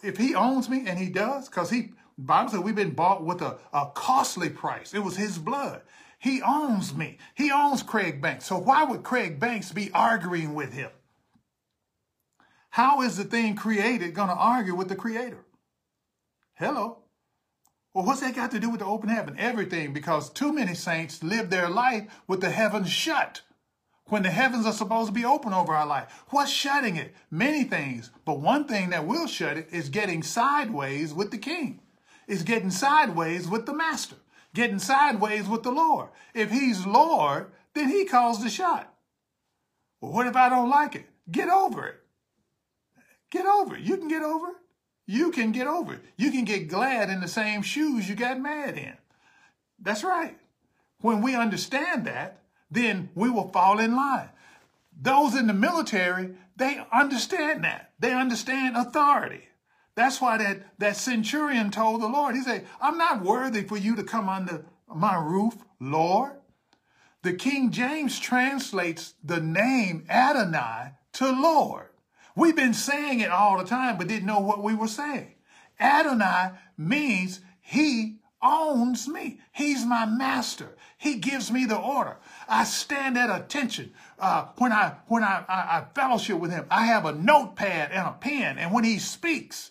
if 0.02 0.16
he 0.16 0.34
owns 0.34 0.68
me, 0.68 0.84
and 0.86 0.98
he 0.98 1.08
does, 1.08 1.48
because 1.48 1.70
he, 1.70 1.92
Bible 2.18 2.50
said 2.50 2.60
we've 2.60 2.74
been 2.74 2.94
bought 2.94 3.24
with 3.24 3.42
a, 3.42 3.58
a 3.72 3.90
costly 3.94 4.50
price. 4.50 4.94
It 4.94 5.00
was 5.00 5.16
his 5.16 5.38
blood. 5.38 5.82
He 6.18 6.42
owns 6.42 6.94
me. 6.94 7.18
He 7.34 7.50
owns 7.50 7.82
Craig 7.82 8.20
Banks. 8.20 8.46
So 8.46 8.58
why 8.58 8.84
would 8.84 9.02
Craig 9.02 9.38
Banks 9.38 9.72
be 9.72 9.90
arguing 9.92 10.54
with 10.54 10.72
him? 10.72 10.90
How 12.70 13.02
is 13.02 13.16
the 13.16 13.24
thing 13.24 13.54
created 13.56 14.14
going 14.14 14.28
to 14.28 14.34
argue 14.34 14.74
with 14.74 14.88
the 14.88 14.96
creator? 14.96 15.44
Hello. 16.54 16.98
Well, 17.94 18.04
what's 18.04 18.20
that 18.20 18.34
got 18.34 18.50
to 18.50 18.60
do 18.60 18.68
with 18.68 18.80
the 18.80 18.86
open 18.86 19.08
heaven? 19.08 19.36
Everything, 19.38 19.94
because 19.94 20.28
too 20.28 20.52
many 20.52 20.74
saints 20.74 21.22
live 21.22 21.48
their 21.48 21.70
life 21.70 22.04
with 22.26 22.42
the 22.42 22.50
heavens 22.50 22.90
shut 22.90 23.40
when 24.08 24.22
the 24.22 24.30
heavens 24.30 24.66
are 24.66 24.72
supposed 24.72 25.08
to 25.08 25.14
be 25.14 25.24
open 25.24 25.52
over 25.52 25.74
our 25.74 25.86
life. 25.86 26.24
What's 26.28 26.50
shutting 26.50 26.96
it? 26.96 27.14
Many 27.30 27.64
things. 27.64 28.10
But 28.24 28.40
one 28.40 28.66
thing 28.66 28.90
that 28.90 29.06
will 29.06 29.26
shut 29.26 29.56
it 29.56 29.68
is 29.72 29.88
getting 29.88 30.22
sideways 30.22 31.12
with 31.12 31.30
the 31.30 31.38
king. 31.38 31.80
Is 32.28 32.42
getting 32.42 32.70
sideways 32.70 33.48
with 33.48 33.66
the 33.66 33.74
master. 33.74 34.16
Getting 34.54 34.78
sideways 34.78 35.48
with 35.48 35.62
the 35.62 35.70
Lord. 35.70 36.08
If 36.34 36.50
he's 36.50 36.86
Lord, 36.86 37.50
then 37.74 37.88
he 37.88 38.04
calls 38.04 38.42
the 38.42 38.50
shot. 38.50 38.92
Well, 40.00 40.12
what 40.12 40.26
if 40.26 40.36
I 40.36 40.48
don't 40.48 40.70
like 40.70 40.94
it? 40.94 41.06
Get 41.30 41.48
over 41.48 41.86
it. 41.86 42.00
Get 43.30 43.46
over 43.46 43.76
it. 43.76 43.82
You 43.82 43.96
can 43.96 44.08
get 44.08 44.22
over 44.22 44.48
it. 44.48 44.56
You 45.06 45.30
can 45.30 45.52
get 45.52 45.66
over 45.66 45.94
it. 45.94 46.00
You 46.16 46.30
can 46.30 46.44
get 46.44 46.68
glad 46.68 47.10
in 47.10 47.20
the 47.20 47.28
same 47.28 47.62
shoes 47.62 48.08
you 48.08 48.14
got 48.14 48.40
mad 48.40 48.76
in. 48.76 48.94
That's 49.80 50.02
right. 50.02 50.36
When 51.00 51.22
we 51.22 51.36
understand 51.36 52.06
that, 52.06 52.42
then 52.70 53.10
we 53.14 53.30
will 53.30 53.48
fall 53.48 53.78
in 53.78 53.94
line. 53.94 54.30
Those 55.00 55.34
in 55.34 55.46
the 55.46 55.54
military, 55.54 56.30
they 56.56 56.80
understand 56.92 57.64
that. 57.64 57.92
They 57.98 58.12
understand 58.12 58.76
authority. 58.76 59.48
That's 59.94 60.20
why 60.20 60.38
that, 60.38 60.78
that 60.78 60.96
centurion 60.96 61.70
told 61.70 62.02
the 62.02 62.08
Lord, 62.08 62.34
he 62.34 62.42
said, 62.42 62.66
I'm 62.80 62.98
not 62.98 63.22
worthy 63.22 63.62
for 63.62 63.76
you 63.76 63.96
to 63.96 64.04
come 64.04 64.28
under 64.28 64.64
my 64.94 65.16
roof, 65.16 65.54
Lord. 65.80 66.32
The 67.22 67.32
King 67.32 67.70
James 67.70 68.20
translates 68.20 69.14
the 69.24 69.40
name 69.40 70.06
Adonai 70.08 70.92
to 71.14 71.30
Lord. 71.30 71.88
We've 72.36 72.54
been 72.54 72.74
saying 72.74 73.20
it 73.20 73.30
all 73.30 73.58
the 73.58 73.64
time, 73.64 73.96
but 73.96 74.08
didn't 74.08 74.26
know 74.26 74.40
what 74.40 74.62
we 74.62 74.74
were 74.74 74.88
saying. 74.88 75.34
Adonai 75.80 76.52
means 76.76 77.40
he 77.60 78.18
owns 78.42 79.08
me. 79.08 79.40
My 79.86 80.04
master. 80.04 80.76
He 80.98 81.16
gives 81.16 81.50
me 81.50 81.64
the 81.64 81.78
order. 81.78 82.16
I 82.48 82.64
stand 82.64 83.16
at 83.16 83.30
attention 83.30 83.92
uh, 84.18 84.46
when 84.56 84.72
I 84.72 84.96
when 85.06 85.22
I, 85.22 85.44
I, 85.48 85.78
I 85.78 85.84
fellowship 85.94 86.38
with 86.38 86.50
him. 86.50 86.66
I 86.70 86.86
have 86.86 87.04
a 87.04 87.12
notepad 87.12 87.92
and 87.92 88.06
a 88.06 88.12
pen, 88.12 88.58
and 88.58 88.72
when 88.72 88.84
he 88.84 88.98
speaks, 88.98 89.70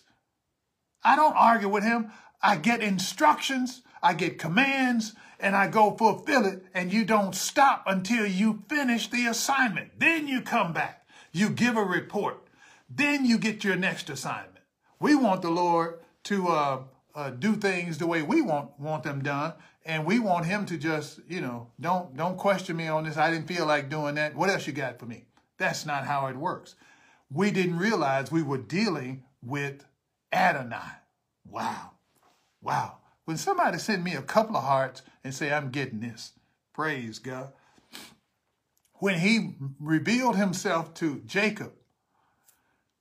I 1.04 1.16
don't 1.16 1.36
argue 1.36 1.68
with 1.68 1.84
him. 1.84 2.10
I 2.42 2.56
get 2.56 2.80
instructions, 2.80 3.82
I 4.02 4.14
get 4.14 4.38
commands, 4.38 5.14
and 5.40 5.56
I 5.56 5.68
go 5.68 5.96
fulfill 5.96 6.46
it. 6.46 6.64
And 6.74 6.92
you 6.92 7.04
don't 7.04 7.34
stop 7.34 7.84
until 7.86 8.26
you 8.26 8.62
finish 8.68 9.08
the 9.08 9.26
assignment. 9.26 9.98
Then 9.98 10.28
you 10.28 10.42
come 10.42 10.72
back. 10.72 11.06
You 11.32 11.50
give 11.50 11.76
a 11.76 11.84
report. 11.84 12.46
Then 12.88 13.24
you 13.24 13.38
get 13.38 13.64
your 13.64 13.76
next 13.76 14.08
assignment. 14.10 14.64
We 15.00 15.14
want 15.14 15.42
the 15.42 15.50
Lord 15.50 16.00
to 16.24 16.48
uh, 16.48 16.82
uh, 17.14 17.30
do 17.30 17.56
things 17.56 17.98
the 17.98 18.06
way 18.06 18.22
we 18.22 18.42
want 18.42 18.78
want 18.78 19.02
them 19.02 19.22
done, 19.22 19.54
and 19.86 20.04
we 20.04 20.18
want 20.18 20.46
him 20.46 20.66
to 20.66 20.76
just, 20.76 21.20
you 21.28 21.40
know, 21.40 21.68
don't 21.80 22.16
don't 22.16 22.36
question 22.36 22.76
me 22.76 22.88
on 22.88 23.04
this. 23.04 23.16
I 23.16 23.30
didn't 23.30 23.48
feel 23.48 23.66
like 23.66 23.88
doing 23.88 24.16
that. 24.16 24.34
What 24.34 24.50
else 24.50 24.66
you 24.66 24.72
got 24.72 24.98
for 24.98 25.06
me? 25.06 25.24
That's 25.58 25.86
not 25.86 26.04
how 26.04 26.26
it 26.26 26.36
works. 26.36 26.74
We 27.30 27.50
didn't 27.50 27.78
realize 27.78 28.30
we 28.30 28.42
were 28.42 28.58
dealing 28.58 29.24
with 29.42 29.84
Adonai. 30.32 30.98
Wow. 31.48 31.92
Wow. 32.60 32.98
When 33.24 33.36
somebody 33.36 33.78
send 33.78 34.04
me 34.04 34.14
a 34.14 34.22
couple 34.22 34.56
of 34.56 34.64
hearts 34.64 35.02
and 35.24 35.34
say, 35.34 35.52
I'm 35.52 35.70
getting 35.70 36.00
this, 36.00 36.32
praise 36.72 37.18
God. 37.18 37.52
When 38.94 39.18
he 39.18 39.54
revealed 39.80 40.36
himself 40.36 40.94
to 40.94 41.22
Jacob, 41.26 41.72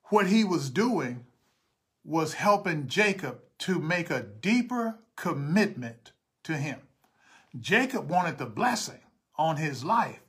what 0.05 0.27
he 0.27 0.43
was 0.43 0.69
doing 0.69 1.25
was 2.03 2.33
helping 2.33 2.87
Jacob 2.87 3.39
to 3.59 3.79
make 3.79 4.09
a 4.09 4.21
deeper 4.21 4.99
commitment 5.15 6.11
to 6.45 6.53
him. 6.53 6.79
Jacob 7.59 8.09
wanted 8.09 8.37
the 8.37 8.45
blessing 8.45 8.99
on 9.37 9.57
his 9.57 9.83
life, 9.83 10.21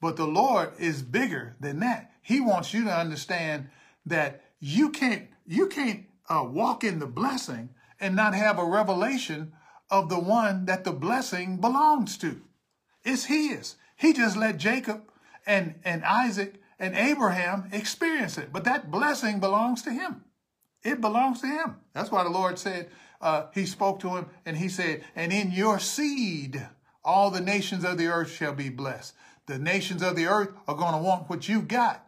but 0.00 0.16
the 0.16 0.26
Lord 0.26 0.72
is 0.78 1.02
bigger 1.02 1.56
than 1.60 1.80
that. 1.80 2.12
He 2.22 2.40
wants 2.40 2.72
you 2.72 2.84
to 2.84 2.94
understand 2.94 3.68
that 4.06 4.42
you 4.60 4.90
can't 4.90 5.28
you 5.46 5.66
can't 5.66 6.06
uh, 6.28 6.44
walk 6.48 6.84
in 6.84 7.00
the 7.00 7.06
blessing 7.06 7.70
and 7.98 8.14
not 8.14 8.34
have 8.34 8.58
a 8.58 8.64
revelation 8.64 9.52
of 9.90 10.08
the 10.08 10.18
one 10.18 10.66
that 10.66 10.84
the 10.84 10.92
blessing 10.92 11.56
belongs 11.56 12.16
to. 12.18 12.40
It's 13.04 13.24
his. 13.24 13.76
He 13.96 14.12
just 14.12 14.36
let 14.36 14.56
Jacob 14.56 15.02
and, 15.46 15.74
and 15.84 16.04
Isaac 16.04 16.60
and 16.78 16.94
Abraham 16.94 17.68
experience 17.72 18.38
it. 18.38 18.52
But 18.52 18.64
that 18.64 18.90
blessing 18.90 19.40
belongs 19.40 19.82
to 19.82 19.90
him. 19.90 20.24
It 20.82 21.00
belongs 21.00 21.40
to 21.42 21.46
him. 21.46 21.76
That's 21.92 22.10
why 22.10 22.22
the 22.22 22.30
Lord 22.30 22.58
said, 22.58 22.88
uh, 23.20 23.46
he 23.52 23.66
spoke 23.66 24.00
to 24.00 24.08
him 24.16 24.26
and 24.46 24.56
he 24.56 24.68
said, 24.68 25.04
and 25.14 25.32
in 25.32 25.50
your 25.50 25.78
seed, 25.78 26.66
all 27.04 27.30
the 27.30 27.40
nations 27.40 27.84
of 27.84 27.98
the 27.98 28.06
earth 28.06 28.32
shall 28.32 28.54
be 28.54 28.68
blessed. 28.68 29.14
The 29.46 29.58
nations 29.58 30.02
of 30.02 30.16
the 30.16 30.26
earth 30.26 30.52
are 30.68 30.74
going 30.74 30.92
to 30.92 30.98
want 30.98 31.28
what 31.28 31.48
you 31.48 31.62
got 31.62 32.06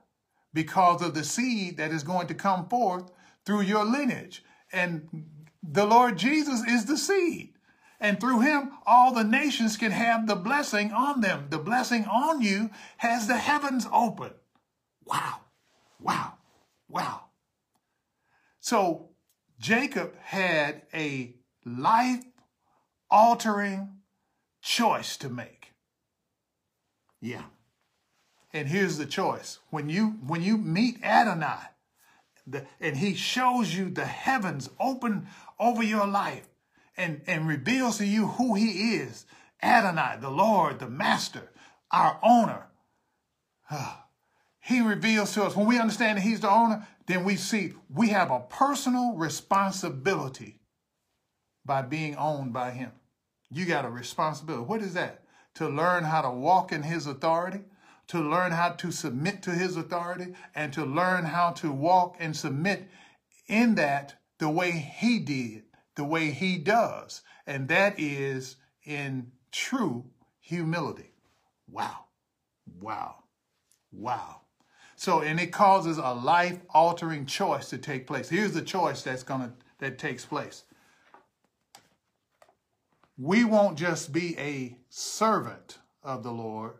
because 0.54 1.02
of 1.02 1.14
the 1.14 1.24
seed 1.24 1.76
that 1.78 1.90
is 1.90 2.02
going 2.02 2.28
to 2.28 2.34
come 2.34 2.68
forth 2.68 3.10
through 3.44 3.62
your 3.62 3.84
lineage. 3.84 4.44
And 4.72 5.26
the 5.62 5.86
Lord 5.86 6.18
Jesus 6.18 6.62
is 6.66 6.84
the 6.84 6.96
seed. 6.96 7.54
And 8.00 8.20
through 8.20 8.40
him, 8.40 8.72
all 8.84 9.14
the 9.14 9.24
nations 9.24 9.76
can 9.76 9.92
have 9.92 10.26
the 10.26 10.34
blessing 10.34 10.92
on 10.92 11.20
them. 11.20 11.46
The 11.50 11.58
blessing 11.58 12.04
on 12.06 12.42
you 12.42 12.70
has 12.96 13.28
the 13.28 13.36
heavens 13.36 13.86
open. 13.92 14.32
Wow, 15.04 15.40
wow, 16.00 16.34
wow. 16.88 17.26
So 18.60 19.10
Jacob 19.58 20.14
had 20.20 20.82
a 20.92 21.34
life 21.64 22.24
altering 23.10 23.98
choice 24.60 25.16
to 25.18 25.28
make. 25.28 25.72
Yeah. 27.20 27.44
And 28.52 28.68
here's 28.68 28.98
the 28.98 29.06
choice. 29.06 29.58
When 29.70 29.88
you 29.88 30.18
when 30.26 30.42
you 30.42 30.58
meet 30.58 31.02
Adonai, 31.02 31.70
the, 32.46 32.66
and 32.80 32.96
he 32.96 33.14
shows 33.14 33.74
you 33.74 33.88
the 33.88 34.04
heavens 34.04 34.68
open 34.80 35.28
over 35.58 35.82
your 35.82 36.06
life 36.06 36.48
and, 36.96 37.22
and 37.26 37.48
reveals 37.48 37.98
to 37.98 38.06
you 38.06 38.26
who 38.26 38.54
he 38.54 38.96
is, 38.96 39.24
Adonai, 39.62 40.16
the 40.20 40.30
Lord, 40.30 40.78
the 40.78 40.88
Master, 40.88 41.50
our 41.90 42.18
owner. 42.22 42.66
He 44.64 44.80
reveals 44.80 45.34
to 45.34 45.42
us, 45.42 45.56
when 45.56 45.66
we 45.66 45.80
understand 45.80 46.18
that 46.18 46.22
he's 46.22 46.40
the 46.40 46.50
owner, 46.50 46.86
then 47.06 47.24
we 47.24 47.34
see 47.34 47.74
we 47.92 48.10
have 48.10 48.30
a 48.30 48.40
personal 48.40 49.14
responsibility 49.14 50.60
by 51.64 51.82
being 51.82 52.14
owned 52.14 52.52
by 52.52 52.70
him. 52.70 52.92
You 53.50 53.66
got 53.66 53.84
a 53.84 53.90
responsibility. 53.90 54.64
What 54.64 54.80
is 54.80 54.94
that? 54.94 55.24
To 55.56 55.68
learn 55.68 56.04
how 56.04 56.22
to 56.22 56.30
walk 56.30 56.70
in 56.70 56.82
his 56.84 57.08
authority, 57.08 57.64
to 58.06 58.20
learn 58.20 58.52
how 58.52 58.70
to 58.70 58.92
submit 58.92 59.42
to 59.42 59.50
his 59.50 59.76
authority, 59.76 60.34
and 60.54 60.72
to 60.74 60.84
learn 60.84 61.24
how 61.24 61.50
to 61.54 61.72
walk 61.72 62.16
and 62.20 62.36
submit 62.36 62.88
in 63.48 63.74
that 63.74 64.14
the 64.38 64.48
way 64.48 64.70
he 64.70 65.18
did, 65.18 65.64
the 65.96 66.04
way 66.04 66.30
he 66.30 66.56
does. 66.56 67.22
And 67.48 67.66
that 67.66 67.98
is 67.98 68.56
in 68.84 69.32
true 69.50 70.04
humility. 70.40 71.10
Wow. 71.68 72.04
Wow. 72.80 73.24
Wow. 73.90 74.41
So, 75.02 75.20
and 75.20 75.40
it 75.40 75.50
causes 75.50 75.98
a 75.98 76.14
life 76.14 76.60
altering 76.70 77.26
choice 77.26 77.70
to 77.70 77.76
take 77.76 78.06
place. 78.06 78.28
Here's 78.28 78.52
the 78.52 78.62
choice 78.62 79.02
that's 79.02 79.24
going 79.24 79.40
to, 79.40 79.52
that 79.80 79.98
takes 79.98 80.24
place. 80.24 80.62
We 83.18 83.44
won't 83.44 83.76
just 83.76 84.12
be 84.12 84.38
a 84.38 84.76
servant 84.90 85.78
of 86.04 86.22
the 86.22 86.30
Lord. 86.30 86.74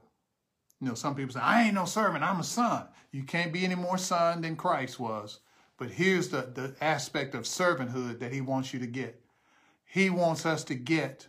You 0.80 0.86
know, 0.86 0.94
some 0.94 1.16
people 1.16 1.32
say, 1.32 1.40
I 1.40 1.64
ain't 1.64 1.74
no 1.74 1.84
servant, 1.84 2.22
I'm 2.22 2.38
a 2.38 2.44
son. 2.44 2.86
You 3.10 3.24
can't 3.24 3.52
be 3.52 3.64
any 3.64 3.74
more 3.74 3.98
son 3.98 4.42
than 4.42 4.54
Christ 4.54 5.00
was. 5.00 5.40
But 5.76 5.90
here's 5.90 6.28
the, 6.28 6.42
the 6.42 6.76
aspect 6.80 7.34
of 7.34 7.42
servanthood 7.42 8.20
that 8.20 8.32
he 8.32 8.40
wants 8.40 8.72
you 8.72 8.78
to 8.78 8.86
get. 8.86 9.20
He 9.84 10.10
wants 10.10 10.46
us 10.46 10.62
to 10.66 10.76
get 10.76 11.26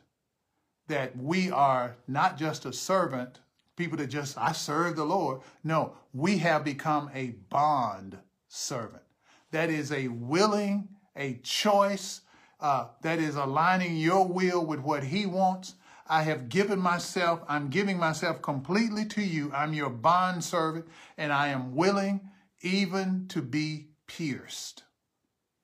that 0.89 1.17
we 1.17 1.49
are 1.49 1.95
not 2.07 2.37
just 2.37 2.67
a 2.67 2.71
servant 2.71 3.39
people 3.75 3.97
that 3.97 4.07
just, 4.07 4.37
I 4.37 4.51
serve 4.51 4.95
the 4.95 5.05
Lord. 5.05 5.41
No, 5.63 5.95
we 6.13 6.37
have 6.39 6.63
become 6.63 7.09
a 7.13 7.31
bond 7.49 8.17
servant. 8.47 9.03
That 9.51 9.69
is 9.69 9.91
a 9.91 10.07
willing, 10.07 10.89
a 11.15 11.35
choice, 11.43 12.21
uh, 12.59 12.87
that 13.01 13.19
is 13.19 13.35
aligning 13.35 13.97
your 13.97 14.27
will 14.27 14.65
with 14.65 14.79
what 14.79 15.03
he 15.03 15.25
wants. 15.25 15.75
I 16.07 16.23
have 16.23 16.49
given 16.49 16.79
myself, 16.79 17.41
I'm 17.47 17.69
giving 17.69 17.97
myself 17.97 18.41
completely 18.41 19.05
to 19.05 19.21
you. 19.21 19.51
I'm 19.53 19.73
your 19.73 19.89
bond 19.89 20.43
servant, 20.43 20.87
and 21.17 21.31
I 21.31 21.47
am 21.49 21.75
willing 21.75 22.21
even 22.61 23.27
to 23.29 23.41
be 23.41 23.89
pierced. 24.07 24.83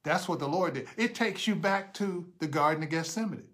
That's 0.04 0.28
what 0.28 0.40
the 0.40 0.48
Lord 0.48 0.74
did. 0.74 0.88
It 0.98 1.14
takes 1.14 1.48
you 1.48 1.56
back 1.56 1.94
to 1.96 2.26
the 2.40 2.48
Garden 2.48 2.84
of 2.84 2.90
Gethsemane. 2.90 3.48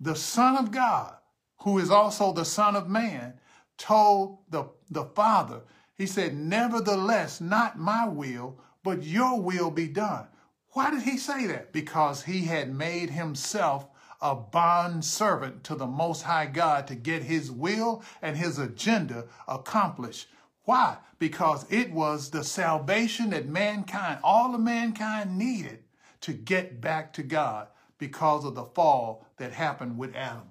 The 0.00 0.16
Son 0.16 0.56
of 0.56 0.70
God, 0.70 1.14
who 1.62 1.78
is 1.78 1.90
also 1.90 2.32
the 2.32 2.44
Son 2.44 2.74
of 2.74 2.88
Man, 2.88 3.34
told 3.80 4.38
the, 4.50 4.64
the 4.90 5.04
Father, 5.04 5.62
he 5.96 6.06
said, 6.06 6.36
Nevertheless, 6.36 7.40
not 7.40 7.78
my 7.78 8.06
will, 8.06 8.58
but 8.82 9.02
your 9.02 9.40
will 9.40 9.70
be 9.70 9.88
done. 9.88 10.26
Why 10.72 10.90
did 10.90 11.02
he 11.02 11.16
say 11.18 11.46
that? 11.46 11.72
Because 11.72 12.22
he 12.22 12.44
had 12.44 12.72
made 12.72 13.10
himself 13.10 13.88
a 14.20 14.34
bond 14.34 15.04
servant 15.04 15.64
to 15.64 15.74
the 15.74 15.86
Most 15.86 16.22
High 16.22 16.46
God 16.46 16.86
to 16.88 16.94
get 16.94 17.22
his 17.22 17.50
will 17.50 18.04
and 18.22 18.36
his 18.36 18.58
agenda 18.58 19.24
accomplished. 19.48 20.28
Why? 20.64 20.98
Because 21.18 21.66
it 21.70 21.90
was 21.90 22.30
the 22.30 22.44
salvation 22.44 23.30
that 23.30 23.48
mankind, 23.48 24.20
all 24.22 24.54
of 24.54 24.60
mankind 24.60 25.36
needed 25.36 25.82
to 26.20 26.32
get 26.32 26.80
back 26.80 27.14
to 27.14 27.22
God 27.22 27.68
because 27.98 28.44
of 28.44 28.54
the 28.54 28.64
fall 28.64 29.26
that 29.38 29.52
happened 29.52 29.98
with 29.98 30.14
Adam. 30.14 30.50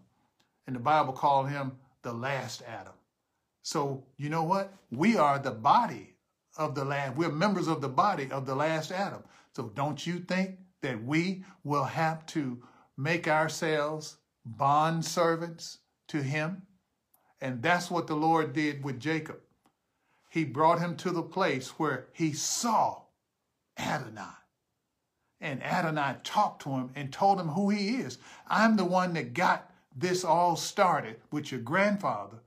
And 0.68 0.76
the 0.76 0.80
Bible 0.80 1.14
called 1.14 1.50
him 1.50 1.74
the 2.02 2.14
last 2.14 2.64
Adam. 2.68 2.94
So 3.70 4.04
you 4.18 4.30
know 4.30 4.42
what? 4.42 4.74
We 4.90 5.16
are 5.16 5.38
the 5.38 5.52
body 5.52 6.16
of 6.58 6.74
the 6.74 6.84
last. 6.84 7.16
We're 7.16 7.30
members 7.30 7.68
of 7.68 7.82
the 7.82 7.88
body 7.88 8.28
of 8.32 8.48
the 8.48 8.56
last 8.56 8.92
Adam. 8.92 9.24
So 9.56 9.72
don't 9.76 10.08
you 10.08 10.22
think 10.22 10.58
that 10.82 11.04
we 11.04 11.44
will 11.64 11.84
have 11.84 12.26
to 12.28 12.64
make 12.98 13.28
ourselves 13.28 14.18
bond 14.44 15.06
servants 15.06 15.78
to 16.08 16.24
him? 16.24 16.64
And 17.42 17.62
that's 17.62 17.92
what 17.92 18.08
the 18.08 18.16
Lord 18.16 18.54
did 18.54 18.84
with 18.84 19.00
Jacob. 19.00 19.38
He 20.32 20.46
brought 20.46 20.80
him 20.80 20.96
to 20.96 21.12
the 21.12 21.22
place 21.22 21.68
where 21.78 22.08
he 22.12 22.34
saw 22.34 23.04
Adonai. 23.78 24.34
And 25.42 25.62
Adonai 25.62 26.16
talked 26.24 26.64
to 26.64 26.72
him 26.72 26.90
and 26.96 27.14
told 27.14 27.40
him 27.40 27.50
who 27.50 27.70
he 27.70 27.98
is. 27.98 28.18
I'm 28.48 28.78
the 28.78 28.84
one 28.84 29.14
that 29.14 29.36
got 29.36 29.70
this 29.96 30.24
all 30.24 30.56
started 30.56 31.18
with 31.30 31.52
your 31.52 31.62
grandfather 31.62 32.40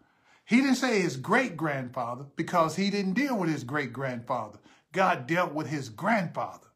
he 0.53 0.61
didn't 0.61 0.75
say 0.75 1.01
his 1.01 1.17
great 1.17 1.57
grandfather 1.57 2.27
because 2.37 2.77
he 2.77 2.91
didn't 2.91 3.15
deal 3.15 3.39
with 3.39 3.49
his 3.49 3.65
great 3.65 3.91
grandfather. 3.91 4.59
God 4.93 5.27
dealt 5.27 5.55
with 5.55 5.67
his 5.67 5.89
grandfather. 5.89 6.67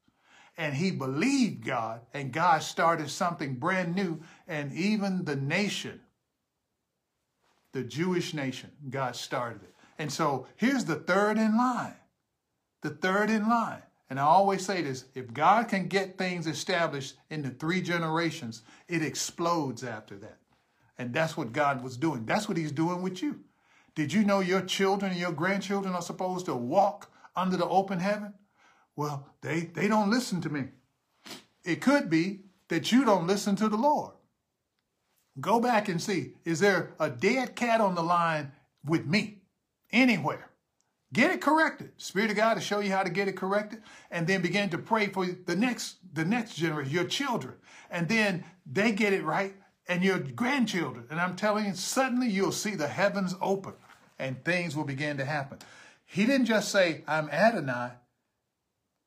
And 0.56 0.74
he 0.74 0.90
believed 0.90 1.62
God, 1.62 2.00
and 2.14 2.32
God 2.32 2.62
started 2.62 3.10
something 3.10 3.56
brand 3.56 3.94
new. 3.94 4.22
And 4.48 4.72
even 4.72 5.26
the 5.26 5.36
nation, 5.36 6.00
the 7.72 7.82
Jewish 7.82 8.32
nation, 8.32 8.70
God 8.88 9.14
started 9.14 9.62
it. 9.62 9.74
And 9.98 10.10
so 10.10 10.46
here's 10.56 10.86
the 10.86 10.96
third 10.96 11.36
in 11.36 11.58
line. 11.58 11.96
The 12.80 12.88
third 12.88 13.28
in 13.28 13.46
line. 13.46 13.82
And 14.08 14.18
I 14.18 14.22
always 14.22 14.64
say 14.64 14.80
this 14.80 15.04
if 15.14 15.34
God 15.34 15.68
can 15.68 15.86
get 15.88 16.16
things 16.16 16.46
established 16.46 17.16
in 17.28 17.42
the 17.42 17.50
three 17.50 17.82
generations, 17.82 18.62
it 18.88 19.02
explodes 19.02 19.84
after 19.84 20.16
that. 20.16 20.38
And 20.96 21.12
that's 21.12 21.36
what 21.36 21.52
God 21.52 21.84
was 21.84 21.98
doing. 21.98 22.24
That's 22.24 22.48
what 22.48 22.56
He's 22.56 22.72
doing 22.72 23.02
with 23.02 23.22
you. 23.22 23.40
Did 23.96 24.12
you 24.12 24.24
know 24.24 24.40
your 24.40 24.60
children 24.60 25.10
and 25.10 25.20
your 25.20 25.32
grandchildren 25.32 25.94
are 25.94 26.02
supposed 26.02 26.46
to 26.46 26.54
walk 26.54 27.10
under 27.34 27.56
the 27.56 27.66
open 27.66 27.98
heaven? 27.98 28.34
Well, 28.94 29.30
they, 29.40 29.60
they 29.60 29.88
don't 29.88 30.10
listen 30.10 30.40
to 30.42 30.50
me. 30.50 30.64
It 31.64 31.80
could 31.80 32.08
be 32.08 32.42
that 32.68 32.92
you 32.92 33.04
don't 33.04 33.26
listen 33.26 33.56
to 33.56 33.68
the 33.68 33.76
Lord. 33.76 34.12
Go 35.40 35.60
back 35.60 35.88
and 35.88 36.00
see, 36.00 36.34
is 36.44 36.60
there 36.60 36.94
a 37.00 37.08
dead 37.08 37.56
cat 37.56 37.80
on 37.80 37.94
the 37.94 38.02
line 38.02 38.52
with 38.84 39.06
me 39.06 39.38
anywhere? 39.90 40.50
Get 41.12 41.30
it 41.30 41.40
corrected. 41.40 41.92
Spirit 41.96 42.30
of 42.30 42.36
God 42.36 42.54
to 42.54 42.60
show 42.60 42.80
you 42.80 42.90
how 42.92 43.02
to 43.02 43.10
get 43.10 43.28
it 43.28 43.36
corrected. 43.36 43.82
And 44.10 44.26
then 44.26 44.42
begin 44.42 44.68
to 44.70 44.78
pray 44.78 45.06
for 45.06 45.26
the 45.26 45.56
next, 45.56 45.96
the 46.12 46.24
next 46.24 46.56
generation, 46.56 46.92
your 46.92 47.04
children. 47.04 47.54
And 47.90 48.08
then 48.08 48.44
they 48.70 48.92
get 48.92 49.14
it 49.14 49.24
right 49.24 49.54
and 49.88 50.02
your 50.02 50.18
grandchildren. 50.18 51.06
And 51.10 51.20
I'm 51.20 51.36
telling 51.36 51.66
you, 51.66 51.74
suddenly 51.74 52.28
you'll 52.28 52.52
see 52.52 52.74
the 52.74 52.88
heavens 52.88 53.34
open 53.40 53.74
and 54.18 54.44
things 54.44 54.76
will 54.76 54.84
begin 54.84 55.16
to 55.18 55.24
happen. 55.24 55.58
He 56.04 56.24
didn't 56.24 56.46
just 56.46 56.70
say, 56.70 57.02
I'm 57.06 57.28
Adonai. 57.30 57.90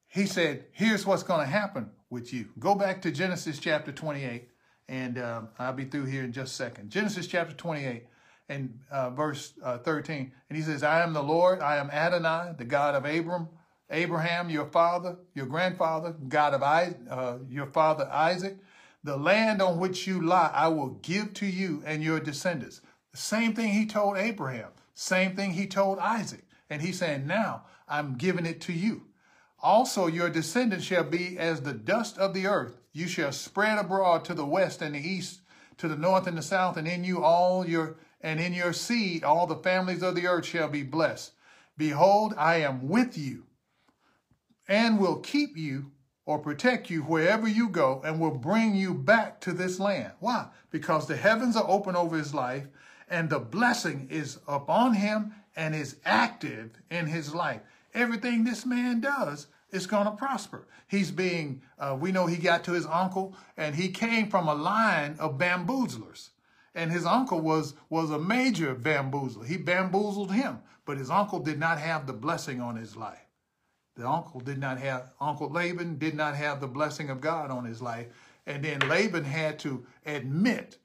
He 0.07 0.25
said, 0.25 0.65
here's 0.71 1.05
what's 1.05 1.23
going 1.23 1.41
to 1.41 1.51
happen 1.51 1.91
with 2.09 2.33
you. 2.33 2.49
Go 2.57 2.75
back 2.75 3.01
to 3.03 3.11
Genesis 3.11 3.59
chapter 3.59 3.91
28, 3.91 4.49
and 4.87 5.17
uh, 5.17 5.41
I'll 5.57 5.73
be 5.73 5.85
through 5.85 6.05
here 6.05 6.23
in 6.23 6.31
just 6.33 6.53
a 6.53 6.55
second. 6.55 6.89
Genesis 6.89 7.27
chapter 7.27 7.55
28 7.55 8.05
and 8.49 8.79
uh, 8.91 9.11
verse 9.11 9.53
uh, 9.63 9.77
13. 9.77 10.31
And 10.49 10.57
he 10.57 10.63
says, 10.63 10.83
I 10.83 11.03
am 11.03 11.13
the 11.13 11.23
Lord, 11.23 11.61
I 11.61 11.77
am 11.77 11.89
Adonai, 11.91 12.53
the 12.57 12.65
God 12.65 12.95
of 12.95 13.05
Abram, 13.05 13.47
Abraham, 13.91 14.49
your 14.49 14.65
father, 14.65 15.17
your 15.33 15.45
grandfather, 15.45 16.15
God 16.27 16.53
of 16.53 16.63
I, 16.63 16.95
uh, 17.09 17.37
your 17.49 17.67
father 17.67 18.09
Isaac. 18.11 18.57
The 19.03 19.17
land 19.17 19.61
on 19.61 19.79
which 19.79 20.07
you 20.07 20.21
lie, 20.21 20.51
I 20.53 20.67
will 20.67 20.89
give 21.01 21.33
to 21.35 21.45
you 21.45 21.81
and 21.85 22.03
your 22.03 22.19
descendants. 22.19 22.81
The 23.11 23.17
same 23.17 23.53
thing 23.53 23.69
he 23.69 23.85
told 23.85 24.17
Abraham, 24.17 24.69
same 24.99 25.33
thing 25.33 25.51
he 25.51 25.65
told 25.65 25.97
Isaac. 25.99 26.43
And 26.69 26.81
he's 26.81 26.99
saying, 26.99 27.25
now 27.25 27.63
I'm 27.87 28.15
giving 28.15 28.45
it 28.45 28.59
to 28.61 28.73
you. 28.73 29.03
Also, 29.61 30.07
your 30.07 30.29
descendants 30.29 30.83
shall 30.83 31.05
be 31.05 31.37
as 31.39 31.61
the 31.61 31.73
dust 31.73 32.17
of 32.17 32.33
the 32.33 32.47
earth. 32.47 32.77
You 32.91 33.07
shall 33.07 33.31
spread 33.31 33.77
abroad 33.77 34.25
to 34.25 34.33
the 34.33 34.45
west 34.45 34.81
and 34.81 34.93
the 34.93 34.99
east, 34.99 35.39
to 35.77 35.87
the 35.87 35.95
north 35.95 36.27
and 36.27 36.37
the 36.37 36.41
south, 36.41 36.75
and 36.75 36.85
in 36.85 37.05
you 37.05 37.23
all 37.23 37.65
your 37.65 37.95
and 38.19 38.41
in 38.41 38.51
your 38.51 38.73
seed 38.73 39.23
all 39.23 39.47
the 39.47 39.55
families 39.55 40.03
of 40.03 40.15
the 40.15 40.27
earth 40.27 40.45
shall 40.45 40.67
be 40.67 40.83
blessed. 40.83 41.31
Behold, 41.77 42.33
I 42.37 42.57
am 42.57 42.89
with 42.89 43.17
you, 43.17 43.45
and 44.67 44.99
will 44.99 45.19
keep 45.19 45.55
you 45.55 45.91
or 46.25 46.39
protect 46.39 46.89
you 46.89 47.03
wherever 47.03 47.47
you 47.47 47.69
go, 47.69 48.01
and 48.03 48.19
will 48.19 48.37
bring 48.37 48.75
you 48.75 48.93
back 48.93 49.39
to 49.41 49.53
this 49.53 49.79
land. 49.79 50.11
Why? 50.19 50.47
Because 50.71 51.07
the 51.07 51.15
heavens 51.15 51.55
are 51.55 51.69
open 51.69 51.95
over 51.95 52.17
his 52.17 52.33
life, 52.33 52.67
and 53.09 53.29
the 53.29 53.39
blessing 53.39 54.07
is 54.09 54.39
upon 54.47 54.93
him 54.93 55.33
and 55.55 55.75
is 55.75 55.97
active 56.05 56.71
in 56.89 57.07
his 57.07 57.33
life 57.33 57.61
everything 57.93 58.43
this 58.43 58.65
man 58.65 59.01
does 59.01 59.47
is 59.71 59.87
going 59.87 60.05
to 60.05 60.11
prosper. 60.11 60.67
He's 60.87 61.11
being, 61.11 61.61
uh, 61.77 61.97
we 61.99 62.11
know 62.11 62.25
he 62.25 62.37
got 62.37 62.63
to 62.65 62.71
his 62.71 62.85
uncle 62.85 63.35
and 63.57 63.75
he 63.75 63.89
came 63.89 64.29
from 64.29 64.47
a 64.47 64.55
line 64.55 65.15
of 65.19 65.37
bamboozlers. 65.37 66.29
And 66.75 66.91
his 66.91 67.05
uncle 67.05 67.41
was, 67.41 67.75
was 67.89 68.09
a 68.09 68.19
major 68.19 68.75
bamboozler. 68.75 69.45
He 69.45 69.57
bamboozled 69.57 70.31
him, 70.31 70.59
but 70.85 70.97
his 70.97 71.09
uncle 71.09 71.39
did 71.39 71.59
not 71.59 71.79
have 71.79 72.07
the 72.07 72.13
blessing 72.13 72.61
on 72.61 72.75
his 72.75 72.95
life. 72.95 73.25
The 73.95 74.07
uncle 74.07 74.39
did 74.39 74.59
not 74.59 74.79
have, 74.79 75.11
Uncle 75.19 75.49
Laban 75.49 75.97
did 75.97 76.15
not 76.15 76.35
have 76.35 76.61
the 76.61 76.67
blessing 76.67 77.09
of 77.09 77.21
God 77.21 77.51
on 77.51 77.65
his 77.65 77.81
life. 77.81 78.07
And 78.45 78.63
then 78.63 78.79
Laban 78.87 79.25
had 79.25 79.59
to 79.59 79.85
admit, 80.05 80.77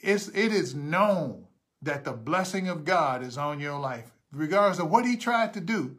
it's, 0.00 0.28
it 0.28 0.52
is 0.52 0.74
known 0.74 1.46
that 1.82 2.04
the 2.04 2.12
blessing 2.12 2.68
of 2.68 2.84
God 2.84 3.22
is 3.22 3.38
on 3.38 3.60
your 3.60 3.78
life 3.78 4.12
regardless 4.32 4.78
of 4.78 4.90
what 4.90 5.06
he 5.06 5.16
tried 5.16 5.54
to 5.54 5.60
do 5.60 5.96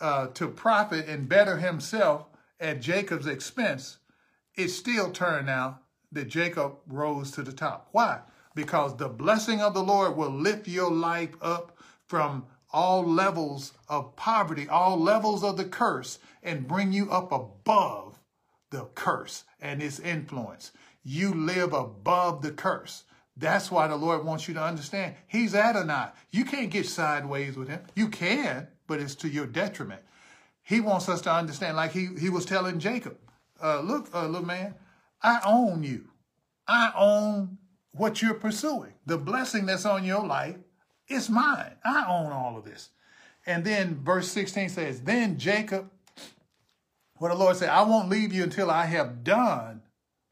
uh, 0.00 0.28
to 0.28 0.48
profit 0.48 1.06
and 1.08 1.28
better 1.28 1.58
himself 1.58 2.26
at 2.60 2.80
Jacob's 2.80 3.26
expense, 3.26 3.98
it 4.56 4.68
still 4.68 5.10
turned 5.10 5.48
out 5.48 5.82
that 6.10 6.28
Jacob 6.28 6.74
rose 6.86 7.30
to 7.32 7.42
the 7.42 7.52
top. 7.52 7.88
Why? 7.92 8.20
Because 8.54 8.96
the 8.96 9.08
blessing 9.08 9.60
of 9.60 9.74
the 9.74 9.82
Lord 9.82 10.16
will 10.16 10.30
lift 10.30 10.68
your 10.68 10.90
life 10.90 11.34
up 11.40 11.78
from 12.06 12.44
all 12.70 13.04
levels 13.04 13.72
of 13.88 14.14
poverty, 14.16 14.68
all 14.68 14.98
levels 14.98 15.42
of 15.42 15.56
the 15.56 15.64
curse, 15.64 16.18
and 16.42 16.68
bring 16.68 16.92
you 16.92 17.10
up 17.10 17.32
above 17.32 18.18
the 18.70 18.86
curse 18.94 19.44
and 19.60 19.82
its 19.82 20.00
influence. 20.00 20.72
You 21.02 21.32
live 21.32 21.72
above 21.72 22.42
the 22.42 22.52
curse. 22.52 23.04
That's 23.42 23.72
why 23.72 23.88
the 23.88 23.96
Lord 23.96 24.24
wants 24.24 24.46
you 24.46 24.54
to 24.54 24.62
understand. 24.62 25.16
He's 25.26 25.52
Adonai. 25.52 26.10
You 26.30 26.44
can't 26.44 26.70
get 26.70 26.86
sideways 26.86 27.56
with 27.56 27.68
him. 27.68 27.80
You 27.96 28.08
can, 28.08 28.68
but 28.86 29.00
it's 29.00 29.16
to 29.16 29.28
your 29.28 29.46
detriment. 29.46 30.00
He 30.62 30.80
wants 30.80 31.08
us 31.08 31.20
to 31.22 31.32
understand, 31.32 31.76
like 31.76 31.90
he, 31.90 32.10
he 32.20 32.30
was 32.30 32.44
telling 32.44 32.78
Jacob, 32.78 33.18
uh, 33.60 33.80
look, 33.80 34.08
uh, 34.14 34.28
little 34.28 34.46
man, 34.46 34.76
I 35.20 35.40
own 35.44 35.82
you. 35.82 36.08
I 36.68 36.92
own 36.96 37.58
what 37.90 38.22
you're 38.22 38.34
pursuing. 38.34 38.92
The 39.06 39.18
blessing 39.18 39.66
that's 39.66 39.86
on 39.86 40.04
your 40.04 40.24
life 40.24 40.56
is 41.08 41.28
mine. 41.28 41.74
I 41.84 42.04
own 42.08 42.30
all 42.30 42.56
of 42.56 42.64
this. 42.64 42.90
And 43.44 43.64
then 43.64 44.04
verse 44.04 44.28
16 44.28 44.68
says, 44.68 45.00
Then 45.00 45.36
Jacob, 45.36 45.90
what 47.18 47.30
the 47.30 47.34
Lord 47.34 47.56
said, 47.56 47.70
I 47.70 47.82
won't 47.82 48.08
leave 48.08 48.32
you 48.32 48.44
until 48.44 48.70
I 48.70 48.84
have 48.86 49.24
done 49.24 49.82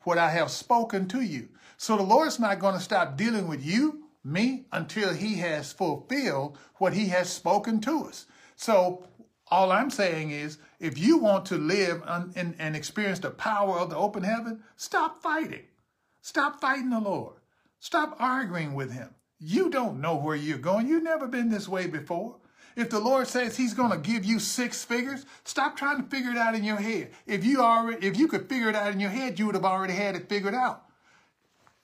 what 0.04 0.16
I 0.16 0.30
have 0.30 0.52
spoken 0.52 1.08
to 1.08 1.20
you. 1.20 1.48
So 1.83 1.97
the 1.97 2.03
Lord's 2.03 2.39
not 2.39 2.59
going 2.59 2.74
to 2.74 2.81
stop 2.81 3.16
dealing 3.16 3.49
with 3.49 3.64
you, 3.64 4.03
me, 4.22 4.66
until 4.70 5.14
he 5.14 5.37
has 5.37 5.72
fulfilled 5.72 6.59
what 6.74 6.93
he 6.93 7.07
has 7.07 7.31
spoken 7.31 7.81
to 7.81 8.05
us. 8.05 8.26
So 8.55 9.07
all 9.47 9.72
I'm 9.72 9.89
saying 9.89 10.31
is, 10.31 10.59
if 10.78 10.99
you 10.99 11.16
want 11.16 11.47
to 11.47 11.57
live 11.57 12.03
and, 12.07 12.76
experience 12.76 13.20
the 13.20 13.31
power 13.31 13.78
of 13.78 13.89
the 13.89 13.97
open 13.97 14.24
heaven, 14.24 14.62
stop 14.76 15.22
fighting. 15.22 15.62
Stop 16.20 16.61
fighting 16.61 16.91
the 16.91 17.01
Lord. 17.01 17.37
Stop 17.78 18.14
arguing 18.20 18.74
with 18.74 18.93
him. 18.93 19.14
You 19.39 19.70
don't 19.70 20.03
know 20.03 20.16
where 20.16 20.37
you're 20.37 20.59
going. 20.59 20.87
You've 20.87 21.03
never 21.03 21.26
been 21.26 21.49
this 21.49 21.66
way 21.66 21.87
before. 21.87 22.37
If 22.76 22.91
the 22.91 23.01
Lord 23.01 23.26
says 23.26 23.57
he's 23.57 23.72
going 23.72 23.93
to 23.93 23.97
give 23.97 24.26
you 24.26 24.39
six 24.39 24.85
figures, 24.85 25.24
stop 25.45 25.78
trying 25.78 26.03
to 26.03 26.11
figure 26.11 26.31
it 26.31 26.37
out 26.37 26.55
in 26.55 26.62
your 26.62 26.76
head. 26.76 27.12
If 27.26 27.43
you 27.43 27.62
already 27.62 28.07
if 28.07 28.18
you 28.18 28.28
could 28.28 28.51
figure 28.51 28.68
it 28.68 28.76
out 28.76 28.93
in 28.93 29.01
your 29.01 29.09
head, 29.09 29.39
you 29.39 29.47
would 29.47 29.55
have 29.55 29.64
already 29.64 29.95
had 29.95 30.14
it 30.14 30.28
figured 30.28 30.55
out. 30.55 30.85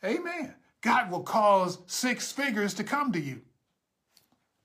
Amen. 0.05 0.55
God 0.83 1.11
will 1.11 1.23
cause 1.23 1.79
six 1.87 2.31
figures 2.33 2.75
to 2.75 2.85
come 2.85 3.13
to 3.13 3.21
you. 3.21 3.41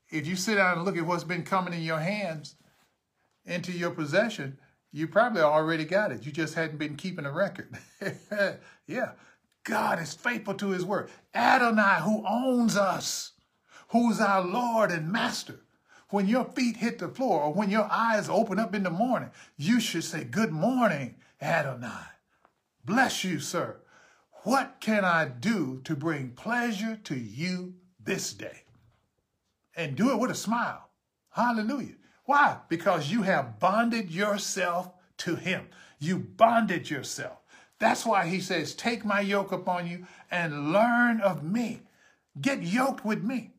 If 0.10 0.28
you 0.28 0.36
sit 0.36 0.56
down 0.56 0.78
and 0.78 0.86
look 0.86 0.98
at 0.98 1.06
what's 1.06 1.24
been 1.24 1.44
coming 1.44 1.74
in 1.74 1.82
your 1.82 2.00
hands 2.00 2.56
into 3.46 3.72
your 3.72 3.92
possession, 3.92 4.60
you 4.92 5.08
probably 5.08 5.42
already 5.42 5.86
got 5.86 6.12
it. 6.12 6.26
You 6.26 6.32
just 6.32 6.54
hadn't 6.54 6.78
been 6.78 6.96
keeping 6.96 7.26
a 7.26 7.32
record. 7.32 7.78
yeah. 8.88 9.12
God 9.64 10.02
is 10.02 10.14
faithful 10.14 10.56
to 10.56 10.70
his 10.70 10.84
word. 10.84 11.10
Adonai, 11.34 12.02
who 12.02 12.24
owns 12.28 12.76
us, 12.76 13.34
who's 13.90 14.20
our 14.20 14.42
Lord 14.42 14.92
and 14.92 15.12
Master. 15.12 15.62
When 16.10 16.28
your 16.28 16.46
feet 16.46 16.78
hit 16.78 17.00
the 17.00 17.08
floor 17.08 17.44
or 17.44 17.54
when 17.54 17.70
your 17.70 17.88
eyes 17.90 18.28
open 18.28 18.60
up 18.60 18.76
in 18.76 18.84
the 18.84 18.90
morning, 18.90 19.30
you 19.56 19.80
should 19.80 20.04
say, 20.04 20.26
Good 20.26 20.52
morning, 20.52 21.16
Adonai. 21.42 22.06
Bless 22.84 23.24
you, 23.24 23.40
sir. 23.40 23.81
What 24.44 24.78
can 24.80 25.06
I 25.06 25.26
do 25.26 25.82
to 25.84 25.96
bring 25.96 26.32
pleasure 26.32 26.96
to 27.04 27.16
you 27.16 27.76
this 28.04 28.34
day? 28.34 28.64
And 29.76 29.96
do 29.96 30.12
it 30.12 30.20
with 30.20 30.32
a 30.32 30.36
smile. 30.36 30.90
Hallelujah. 31.30 31.96
Why? 32.26 32.58
Because 32.68 33.12
you 33.12 33.22
have 33.22 33.60
bonded 33.60 34.10
yourself 34.10 34.92
to 35.18 35.36
him. 35.36 35.68
You 36.00 36.18
bonded 36.18 36.90
yourself. 36.90 37.38
That's 37.78 38.06
why 38.06 38.28
he 38.28 38.40
says, 38.40 38.74
take 38.74 39.06
my 39.06 39.22
yoke 39.22 39.52
upon 39.52 39.88
you 39.88 40.08
and 40.30 40.74
learn 40.74 41.22
of 41.22 41.44
me. 41.44 41.82
Get 42.40 42.64
yoked 42.64 43.06
with 43.06 43.24
me. 43.24 43.52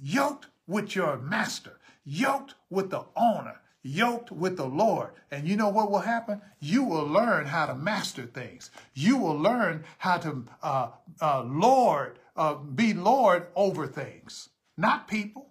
Yoked 0.00 0.46
with 0.66 0.96
your 0.96 1.18
master. 1.18 1.78
Yoked 2.04 2.54
with 2.70 2.90
the 2.90 3.04
owner 3.16 3.60
yoked 3.84 4.32
with 4.32 4.56
the 4.56 4.66
Lord. 4.66 5.10
And 5.30 5.46
you 5.46 5.56
know 5.56 5.68
what 5.68 5.90
will 5.90 6.00
happen? 6.00 6.40
You 6.58 6.82
will 6.82 7.06
learn 7.06 7.46
how 7.46 7.66
to 7.66 7.74
master 7.74 8.24
things. 8.24 8.70
You 8.94 9.18
will 9.18 9.38
learn 9.38 9.84
how 9.98 10.16
to 10.18 10.44
uh, 10.62 10.88
uh, 11.20 11.42
Lord, 11.44 12.18
uh, 12.34 12.54
be 12.54 12.94
Lord 12.94 13.46
over 13.54 13.86
things, 13.86 14.48
not 14.76 15.06
people, 15.06 15.50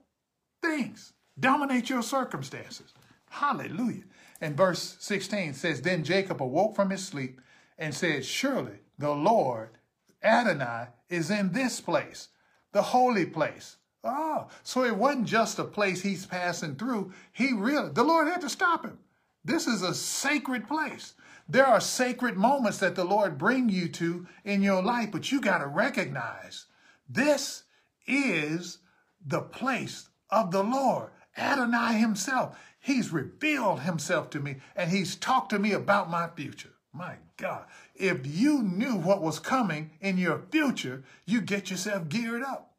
things. 0.62 1.14
Dominate 1.40 1.90
your 1.90 2.02
circumstances. 2.02 2.94
Hallelujah. 3.30 4.04
And 4.42 4.58
verse 4.58 4.98
16 5.00 5.54
says, 5.54 5.82
Then 5.82 6.04
Jacob 6.04 6.42
awoke 6.42 6.76
from 6.76 6.90
his 6.90 7.06
sleep 7.06 7.40
and 7.78 7.94
said, 7.94 8.26
Surely 8.26 8.80
the 8.98 9.12
Lord, 9.12 9.78
Adonai, 10.24 10.88
is 11.10 11.30
in 11.30 11.52
this 11.52 11.80
place, 11.80 12.30
the 12.72 12.82
holy 12.82 13.26
place 13.26 13.78
Oh, 14.04 14.48
so 14.64 14.84
it 14.84 14.96
wasn't 14.96 15.28
just 15.28 15.60
a 15.60 15.64
place 15.64 16.02
he's 16.02 16.26
passing 16.26 16.76
through. 16.76 17.14
He 17.32 17.54
really, 17.54 17.90
the 17.90 18.04
Lord 18.04 18.28
had 18.28 18.42
to 18.42 18.50
stop 18.50 18.86
him. 18.86 19.00
This 19.46 19.68
is 19.68 19.82
a 19.82 19.94
sacred 19.94 20.68
place. 20.68 21.14
There 21.48 21.66
are 21.66 21.82
sacred 21.82 22.38
moments 22.38 22.80
that 22.80 22.96
the 22.96 23.04
Lord 23.04 23.38
bring 23.38 23.70
you 23.70 23.88
to 23.90 24.28
in 24.44 24.62
your 24.62 24.82
life, 24.82 25.12
but 25.12 25.32
you 25.32 25.42
got 25.42 25.60
to 25.60 25.68
recognize 25.68 26.66
this 27.10 27.64
is 28.08 28.80
the 29.26 29.42
place 29.42 30.10
of 30.30 30.52
the 30.52 30.64
Lord. 30.64 31.10
Adonai 31.38 31.98
himself, 31.98 32.58
he's 32.80 33.12
revealed 33.12 33.82
himself 33.82 34.30
to 34.32 34.40
me 34.40 34.58
and 34.76 34.92
he's 34.92 35.16
talked 35.16 35.50
to 35.50 35.60
me 35.60 35.72
about 35.72 36.10
my 36.10 36.30
future. 36.36 36.74
My 36.94 37.16
God, 37.38 37.66
if 37.96 38.26
you 38.26 38.62
knew 38.62 38.96
what 38.96 39.22
was 39.22 39.40
coming 39.40 39.92
in 40.00 40.18
your 40.18 40.44
future, 40.52 41.04
you 41.26 41.42
get 41.42 41.72
yourself 41.72 42.08
geared 42.08 42.44
up. 42.44 42.73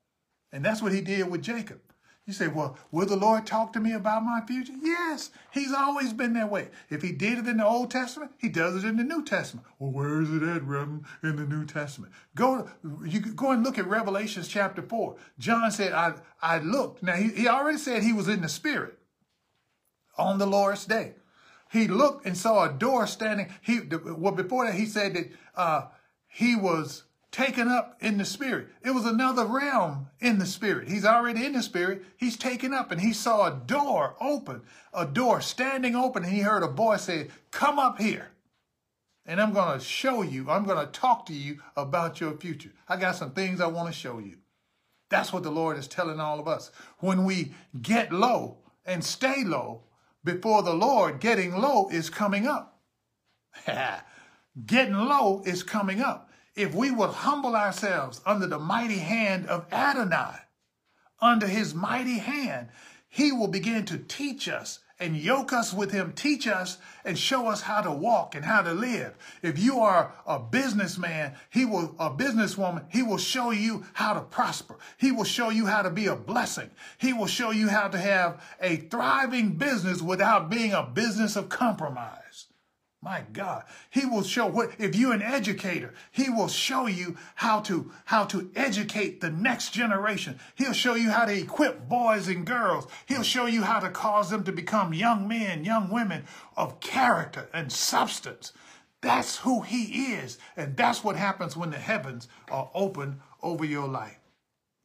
And 0.54 0.64
that's 0.64 0.80
what 0.80 0.92
he 0.92 1.00
did 1.00 1.28
with 1.28 1.42
Jacob. 1.42 1.80
You 2.26 2.32
say, 2.32 2.46
well, 2.48 2.78
will 2.92 3.06
the 3.06 3.16
Lord 3.16 3.44
talk 3.44 3.72
to 3.74 3.80
me 3.80 3.92
about 3.92 4.24
my 4.24 4.40
future? 4.46 4.72
Yes, 4.80 5.30
he's 5.50 5.74
always 5.74 6.12
been 6.12 6.32
that 6.34 6.50
way. 6.50 6.68
If 6.88 7.02
he 7.02 7.12
did 7.12 7.38
it 7.38 7.48
in 7.48 7.58
the 7.58 7.66
Old 7.66 7.90
Testament, 7.90 8.30
he 8.38 8.48
does 8.48 8.76
it 8.76 8.86
in 8.86 8.96
the 8.96 9.04
New 9.04 9.24
Testament. 9.24 9.66
Well, 9.78 9.90
where 9.90 10.22
is 10.22 10.30
it 10.30 10.42
at, 10.42 10.62
Reverend, 10.62 11.04
in 11.22 11.36
the 11.36 11.44
New 11.44 11.66
Testament? 11.66 12.12
Go, 12.34 12.70
you 13.04 13.20
go 13.20 13.50
and 13.50 13.64
look 13.64 13.78
at 13.78 13.86
Revelations 13.86 14.48
chapter 14.48 14.80
4. 14.80 15.16
John 15.38 15.70
said, 15.72 15.92
I, 15.92 16.14
I 16.40 16.60
looked. 16.60 17.02
Now, 17.02 17.14
he, 17.14 17.28
he 17.30 17.48
already 17.48 17.76
said 17.76 18.02
he 18.02 18.14
was 18.14 18.28
in 18.28 18.40
the 18.40 18.48
Spirit 18.48 18.96
on 20.16 20.38
the 20.38 20.46
Lord's 20.46 20.86
day. 20.86 21.14
He 21.72 21.88
looked 21.88 22.24
and 22.24 22.38
saw 22.38 22.64
a 22.64 22.72
door 22.72 23.08
standing. 23.08 23.52
He 23.60 23.80
Well, 23.80 24.32
before 24.32 24.64
that, 24.64 24.76
he 24.76 24.86
said 24.86 25.14
that 25.14 25.30
uh, 25.56 25.86
he 26.26 26.54
was 26.54 27.02
taken 27.34 27.66
up 27.66 27.96
in 28.00 28.16
the 28.16 28.24
spirit. 28.24 28.68
It 28.84 28.92
was 28.92 29.04
another 29.04 29.44
realm 29.44 30.06
in 30.20 30.38
the 30.38 30.46
spirit. 30.46 30.88
He's 30.88 31.04
already 31.04 31.44
in 31.44 31.52
the 31.52 31.64
spirit. 31.64 32.04
He's 32.16 32.36
taken 32.36 32.72
up 32.72 32.92
and 32.92 33.00
he 33.00 33.12
saw 33.12 33.48
a 33.48 33.60
door 33.66 34.14
open, 34.20 34.62
a 34.92 35.04
door 35.04 35.40
standing 35.40 35.96
open. 35.96 36.22
And 36.22 36.32
he 36.32 36.40
heard 36.40 36.62
a 36.62 36.68
voice 36.68 37.02
say, 37.02 37.26
come 37.50 37.76
up 37.76 38.00
here. 38.00 38.28
And 39.26 39.40
I'm 39.40 39.52
going 39.52 39.76
to 39.76 39.84
show 39.84 40.22
you, 40.22 40.48
I'm 40.48 40.64
going 40.64 40.78
to 40.78 40.92
talk 40.92 41.26
to 41.26 41.32
you 41.32 41.58
about 41.76 42.20
your 42.20 42.36
future. 42.36 42.70
I 42.88 42.96
got 42.96 43.16
some 43.16 43.32
things 43.32 43.60
I 43.60 43.66
want 43.66 43.88
to 43.88 43.98
show 43.98 44.20
you. 44.20 44.36
That's 45.10 45.32
what 45.32 45.42
the 45.42 45.50
Lord 45.50 45.76
is 45.76 45.88
telling 45.88 46.20
all 46.20 46.38
of 46.38 46.46
us. 46.46 46.70
When 46.98 47.24
we 47.24 47.52
get 47.82 48.12
low 48.12 48.58
and 48.86 49.02
stay 49.02 49.42
low 49.42 49.82
before 50.22 50.62
the 50.62 50.74
Lord, 50.74 51.18
getting 51.18 51.56
low 51.56 51.88
is 51.88 52.10
coming 52.10 52.46
up. 52.46 52.80
getting 54.66 54.94
low 54.94 55.42
is 55.44 55.64
coming 55.64 56.00
up 56.00 56.30
if 56.56 56.74
we 56.74 56.90
will 56.90 57.12
humble 57.12 57.56
ourselves 57.56 58.20
under 58.24 58.46
the 58.46 58.58
mighty 58.58 58.98
hand 58.98 59.46
of 59.46 59.66
Adonai, 59.72 60.36
under 61.20 61.46
his 61.46 61.74
mighty 61.74 62.18
hand, 62.18 62.68
he 63.08 63.32
will 63.32 63.48
begin 63.48 63.84
to 63.86 63.98
teach 63.98 64.48
us 64.48 64.80
and 65.00 65.16
yoke 65.16 65.52
us 65.52 65.74
with 65.74 65.90
him, 65.90 66.12
teach 66.12 66.46
us 66.46 66.78
and 67.04 67.18
show 67.18 67.48
us 67.48 67.62
how 67.62 67.80
to 67.80 67.90
walk 67.90 68.34
and 68.34 68.44
how 68.44 68.62
to 68.62 68.72
live. 68.72 69.14
If 69.42 69.58
you 69.58 69.80
are 69.80 70.14
a 70.26 70.38
businessman, 70.38 71.34
he 71.50 71.64
will, 71.64 71.94
a 71.98 72.10
businesswoman, 72.10 72.84
he 72.90 73.02
will 73.02 73.18
show 73.18 73.50
you 73.50 73.84
how 73.92 74.14
to 74.14 74.20
prosper. 74.20 74.76
He 74.96 75.10
will 75.10 75.24
show 75.24 75.50
you 75.50 75.66
how 75.66 75.82
to 75.82 75.90
be 75.90 76.06
a 76.06 76.16
blessing. 76.16 76.70
He 76.98 77.12
will 77.12 77.26
show 77.26 77.50
you 77.50 77.68
how 77.68 77.88
to 77.88 77.98
have 77.98 78.42
a 78.60 78.76
thriving 78.76 79.54
business 79.54 80.00
without 80.00 80.48
being 80.48 80.72
a 80.72 80.84
business 80.84 81.34
of 81.34 81.48
compromise. 81.48 82.23
My 83.04 83.22
God, 83.34 83.64
he 83.90 84.06
will 84.06 84.22
show 84.22 84.46
what, 84.46 84.70
if 84.78 84.96
you're 84.96 85.12
an 85.12 85.20
educator, 85.20 85.92
he 86.10 86.30
will 86.30 86.48
show 86.48 86.86
you 86.86 87.18
how 87.34 87.60
to, 87.60 87.92
how 88.06 88.24
to 88.24 88.50
educate 88.56 89.20
the 89.20 89.30
next 89.30 89.74
generation. 89.74 90.38
He'll 90.54 90.72
show 90.72 90.94
you 90.94 91.10
how 91.10 91.26
to 91.26 91.38
equip 91.38 91.86
boys 91.86 92.28
and 92.28 92.46
girls. 92.46 92.86
He'll 93.04 93.22
show 93.22 93.44
you 93.44 93.60
how 93.60 93.80
to 93.80 93.90
cause 93.90 94.30
them 94.30 94.42
to 94.44 94.52
become 94.52 94.94
young 94.94 95.28
men, 95.28 95.66
young 95.66 95.90
women 95.90 96.24
of 96.56 96.80
character 96.80 97.50
and 97.52 97.70
substance. 97.70 98.54
That's 99.02 99.36
who 99.36 99.60
he 99.60 100.14
is. 100.14 100.38
And 100.56 100.74
that's 100.74 101.04
what 101.04 101.16
happens 101.16 101.58
when 101.58 101.72
the 101.72 101.76
heavens 101.76 102.28
are 102.50 102.70
open 102.72 103.20
over 103.42 103.66
your 103.66 103.86
life. 103.86 104.18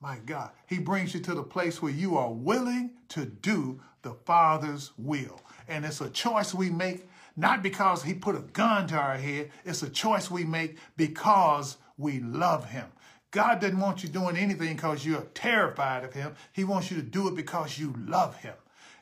My 0.02 0.18
God, 0.26 0.52
he 0.68 0.78
brings 0.80 1.14
you 1.14 1.22
to 1.22 1.36
the 1.36 1.44
place 1.44 1.82
where 1.82 1.92
you 1.92 2.18
are 2.18 2.34
willing 2.34 2.92
to 3.10 3.26
do 3.26 3.80
the 4.02 4.14
Father's 4.26 4.92
will. 4.98 5.42
And 5.70 5.86
it's 5.86 6.02
a 6.02 6.10
choice 6.10 6.54
we 6.54 6.70
make 6.70 7.09
not 7.40 7.64
because 7.64 8.04
he 8.04 8.14
put 8.14 8.36
a 8.36 8.40
gun 8.40 8.86
to 8.88 8.96
our 8.96 9.16
head. 9.16 9.50
It's 9.64 9.82
a 9.82 9.90
choice 9.90 10.30
we 10.30 10.44
make 10.44 10.78
because 10.98 11.78
we 11.98 12.20
love 12.20 12.70
him. 12.70 12.86
God 13.32 13.62
doesn't 13.62 13.80
want 13.80 14.04
you 14.04 14.10
doing 14.10 14.36
anything 14.36 14.76
because 14.76 15.06
you're 15.06 15.22
terrified 15.34 16.04
of 16.04 16.14
him. 16.14 16.36
He 16.52 16.66
wants 16.66 16.92
you 16.92 16.98
to 16.98 17.04
do 17.04 17.30
it 17.30 17.36
because 17.36 17.80
you 17.80 17.96
love 18.06 18.36
him. 18.36 18.56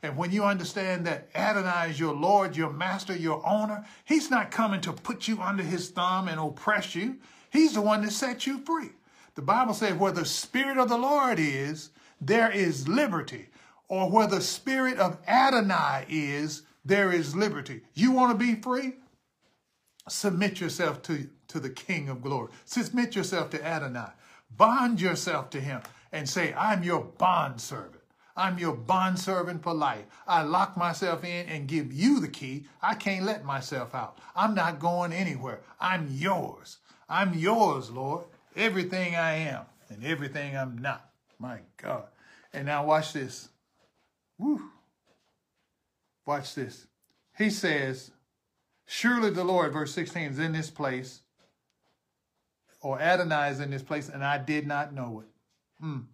And 0.04 0.16
when 0.16 0.32
you 0.32 0.44
understand 0.44 1.08
that 1.08 1.30
Adonai 1.34 1.90
is 1.90 2.00
your 2.00 2.14
Lord, 2.14 2.56
your 2.56 2.72
master, 2.72 3.16
your 3.16 3.44
owner, 3.44 3.84
he's 4.06 4.30
not 4.30 4.52
coming 4.52 4.82
to 4.82 4.94
put 4.94 5.28
you 5.28 5.42
under 5.42 5.64
his 5.64 5.90
thumb 5.90 6.28
and 6.28 6.40
oppress 6.40 6.94
you. 6.94 7.18
He's 7.50 7.74
the 7.74 7.82
one 7.82 8.04
that 8.04 8.12
set 8.12 8.46
you 8.46 8.60
free. 8.60 8.92
The 9.34 9.42
Bible 9.42 9.74
says 9.74 9.96
where 9.96 10.12
the 10.12 10.26
Spirit 10.26 10.78
of 10.78 10.90
the 10.90 10.98
Lord 10.98 11.40
is, 11.40 11.90
there 12.22 12.52
is 12.52 12.88
liberty. 12.88 13.48
Or 13.88 14.12
where 14.12 14.28
the 14.28 14.42
Spirit 14.42 15.00
of 15.00 15.18
Adonai 15.28 16.06
is, 16.10 16.62
there 16.88 17.12
is 17.12 17.36
liberty. 17.36 17.82
You 17.94 18.12
want 18.12 18.32
to 18.32 18.46
be 18.46 18.56
free? 18.56 18.94
Submit 20.08 20.62
yourself 20.62 21.02
to, 21.04 21.30
to 21.50 21.60
the 21.60 21.70
King 21.70 22.08
of 22.08 22.22
glory. 22.22 22.52
Submit 22.64 23.16
yourself 23.16 23.50
to 23.52 23.66
Adonai. 23.66 24.12
Bond 24.56 25.02
yourself 25.02 25.50
to 25.50 25.60
him 25.60 25.82
and 26.14 26.30
say, 26.30 26.54
I'm 26.54 26.84
your 26.84 27.04
bond 27.04 27.60
servant. 27.60 27.96
I'm 28.38 28.58
your 28.58 28.76
bond 28.76 29.20
servant 29.20 29.64
for 29.64 29.74
life. 29.74 30.06
I 30.28 30.44
lock 30.44 30.78
myself 30.78 31.26
in 31.26 31.48
and 31.48 31.68
give 31.68 31.92
you 31.92 32.20
the 32.22 32.28
key. 32.28 32.68
I 32.82 32.94
can't 32.94 33.26
let 33.26 33.44
myself 33.44 33.94
out. 33.94 34.20
I'm 34.36 34.54
not 34.54 34.80
going 34.80 35.12
anywhere. 35.12 35.62
I'm 35.82 36.08
yours. 36.10 36.78
I'm 37.10 37.34
yours, 37.34 37.90
Lord. 37.90 38.26
Everything 38.56 39.16
I 39.16 39.34
am 39.34 39.66
and 39.90 40.06
everything 40.06 40.56
I'm 40.56 40.78
not. 40.78 41.10
My 41.40 41.60
God. 41.82 42.06
And 42.54 42.68
now 42.68 42.86
watch 42.86 43.12
this. 43.12 43.50
Woo. 44.38 44.62
Watch 46.28 46.54
this. 46.54 46.86
He 47.38 47.50
says, 47.50 48.12
Surely 48.86 49.30
the 49.30 49.46
Lord, 49.46 49.72
verse 49.72 49.94
16, 49.94 50.32
is 50.32 50.40
in 50.40 50.52
this 50.52 50.70
place, 50.70 51.22
or 52.82 53.02
Adonai 53.02 53.50
is 53.50 53.60
in 53.62 53.72
this 53.72 53.82
place, 53.82 54.10
and 54.10 54.24
I 54.24 54.38
did 54.38 54.68
not 54.68 54.94
know 54.94 55.22
it. 55.22 55.84
Mm. 55.84 56.06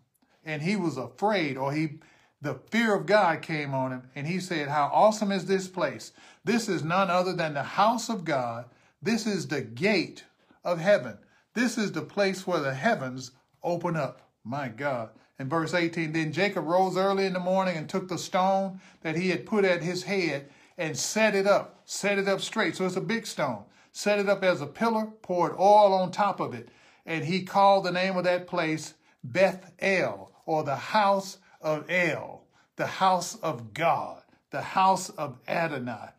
And 0.45 0.61
he 0.61 0.75
was 0.75 0.97
afraid, 0.97 1.57
or 1.57 1.73
he 1.73 1.99
the 2.41 2.55
fear 2.69 2.93
of 2.93 3.05
God 3.05 3.41
came 3.41 3.73
on 3.73 3.91
him, 3.91 4.03
and 4.15 4.27
he 4.27 4.39
said, 4.39 4.67
How 4.67 4.91
awesome 4.93 5.31
is 5.31 5.45
this 5.45 5.67
place! 5.67 6.11
This 6.43 6.69
is 6.69 6.83
none 6.83 7.09
other 7.09 7.33
than 7.33 7.53
the 7.53 7.63
house 7.63 8.09
of 8.09 8.25
God. 8.25 8.65
This 9.01 9.25
is 9.25 9.47
the 9.47 9.61
gate 9.61 10.25
of 10.63 10.79
heaven. 10.79 11.17
This 11.55 11.77
is 11.77 11.91
the 11.91 12.01
place 12.01 12.45
where 12.45 12.59
the 12.59 12.73
heavens 12.73 13.31
open 13.63 13.95
up. 13.95 14.29
My 14.43 14.67
God. 14.67 15.09
In 15.39 15.49
verse 15.49 15.73
18, 15.73 16.13
then 16.13 16.31
Jacob 16.31 16.65
rose 16.65 16.95
early 16.95 17.25
in 17.25 17.33
the 17.33 17.39
morning 17.39 17.75
and 17.75 17.89
took 17.89 18.07
the 18.07 18.17
stone 18.17 18.79
that 19.01 19.15
he 19.15 19.29
had 19.29 19.45
put 19.45 19.65
at 19.65 19.81
his 19.81 20.03
head 20.03 20.49
and 20.77 20.97
set 20.97 21.35
it 21.35 21.47
up, 21.47 21.81
set 21.85 22.19
it 22.19 22.27
up 22.27 22.41
straight. 22.41 22.75
So 22.75 22.85
it's 22.85 22.95
a 22.95 23.01
big 23.01 23.25
stone. 23.25 23.63
Set 23.91 24.19
it 24.19 24.29
up 24.29 24.43
as 24.43 24.61
a 24.61 24.67
pillar, 24.67 25.07
poured 25.21 25.53
oil 25.53 25.93
on 25.93 26.11
top 26.11 26.39
of 26.39 26.53
it. 26.53 26.69
And 27.05 27.25
he 27.25 27.43
called 27.43 27.85
the 27.85 27.91
name 27.91 28.17
of 28.17 28.23
that 28.23 28.47
place 28.47 28.93
Beth 29.23 29.71
El, 29.79 30.31
or 30.45 30.63
the 30.63 30.75
house 30.75 31.37
of 31.61 31.89
El, 31.89 32.43
the 32.75 32.87
house 32.87 33.35
of 33.35 33.73
God, 33.73 34.21
the 34.51 34.61
house 34.61 35.09
of 35.09 35.37
Adonai. 35.47 36.09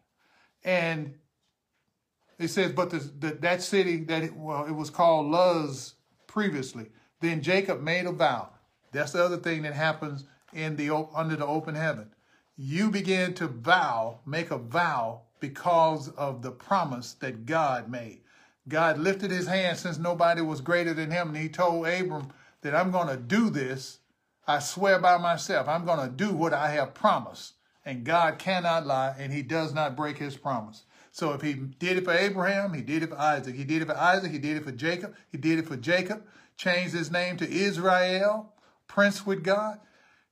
And 0.63 1.15
it 2.39 2.49
says, 2.49 2.73
but 2.73 2.91
the, 2.91 2.99
the, 2.99 3.35
that 3.41 3.63
city 3.63 3.99
that 4.05 4.23
it, 4.23 4.37
well, 4.37 4.65
it 4.67 4.73
was 4.73 4.91
called 4.91 5.31
Luz 5.31 5.95
previously. 6.27 6.87
Then 7.21 7.43
Jacob 7.43 7.83
made 7.83 8.07
a 8.07 8.13
vow. 8.13 8.51
That's 8.95 9.13
the 9.13 9.25
other 9.25 9.37
thing 9.37 9.63
that 9.63 9.75
happens 9.75 10.25
in 10.53 10.77
the 10.77 10.91
under 11.15 11.37
the 11.37 11.47
open 11.47 11.75
heaven. 11.75 12.15
You 12.57 12.91
begin 12.91 13.35
to 13.35 13.49
vow, 13.49 14.21
make 14.25 14.51
a 14.51 14.59
vow 14.59 15.23
because 15.41 16.09
of 16.11 16.43
the 16.43 16.53
promise 16.53 17.15
that 17.15 17.45
God 17.45 17.91
made. 17.91 18.21
God 18.69 18.99
lifted 18.99 19.31
his 19.31 19.47
hand 19.47 19.77
since 19.77 19.99
nobody 19.99 20.41
was 20.41 20.61
greater 20.61 20.95
than 20.95 21.11
him, 21.11 21.29
and 21.29 21.37
he 21.37 21.49
told 21.49 21.87
Abram 21.87 22.29
that 22.63 22.75
I'm 22.75 22.91
going 22.91 23.09
to 23.09 23.17
do 23.17 23.51
this. 23.51 23.99
I 24.47 24.61
swear 24.61 24.99
by 24.99 25.19
myself, 25.19 25.69
I'm 25.69 25.85
going 25.85 26.01
to 26.01 26.15
do 26.15 26.33
what 26.33 26.55
I 26.55 26.71
have 26.71 26.95
promised. 26.95 27.55
And 27.85 28.05
God 28.05 28.39
cannot 28.39 28.87
lie, 28.87 29.15
and 29.19 29.33
he 29.33 29.43
does 29.43 29.75
not 29.75 29.97
break 29.97 30.17
his 30.17 30.37
promise. 30.37 30.85
So 31.13 31.33
if 31.33 31.43
he 31.43 31.53
did 31.55 31.99
it 31.99 32.05
for 32.05 32.13
Abraham, 32.13 32.73
he 32.73 32.81
did 32.81 33.03
it 33.03 33.11
for 33.11 33.19
Isaac. 33.19 33.55
He 33.55 33.65
did 33.65 33.83
it 33.83 33.89
for 33.89 33.97
Isaac, 33.97 34.33
he 34.33 34.39
did 34.39 34.57
it 34.57 34.65
for 34.65 34.73
Jacob, 34.73 35.15
he 35.31 35.37
did 35.37 35.59
it 35.59 35.67
for 35.67 35.77
Jacob, 35.77 36.25
changed 36.57 36.95
his 36.95 37.11
name 37.11 37.37
to 37.37 37.51
Israel, 37.51 38.54
prince 38.87 39.27
with 39.27 39.43
God, 39.43 39.79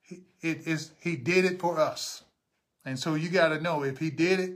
it 0.09 0.66
is, 0.66 0.92
he 1.00 1.16
did 1.16 1.44
it 1.44 1.61
for 1.61 1.78
us. 1.78 2.24
And 2.84 2.98
so 2.98 3.14
you 3.14 3.28
got 3.28 3.48
to 3.48 3.61
know 3.61 3.84
if 3.84 3.98
he 3.98 4.11
did 4.11 4.40
it, 4.40 4.53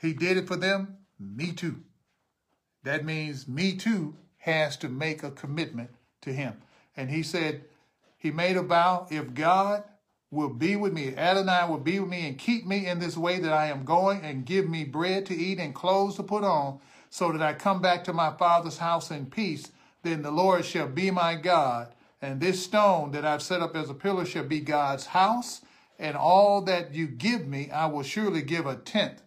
he 0.00 0.12
did 0.12 0.36
it 0.36 0.46
for 0.46 0.56
them, 0.56 0.96
me 1.18 1.52
too. 1.52 1.80
That 2.84 3.04
means 3.04 3.46
me 3.48 3.76
too 3.76 4.16
has 4.38 4.76
to 4.78 4.88
make 4.88 5.22
a 5.22 5.30
commitment 5.30 5.90
to 6.22 6.32
him. 6.32 6.54
And 6.96 7.10
he 7.10 7.22
said, 7.22 7.64
he 8.16 8.30
made 8.30 8.56
a 8.56 8.62
vow, 8.62 9.06
if 9.10 9.34
God 9.34 9.84
will 10.30 10.50
be 10.50 10.76
with 10.76 10.92
me, 10.92 11.14
Adonai 11.16 11.68
will 11.68 11.78
be 11.78 11.98
with 11.98 12.08
me 12.08 12.28
and 12.28 12.38
keep 12.38 12.66
me 12.66 12.86
in 12.86 13.00
this 13.00 13.16
way 13.16 13.40
that 13.40 13.52
I 13.52 13.66
am 13.66 13.84
going 13.84 14.22
and 14.22 14.46
give 14.46 14.68
me 14.68 14.84
bread 14.84 15.26
to 15.26 15.34
eat 15.34 15.58
and 15.58 15.74
clothes 15.74 16.16
to 16.16 16.22
put 16.22 16.44
on 16.44 16.78
so 17.10 17.32
that 17.32 17.42
I 17.42 17.54
come 17.54 17.82
back 17.82 18.04
to 18.04 18.12
my 18.12 18.32
father's 18.36 18.78
house 18.78 19.10
in 19.10 19.26
peace, 19.26 19.72
then 20.02 20.22
the 20.22 20.30
Lord 20.30 20.64
shall 20.64 20.86
be 20.86 21.10
my 21.10 21.34
God 21.34 21.92
and 22.22 22.40
this 22.40 22.62
stone 22.62 23.12
that 23.12 23.24
I've 23.24 23.42
set 23.42 23.60
up 23.60 23.74
as 23.74 23.90
a 23.90 23.94
pillar 23.94 24.24
shall 24.24 24.44
be 24.44 24.60
God's 24.60 25.06
house, 25.06 25.62
and 25.98 26.16
all 26.16 26.62
that 26.62 26.94
you 26.94 27.06
give 27.06 27.46
me, 27.46 27.70
I 27.70 27.86
will 27.86 28.02
surely 28.02 28.42
give 28.42 28.66
a 28.66 28.76
tenth 28.76 29.22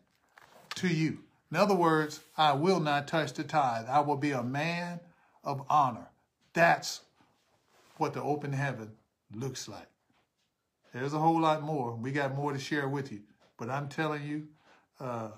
to 0.75 0.87
you. 0.87 1.19
In 1.51 1.57
other 1.57 1.75
words, 1.75 2.21
I 2.35 2.53
will 2.53 2.79
not 2.79 3.07
touch 3.07 3.33
the 3.33 3.43
tithe. 3.43 3.85
I 3.87 3.99
will 3.99 4.17
be 4.17 4.31
a 4.31 4.43
man 4.43 4.99
of 5.43 5.63
honor. 5.69 6.07
That's 6.53 7.01
what 7.97 8.13
the 8.13 8.21
open 8.23 8.53
heaven 8.53 8.91
looks 9.35 9.67
like. 9.67 9.87
There's 10.93 11.13
a 11.13 11.19
whole 11.19 11.41
lot 11.41 11.63
more. 11.63 11.95
We 11.95 12.11
got 12.11 12.35
more 12.35 12.53
to 12.53 12.59
share 12.59 12.87
with 12.87 13.11
you. 13.11 13.21
But 13.57 13.69
I'm 13.69 13.87
telling 13.87 14.23
you, 14.23 14.47
uh, 14.99 15.29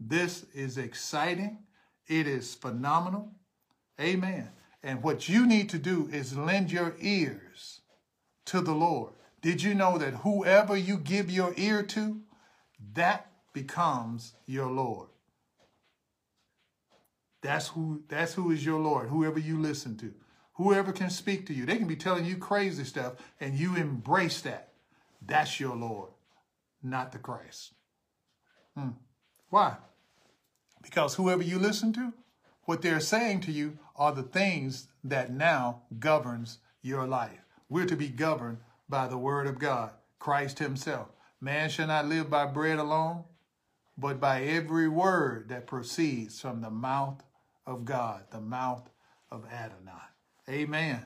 this 0.00 0.44
is 0.54 0.78
exciting. 0.78 1.58
It 2.06 2.26
is 2.26 2.54
phenomenal. 2.54 3.30
Amen. 4.00 4.48
And 4.82 5.02
what 5.02 5.28
you 5.28 5.46
need 5.46 5.68
to 5.70 5.78
do 5.78 6.08
is 6.12 6.36
lend 6.36 6.72
your 6.72 6.96
ears 7.00 7.80
to 8.46 8.60
the 8.60 8.74
Lord. 8.74 9.12
Did 9.40 9.62
you 9.62 9.74
know 9.74 9.98
that 9.98 10.14
whoever 10.14 10.76
you 10.76 10.96
give 10.96 11.30
your 11.30 11.54
ear 11.56 11.82
to, 11.84 12.20
that 12.94 13.30
becomes 13.52 14.34
your 14.46 14.70
Lord? 14.70 15.08
That's 17.42 17.68
who 17.68 18.02
that's 18.08 18.34
who 18.34 18.52
is 18.52 18.64
your 18.64 18.78
Lord, 18.78 19.08
whoever 19.08 19.38
you 19.38 19.58
listen 19.58 19.96
to. 19.98 20.14
Whoever 20.54 20.92
can 20.92 21.10
speak 21.10 21.46
to 21.46 21.54
you. 21.54 21.66
They 21.66 21.76
can 21.76 21.88
be 21.88 21.96
telling 21.96 22.24
you 22.24 22.36
crazy 22.36 22.84
stuff 22.84 23.14
and 23.40 23.54
you 23.54 23.74
embrace 23.74 24.42
that. 24.42 24.72
That's 25.24 25.58
your 25.58 25.74
Lord, 25.74 26.10
not 26.82 27.10
the 27.10 27.18
Christ. 27.18 27.72
Hmm. 28.76 28.90
Why? 29.50 29.76
Because 30.82 31.14
whoever 31.14 31.42
you 31.42 31.58
listen 31.58 31.92
to, 31.94 32.12
what 32.64 32.82
they're 32.82 33.00
saying 33.00 33.40
to 33.42 33.52
you 33.52 33.78
are 34.02 34.12
the 34.12 34.24
things 34.24 34.88
that 35.04 35.32
now 35.32 35.82
governs 36.00 36.58
your 36.82 37.06
life. 37.06 37.38
We're 37.68 37.86
to 37.86 37.94
be 37.94 38.08
governed 38.08 38.58
by 38.88 39.06
the 39.06 39.16
word 39.16 39.46
of 39.46 39.60
God, 39.60 39.92
Christ 40.18 40.58
himself. 40.58 41.06
Man 41.40 41.70
shall 41.70 41.86
not 41.86 42.08
live 42.08 42.28
by 42.28 42.46
bread 42.46 42.80
alone, 42.80 43.22
but 43.96 44.18
by 44.18 44.42
every 44.42 44.88
word 44.88 45.50
that 45.50 45.68
proceeds 45.68 46.40
from 46.40 46.62
the 46.62 46.70
mouth 46.70 47.22
of 47.64 47.84
God, 47.84 48.24
the 48.32 48.40
mouth 48.40 48.90
of 49.30 49.44
Adonai. 49.46 49.92
Amen. 50.48 51.04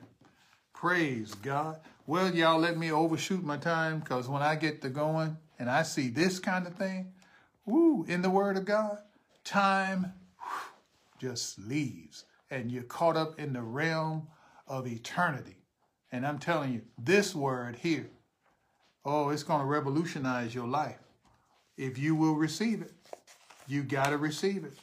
Praise 0.72 1.34
God. 1.34 1.80
Well, 2.06 2.34
y'all 2.34 2.58
let 2.58 2.78
me 2.78 2.90
overshoot 2.90 3.44
my 3.44 3.58
time 3.58 4.00
because 4.00 4.26
when 4.26 4.40
I 4.40 4.56
get 4.56 4.80
to 4.80 4.88
going 4.88 5.36
and 5.58 5.68
I 5.68 5.82
see 5.82 6.08
this 6.08 6.38
kind 6.38 6.66
of 6.66 6.76
thing, 6.76 7.12
woo, 7.66 8.06
in 8.08 8.22
the 8.22 8.30
Word 8.30 8.56
of 8.56 8.64
God, 8.64 9.00
time 9.44 10.14
whew, 10.40 11.28
just 11.28 11.58
leaves 11.58 12.24
and 12.50 12.70
you're 12.70 12.82
caught 12.82 13.16
up 13.16 13.38
in 13.38 13.52
the 13.52 13.62
realm 13.62 14.28
of 14.66 14.86
eternity. 14.86 15.56
And 16.12 16.26
I'm 16.26 16.38
telling 16.38 16.72
you, 16.72 16.82
this 16.98 17.34
word 17.34 17.76
here, 17.76 18.08
oh, 19.04 19.30
it's 19.30 19.42
going 19.42 19.60
to 19.60 19.66
revolutionize 19.66 20.54
your 20.54 20.66
life. 20.66 20.98
If 21.76 21.98
you 21.98 22.14
will 22.14 22.34
receive 22.34 22.82
it, 22.82 22.92
you 23.66 23.82
got 23.82 24.10
to 24.10 24.16
receive 24.16 24.64
it. 24.64 24.74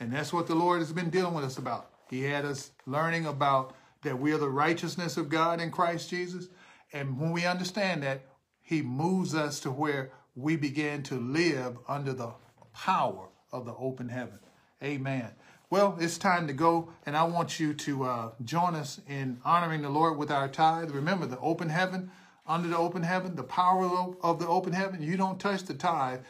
And 0.00 0.12
that's 0.12 0.32
what 0.32 0.46
the 0.46 0.54
Lord 0.54 0.80
has 0.80 0.92
been 0.92 1.10
dealing 1.10 1.34
with 1.34 1.44
us 1.44 1.58
about. 1.58 1.90
He 2.08 2.22
had 2.22 2.44
us 2.44 2.70
learning 2.86 3.26
about 3.26 3.74
that 4.02 4.18
we 4.18 4.32
are 4.32 4.38
the 4.38 4.48
righteousness 4.48 5.16
of 5.16 5.28
God 5.28 5.60
in 5.60 5.70
Christ 5.70 6.08
Jesus. 6.08 6.48
And 6.92 7.20
when 7.20 7.32
we 7.32 7.46
understand 7.46 8.02
that, 8.02 8.22
he 8.62 8.82
moves 8.82 9.34
us 9.34 9.60
to 9.60 9.70
where 9.70 10.12
we 10.34 10.56
begin 10.56 11.02
to 11.04 11.16
live 11.16 11.76
under 11.86 12.12
the 12.12 12.32
power 12.72 13.28
of 13.52 13.66
the 13.66 13.74
open 13.74 14.08
heaven. 14.08 14.38
Amen. 14.82 15.30
Well, 15.70 15.96
it's 16.00 16.18
time 16.18 16.48
to 16.48 16.52
go, 16.52 16.88
and 17.06 17.16
I 17.16 17.22
want 17.22 17.60
you 17.60 17.74
to 17.74 18.02
uh, 18.02 18.30
join 18.44 18.74
us 18.74 19.00
in 19.08 19.40
honoring 19.44 19.82
the 19.82 19.88
Lord 19.88 20.18
with 20.18 20.28
our 20.28 20.48
tithe. 20.48 20.90
Remember, 20.90 21.26
the 21.26 21.38
open 21.38 21.68
heaven, 21.68 22.10
under 22.44 22.66
the 22.66 22.76
open 22.76 23.04
heaven, 23.04 23.36
the 23.36 23.44
power 23.44 23.86
of 24.20 24.40
the 24.40 24.48
open 24.48 24.72
heaven, 24.72 25.00
you 25.00 25.16
don't 25.16 25.38
touch 25.38 25.62
the 25.62 25.74
tithe. 25.74 26.22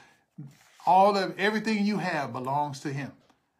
All 0.84 1.16
of 1.16 1.38
everything 1.38 1.86
you 1.86 1.96
have 1.96 2.34
belongs 2.34 2.80
to 2.80 2.92
him. 2.92 3.12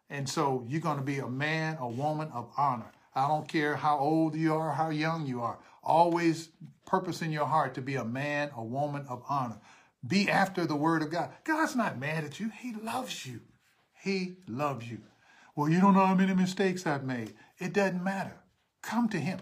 And 0.07 0.29
so 0.29 0.63
you're 0.67 0.81
going 0.81 0.99
to 0.99 1.03
be 1.03 1.17
a 1.17 1.27
man, 1.27 1.77
a 1.79 1.89
woman 1.89 2.29
of 2.31 2.51
honor. 2.57 2.91
I 3.15 3.27
don't 3.27 3.47
care 3.47 3.75
how 3.75 3.97
old 3.97 4.35
you 4.35 4.53
are, 4.53 4.73
how 4.73 4.91
young 4.91 5.25
you 5.25 5.41
are. 5.41 5.57
Always 5.83 6.49
purpose 6.85 7.23
in 7.23 7.31
your 7.31 7.47
heart 7.47 7.73
to 7.73 7.81
be 7.81 7.95
a 7.95 8.05
man, 8.05 8.51
a 8.55 8.63
woman 8.63 9.07
of 9.09 9.23
honor. 9.27 9.57
Be 10.05 10.29
after 10.29 10.67
the 10.67 10.75
word 10.75 11.01
of 11.01 11.09
God. 11.09 11.31
God's 11.43 11.75
not 11.75 11.97
mad 11.97 12.23
at 12.23 12.39
you. 12.39 12.51
He 12.55 12.73
loves 12.73 13.25
you. 13.25 13.39
He 13.99 14.35
loves 14.47 14.87
you. 14.87 14.99
Well, 15.55 15.69
you 15.69 15.81
don't 15.81 15.93
know 15.93 16.05
how 16.05 16.15
many 16.15 16.33
mistakes 16.33 16.87
I've 16.87 17.03
made. 17.03 17.33
It 17.59 17.73
doesn't 17.73 18.03
matter. 18.03 18.35
Come 18.81 19.09
to 19.09 19.19
him. 19.19 19.39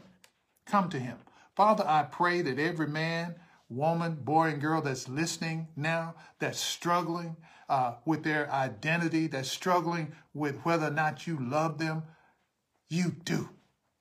Come 0.66 0.89
to 0.89 0.99
him. 0.99 1.18
Father, 1.55 1.84
I 1.88 2.03
pray 2.03 2.41
that 2.41 2.60
every 2.60 2.88
man, 2.88 3.36
woman, 3.70 4.16
boy, 4.16 4.49
and 4.49 4.62
girl 4.62 4.82
that's 4.82 5.07
listening 5.07 5.68
now, 5.76 6.16
that's 6.39 6.60
struggling, 6.60 7.36
uh, 7.70 7.95
with 8.05 8.24
their 8.24 8.51
identity, 8.51 9.28
that's 9.28 9.51
struggling 9.51 10.14
with 10.34 10.57
whether 10.64 10.88
or 10.88 10.91
not 10.91 11.28
you 11.28 11.38
love 11.39 11.78
them, 11.78 12.03
you 12.89 13.12
do. 13.24 13.49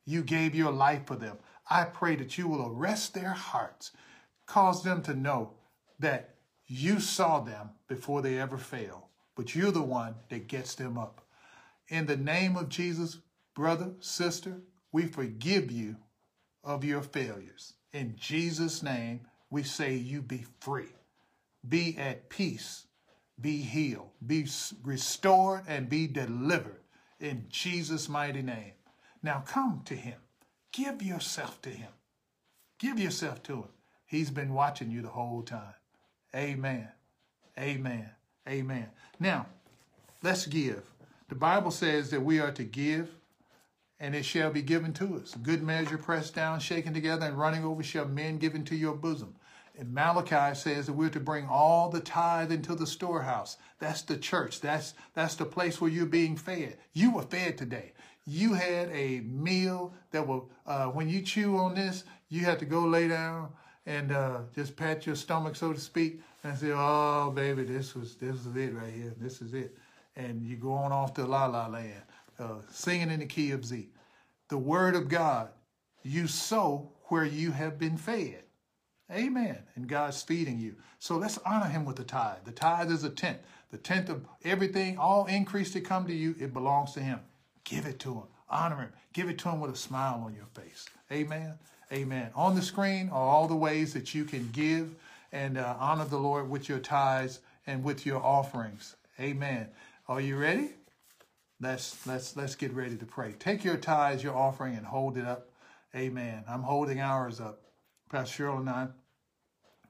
You 0.06 0.22
gave 0.22 0.54
your 0.54 0.72
life 0.72 1.06
for 1.06 1.16
them. 1.16 1.36
I 1.68 1.84
pray 1.84 2.16
that 2.16 2.38
you 2.38 2.48
will 2.48 2.72
arrest 2.72 3.12
their 3.12 3.32
hearts, 3.32 3.92
cause 4.46 4.82
them 4.82 5.02
to 5.02 5.14
know 5.14 5.52
that 5.98 6.36
you 6.66 7.00
saw 7.00 7.40
them 7.40 7.70
before 7.88 8.22
they 8.22 8.38
ever 8.38 8.56
fail, 8.56 9.08
but 9.36 9.54
you're 9.54 9.70
the 9.70 9.82
one 9.82 10.14
that 10.30 10.48
gets 10.48 10.74
them 10.74 10.96
up. 10.96 11.27
In 11.88 12.06
the 12.06 12.16
name 12.16 12.56
of 12.56 12.68
Jesus, 12.68 13.18
brother, 13.54 13.92
sister, 14.00 14.60
we 14.92 15.06
forgive 15.06 15.70
you 15.70 15.96
of 16.62 16.84
your 16.84 17.02
failures. 17.02 17.74
In 17.92 18.14
Jesus' 18.16 18.82
name, 18.82 19.20
we 19.50 19.62
say 19.62 19.94
you 19.94 20.20
be 20.20 20.44
free, 20.60 20.92
be 21.66 21.96
at 21.96 22.28
peace, 22.28 22.86
be 23.40 23.62
healed, 23.62 24.10
be 24.26 24.46
restored, 24.82 25.62
and 25.66 25.88
be 25.88 26.06
delivered 26.06 26.82
in 27.20 27.46
Jesus' 27.48 28.08
mighty 28.08 28.42
name. 28.42 28.72
Now 29.22 29.42
come 29.46 29.82
to 29.86 29.94
him. 29.94 30.18
Give 30.72 31.02
yourself 31.02 31.60
to 31.62 31.70
him. 31.70 31.90
Give 32.78 32.98
yourself 32.98 33.42
to 33.44 33.54
him. 33.54 33.68
He's 34.06 34.30
been 34.30 34.54
watching 34.54 34.90
you 34.90 35.02
the 35.02 35.08
whole 35.08 35.42
time. 35.42 35.74
Amen. 36.34 36.88
Amen. 37.58 38.10
Amen. 38.48 38.86
Now, 39.18 39.46
let's 40.22 40.46
give. 40.46 40.84
The 41.28 41.34
Bible 41.34 41.70
says 41.70 42.10
that 42.10 42.22
we 42.22 42.40
are 42.40 42.52
to 42.52 42.64
give 42.64 43.10
and 44.00 44.14
it 44.14 44.24
shall 44.24 44.50
be 44.50 44.62
given 44.62 44.92
to 44.94 45.16
us. 45.16 45.34
Good 45.42 45.62
measure, 45.62 45.98
pressed 45.98 46.34
down, 46.34 46.60
shaken 46.60 46.94
together, 46.94 47.26
and 47.26 47.38
running 47.38 47.64
over 47.64 47.82
shall 47.82 48.06
men 48.06 48.38
give 48.38 48.54
into 48.54 48.76
your 48.76 48.94
bosom. 48.94 49.34
And 49.76 49.92
Malachi 49.92 50.54
says 50.54 50.86
that 50.86 50.92
we're 50.92 51.08
to 51.10 51.20
bring 51.20 51.46
all 51.46 51.88
the 51.88 52.00
tithe 52.00 52.50
into 52.50 52.74
the 52.74 52.86
storehouse. 52.86 53.56
That's 53.78 54.02
the 54.02 54.16
church. 54.16 54.60
That's 54.60 54.94
that's 55.14 55.36
the 55.36 55.44
place 55.44 55.80
where 55.80 55.90
you're 55.90 56.06
being 56.06 56.36
fed. 56.36 56.78
You 56.92 57.12
were 57.12 57.22
fed 57.22 57.58
today. 57.58 57.92
You 58.26 58.54
had 58.54 58.88
a 58.90 59.20
meal 59.20 59.94
that 60.10 60.26
will, 60.26 60.50
uh, 60.66 60.86
when 60.86 61.08
you 61.08 61.22
chew 61.22 61.56
on 61.56 61.74
this, 61.74 62.04
you 62.28 62.44
have 62.44 62.58
to 62.58 62.64
go 62.64 62.80
lay 62.80 63.08
down 63.08 63.50
and 63.86 64.12
uh, 64.12 64.40
just 64.54 64.76
pat 64.76 65.06
your 65.06 65.16
stomach, 65.16 65.56
so 65.56 65.72
to 65.72 65.80
speak, 65.80 66.20
and 66.42 66.58
say, 66.58 66.72
"Oh, 66.74 67.32
baby, 67.34 67.62
this 67.62 67.94
was 67.94 68.16
this 68.16 68.34
is 68.34 68.56
it 68.56 68.74
right 68.74 68.92
here. 68.92 69.14
This 69.18 69.40
is 69.40 69.54
it." 69.54 69.76
And 70.18 70.42
you 70.42 70.56
go 70.56 70.72
on 70.72 70.92
off 70.92 71.14
to 71.14 71.24
la 71.24 71.46
la 71.46 71.68
land, 71.68 72.02
uh, 72.38 72.56
singing 72.70 73.10
in 73.10 73.20
the 73.20 73.26
key 73.26 73.52
of 73.52 73.64
Z. 73.64 73.88
The 74.48 74.58
Word 74.58 74.94
of 74.94 75.08
God, 75.08 75.48
you 76.02 76.26
sow 76.26 76.92
where 77.04 77.24
you 77.24 77.52
have 77.52 77.78
been 77.78 77.96
fed. 77.96 78.42
Amen. 79.10 79.58
And 79.74 79.88
God's 79.88 80.22
feeding 80.22 80.58
you. 80.58 80.74
So 80.98 81.16
let's 81.16 81.38
honor 81.46 81.68
him 81.68 81.86
with 81.86 81.96
the 81.96 82.04
tithe. 82.04 82.44
The 82.44 82.52
tithe 82.52 82.92
is 82.92 83.04
a 83.04 83.10
tenth. 83.10 83.38
The 83.70 83.78
tenth 83.78 84.10
of 84.10 84.26
everything, 84.44 84.98
all 84.98 85.26
increase 85.26 85.72
that 85.72 85.84
come 85.84 86.06
to 86.06 86.14
you, 86.14 86.34
it 86.38 86.52
belongs 86.52 86.92
to 86.92 87.00
him. 87.00 87.20
Give 87.64 87.86
it 87.86 87.98
to 88.00 88.14
him. 88.14 88.24
Honor 88.50 88.76
him. 88.76 88.92
Give 89.12 89.28
it 89.28 89.38
to 89.38 89.50
him 89.50 89.60
with 89.60 89.70
a 89.70 89.76
smile 89.76 90.22
on 90.24 90.34
your 90.34 90.46
face. 90.54 90.88
Amen. 91.12 91.54
Amen. 91.92 92.30
On 92.34 92.54
the 92.54 92.62
screen 92.62 93.08
are 93.10 93.28
all 93.28 93.46
the 93.46 93.56
ways 93.56 93.94
that 93.94 94.14
you 94.14 94.24
can 94.24 94.50
give 94.52 94.94
and 95.32 95.58
uh, 95.58 95.76
honor 95.78 96.04
the 96.04 96.18
Lord 96.18 96.50
with 96.50 96.68
your 96.68 96.78
tithes 96.78 97.40
and 97.66 97.82
with 97.84 98.04
your 98.04 98.22
offerings. 98.22 98.96
Amen. 99.20 99.68
Are 100.08 100.22
you 100.22 100.38
ready? 100.38 100.70
Let's 101.60 102.06
let's 102.06 102.34
let's 102.34 102.54
get 102.54 102.72
ready 102.72 102.96
to 102.96 103.04
pray. 103.04 103.34
Take 103.38 103.62
your 103.62 103.76
tithes, 103.76 104.22
your 104.22 104.34
offering, 104.34 104.74
and 104.74 104.86
hold 104.86 105.18
it 105.18 105.26
up. 105.26 105.50
Amen. 105.94 106.44
I'm 106.48 106.62
holding 106.62 106.98
ours 106.98 107.40
up. 107.40 107.60
Pastor 108.10 108.44
Cheryl 108.44 108.60
and 108.60 108.70
I, 108.70 108.88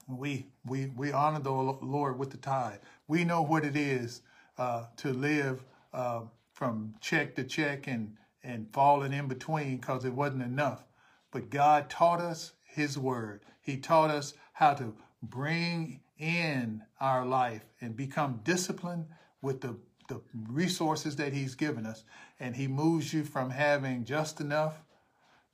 we, 0.09 0.47
we, 0.67 0.87
we 0.87 1.13
honor 1.13 1.39
the 1.39 1.53
Lord 1.53 2.19
with 2.19 2.31
the 2.31 2.37
tithe. 2.37 2.81
We 3.07 3.25
know 3.25 3.43
what 3.43 3.65
it 3.65 3.77
is 3.77 4.23
uh, 4.57 4.87
to 4.97 5.13
live 5.13 5.63
uh, 5.93 6.23
from 6.53 6.95
check 7.01 7.37
to 7.37 7.45
check 7.45 7.87
and, 7.87 8.17
and 8.43 8.73
falling 8.73 9.13
in 9.13 9.29
between 9.29 9.77
because 9.77 10.05
it 10.05 10.15
wasn't 10.15 10.43
enough. 10.43 10.83
But 11.31 11.51
God 11.51 11.91
taught 11.91 12.21
us 12.21 12.55
his 12.65 12.99
word. 12.99 13.43
He 13.61 13.77
taught 13.77 14.11
us 14.11 14.35
how 14.55 14.75
to 14.75 14.95
bring 15.23 16.01
in 16.19 16.83
our 17.01 17.25
life 17.25 17.67
and 17.81 17.95
become 17.95 18.41
disciplined 18.43 19.07
with 19.43 19.61
the, 19.61 19.77
the 20.09 20.21
resources 20.49 21.17
that 21.17 21.33
he's 21.33 21.55
given 21.55 21.87
us. 21.87 22.05
And 22.41 22.57
he 22.57 22.67
moves 22.67 23.13
you 23.13 23.25
from 23.25 23.51
having 23.51 24.05
just 24.05 24.41
enough 24.41 24.83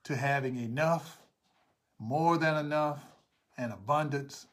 to 0.05 0.17
having 0.17 0.57
enough 0.57 1.19
more 1.99 2.39
than 2.39 2.57
enough 2.57 3.05
and 3.57 3.73
abundance, 3.73 4.47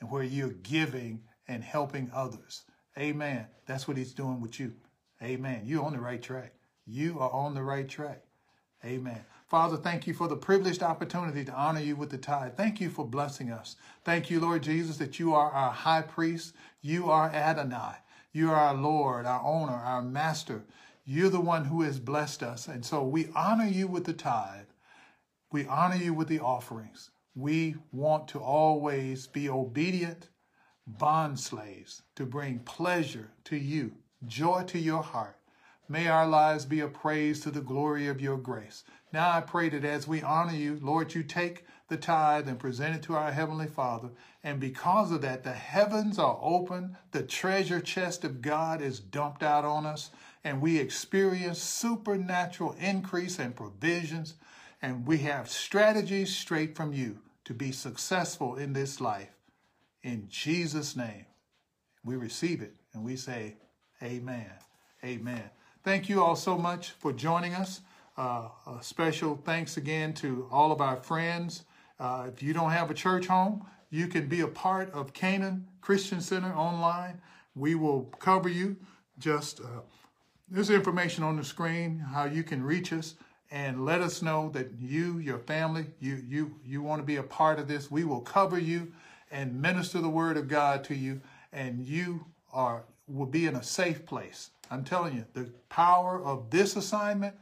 and 0.00 0.10
where 0.10 0.22
you're 0.22 0.50
giving 0.50 1.22
and 1.48 1.64
helping 1.64 2.10
others. 2.14 2.64
Amen. 2.98 3.46
That's 3.66 3.88
what 3.88 3.96
he's 3.96 4.12
doing 4.12 4.40
with 4.40 4.60
you. 4.60 4.74
Amen. 5.22 5.62
You're 5.64 5.84
on 5.84 5.94
the 5.94 6.00
right 6.00 6.20
track. 6.20 6.52
You 6.86 7.18
are 7.20 7.30
on 7.30 7.54
the 7.54 7.62
right 7.62 7.88
track. 7.88 8.22
Amen. 8.84 9.24
Father, 9.46 9.76
thank 9.76 10.06
you 10.06 10.14
for 10.14 10.28
the 10.28 10.36
privileged 10.36 10.82
opportunity 10.82 11.44
to 11.44 11.52
honor 11.52 11.80
you 11.80 11.96
with 11.96 12.10
the 12.10 12.18
tithe. 12.18 12.56
Thank 12.56 12.80
you 12.80 12.90
for 12.90 13.06
blessing 13.06 13.50
us. 13.50 13.76
Thank 14.04 14.30
you, 14.30 14.40
Lord 14.40 14.62
Jesus, 14.62 14.96
that 14.98 15.18
you 15.18 15.34
are 15.34 15.50
our 15.50 15.70
high 15.70 16.02
priest. 16.02 16.54
You 16.80 17.10
are 17.10 17.30
Adonai. 17.30 17.96
You 18.32 18.50
are 18.50 18.56
our 18.56 18.74
Lord, 18.74 19.26
our 19.26 19.44
owner, 19.44 19.72
our 19.72 20.02
master. 20.02 20.64
You're 21.04 21.28
the 21.28 21.40
one 21.40 21.66
who 21.66 21.82
has 21.82 21.98
blessed 21.98 22.42
us. 22.42 22.68
And 22.68 22.84
so 22.84 23.02
we 23.02 23.28
honor 23.34 23.66
you 23.66 23.86
with 23.86 24.04
the 24.04 24.12
tithe. 24.12 24.66
We 25.50 25.66
honor 25.66 25.96
you 25.96 26.14
with 26.14 26.28
the 26.28 26.40
offerings. 26.40 27.10
We 27.34 27.76
want 27.92 28.28
to 28.28 28.38
always 28.38 29.26
be 29.26 29.48
obedient 29.48 30.28
bond 30.86 31.38
slaves 31.38 32.02
to 32.16 32.26
bring 32.26 32.58
pleasure 32.60 33.30
to 33.44 33.56
you, 33.56 33.92
joy 34.26 34.64
to 34.64 34.78
your 34.78 35.02
heart. 35.02 35.36
May 35.88 36.08
our 36.08 36.26
lives 36.26 36.64
be 36.64 36.80
a 36.80 36.88
praise 36.88 37.40
to 37.40 37.50
the 37.50 37.60
glory 37.60 38.08
of 38.08 38.20
your 38.20 38.38
grace. 38.38 38.84
Now 39.12 39.30
I 39.30 39.40
pray 39.42 39.68
that 39.68 39.84
as 39.84 40.08
we 40.08 40.22
honor 40.22 40.54
you, 40.54 40.78
Lord, 40.80 41.14
you 41.14 41.22
take 41.22 41.64
the 41.92 41.98
tithe 41.98 42.48
and 42.48 42.58
present 42.58 42.96
it 42.96 43.02
to 43.02 43.14
our 43.14 43.30
Heavenly 43.30 43.66
Father. 43.66 44.08
And 44.42 44.58
because 44.58 45.12
of 45.12 45.20
that, 45.20 45.44
the 45.44 45.52
heavens 45.52 46.18
are 46.18 46.38
open, 46.40 46.96
the 47.10 47.22
treasure 47.22 47.80
chest 47.80 48.24
of 48.24 48.40
God 48.40 48.80
is 48.80 48.98
dumped 48.98 49.42
out 49.42 49.66
on 49.66 49.84
us, 49.84 50.10
and 50.42 50.62
we 50.62 50.78
experience 50.78 51.60
supernatural 51.60 52.74
increase 52.80 53.38
and 53.38 53.54
provisions, 53.54 54.36
and 54.80 55.06
we 55.06 55.18
have 55.18 55.50
strategies 55.50 56.34
straight 56.34 56.74
from 56.74 56.94
you 56.94 57.18
to 57.44 57.52
be 57.52 57.72
successful 57.72 58.56
in 58.56 58.72
this 58.72 58.98
life. 58.98 59.36
In 60.02 60.24
Jesus' 60.30 60.96
name, 60.96 61.26
we 62.02 62.16
receive 62.16 62.62
it 62.62 62.74
and 62.94 63.04
we 63.04 63.16
say, 63.16 63.56
Amen. 64.02 64.50
Amen. 65.04 65.50
Thank 65.84 66.08
you 66.08 66.22
all 66.22 66.36
so 66.36 66.56
much 66.56 66.92
for 66.92 67.12
joining 67.12 67.54
us. 67.54 67.82
Uh, 68.16 68.48
a 68.66 68.82
special 68.82 69.40
thanks 69.44 69.76
again 69.76 70.14
to 70.14 70.48
all 70.50 70.72
of 70.72 70.80
our 70.80 70.96
friends. 70.96 71.64
Uh, 72.02 72.26
if 72.26 72.42
you 72.42 72.52
don't 72.52 72.72
have 72.72 72.90
a 72.90 72.94
church 72.94 73.28
home, 73.28 73.64
you 73.90 74.08
can 74.08 74.26
be 74.26 74.40
a 74.40 74.48
part 74.48 74.90
of 74.90 75.12
Canaan 75.12 75.68
Christian 75.80 76.20
Center 76.20 76.52
online. 76.52 77.20
We 77.54 77.76
will 77.76 78.06
cover 78.18 78.48
you. 78.48 78.76
Just 79.20 79.60
uh, 79.60 79.82
there's 80.50 80.68
information 80.68 81.22
on 81.22 81.36
the 81.36 81.44
screen 81.44 82.00
how 82.00 82.24
you 82.24 82.42
can 82.42 82.60
reach 82.60 82.92
us 82.92 83.14
and 83.52 83.84
let 83.84 84.00
us 84.00 84.20
know 84.20 84.50
that 84.52 84.72
you, 84.80 85.18
your 85.18 85.38
family, 85.38 85.86
you 86.00 86.20
you 86.26 86.56
you 86.64 86.82
want 86.82 87.00
to 87.00 87.06
be 87.06 87.16
a 87.16 87.22
part 87.22 87.60
of 87.60 87.68
this. 87.68 87.88
We 87.88 88.02
will 88.02 88.22
cover 88.22 88.58
you 88.58 88.90
and 89.30 89.62
minister 89.62 90.00
the 90.00 90.08
word 90.08 90.36
of 90.36 90.48
God 90.48 90.82
to 90.84 90.96
you, 90.96 91.20
and 91.52 91.86
you 91.86 92.26
are 92.52 92.82
will 93.06 93.26
be 93.26 93.46
in 93.46 93.54
a 93.54 93.62
safe 93.62 94.04
place. 94.04 94.50
I'm 94.72 94.82
telling 94.82 95.14
you, 95.14 95.24
the 95.34 95.52
power 95.68 96.20
of 96.20 96.50
this 96.50 96.74
assignment 96.74 97.36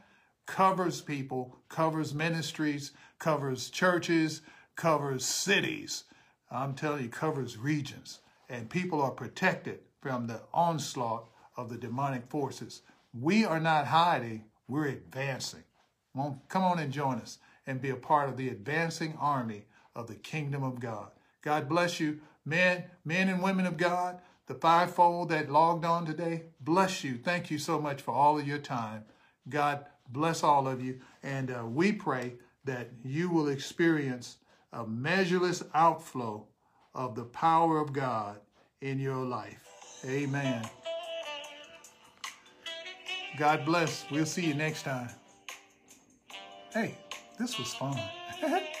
covers 0.51 0.99
people, 0.99 1.55
covers 1.69 2.13
ministries, 2.13 2.91
covers 3.19 3.69
churches, 3.69 4.41
covers 4.75 5.23
cities. 5.23 6.03
I'm 6.51 6.73
telling 6.73 7.03
you, 7.03 7.09
covers 7.09 7.57
regions. 7.57 8.19
And 8.49 8.69
people 8.69 9.01
are 9.01 9.11
protected 9.11 9.79
from 10.01 10.27
the 10.27 10.41
onslaught 10.53 11.29
of 11.55 11.69
the 11.69 11.77
demonic 11.77 12.29
forces. 12.29 12.81
We 13.17 13.45
are 13.45 13.61
not 13.61 13.87
hiding, 13.87 14.43
we're 14.67 14.87
advancing. 14.87 15.63
Come 16.13 16.63
on 16.63 16.79
and 16.79 16.91
join 16.91 17.19
us 17.19 17.37
and 17.65 17.81
be 17.81 17.89
a 17.89 17.95
part 17.95 18.27
of 18.27 18.35
the 18.35 18.49
advancing 18.49 19.17
army 19.21 19.63
of 19.95 20.07
the 20.07 20.15
kingdom 20.15 20.63
of 20.63 20.81
God. 20.81 21.11
God 21.41 21.69
bless 21.69 22.01
you, 22.01 22.19
men, 22.43 22.83
men 23.05 23.29
and 23.29 23.41
women 23.41 23.65
of 23.65 23.77
God 23.77 24.19
the 24.47 24.55
fivefold 24.55 25.29
that 25.29 25.49
logged 25.49 25.85
on 25.85 26.05
today, 26.05 26.43
bless 26.59 27.05
you. 27.05 27.15
Thank 27.15 27.49
you 27.49 27.57
so 27.57 27.79
much 27.79 28.01
for 28.01 28.13
all 28.13 28.37
of 28.37 28.45
your 28.45 28.57
time. 28.57 29.05
God 29.47 29.85
bless 30.11 30.43
all 30.43 30.67
of 30.67 30.83
you. 30.83 30.99
And 31.23 31.51
uh, 31.51 31.65
we 31.65 31.91
pray 31.91 32.33
that 32.65 32.89
you 33.03 33.29
will 33.29 33.49
experience 33.49 34.37
a 34.73 34.85
measureless 34.85 35.63
outflow 35.73 36.45
of 36.93 37.15
the 37.15 37.25
power 37.25 37.79
of 37.79 37.93
God 37.93 38.39
in 38.81 38.99
your 38.99 39.25
life. 39.25 39.59
Amen. 40.05 40.67
God 43.37 43.65
bless. 43.65 44.05
We'll 44.11 44.25
see 44.25 44.45
you 44.45 44.53
next 44.53 44.83
time. 44.83 45.09
Hey, 46.73 46.97
this 47.39 47.57
was 47.57 47.73
fun. 47.73 47.99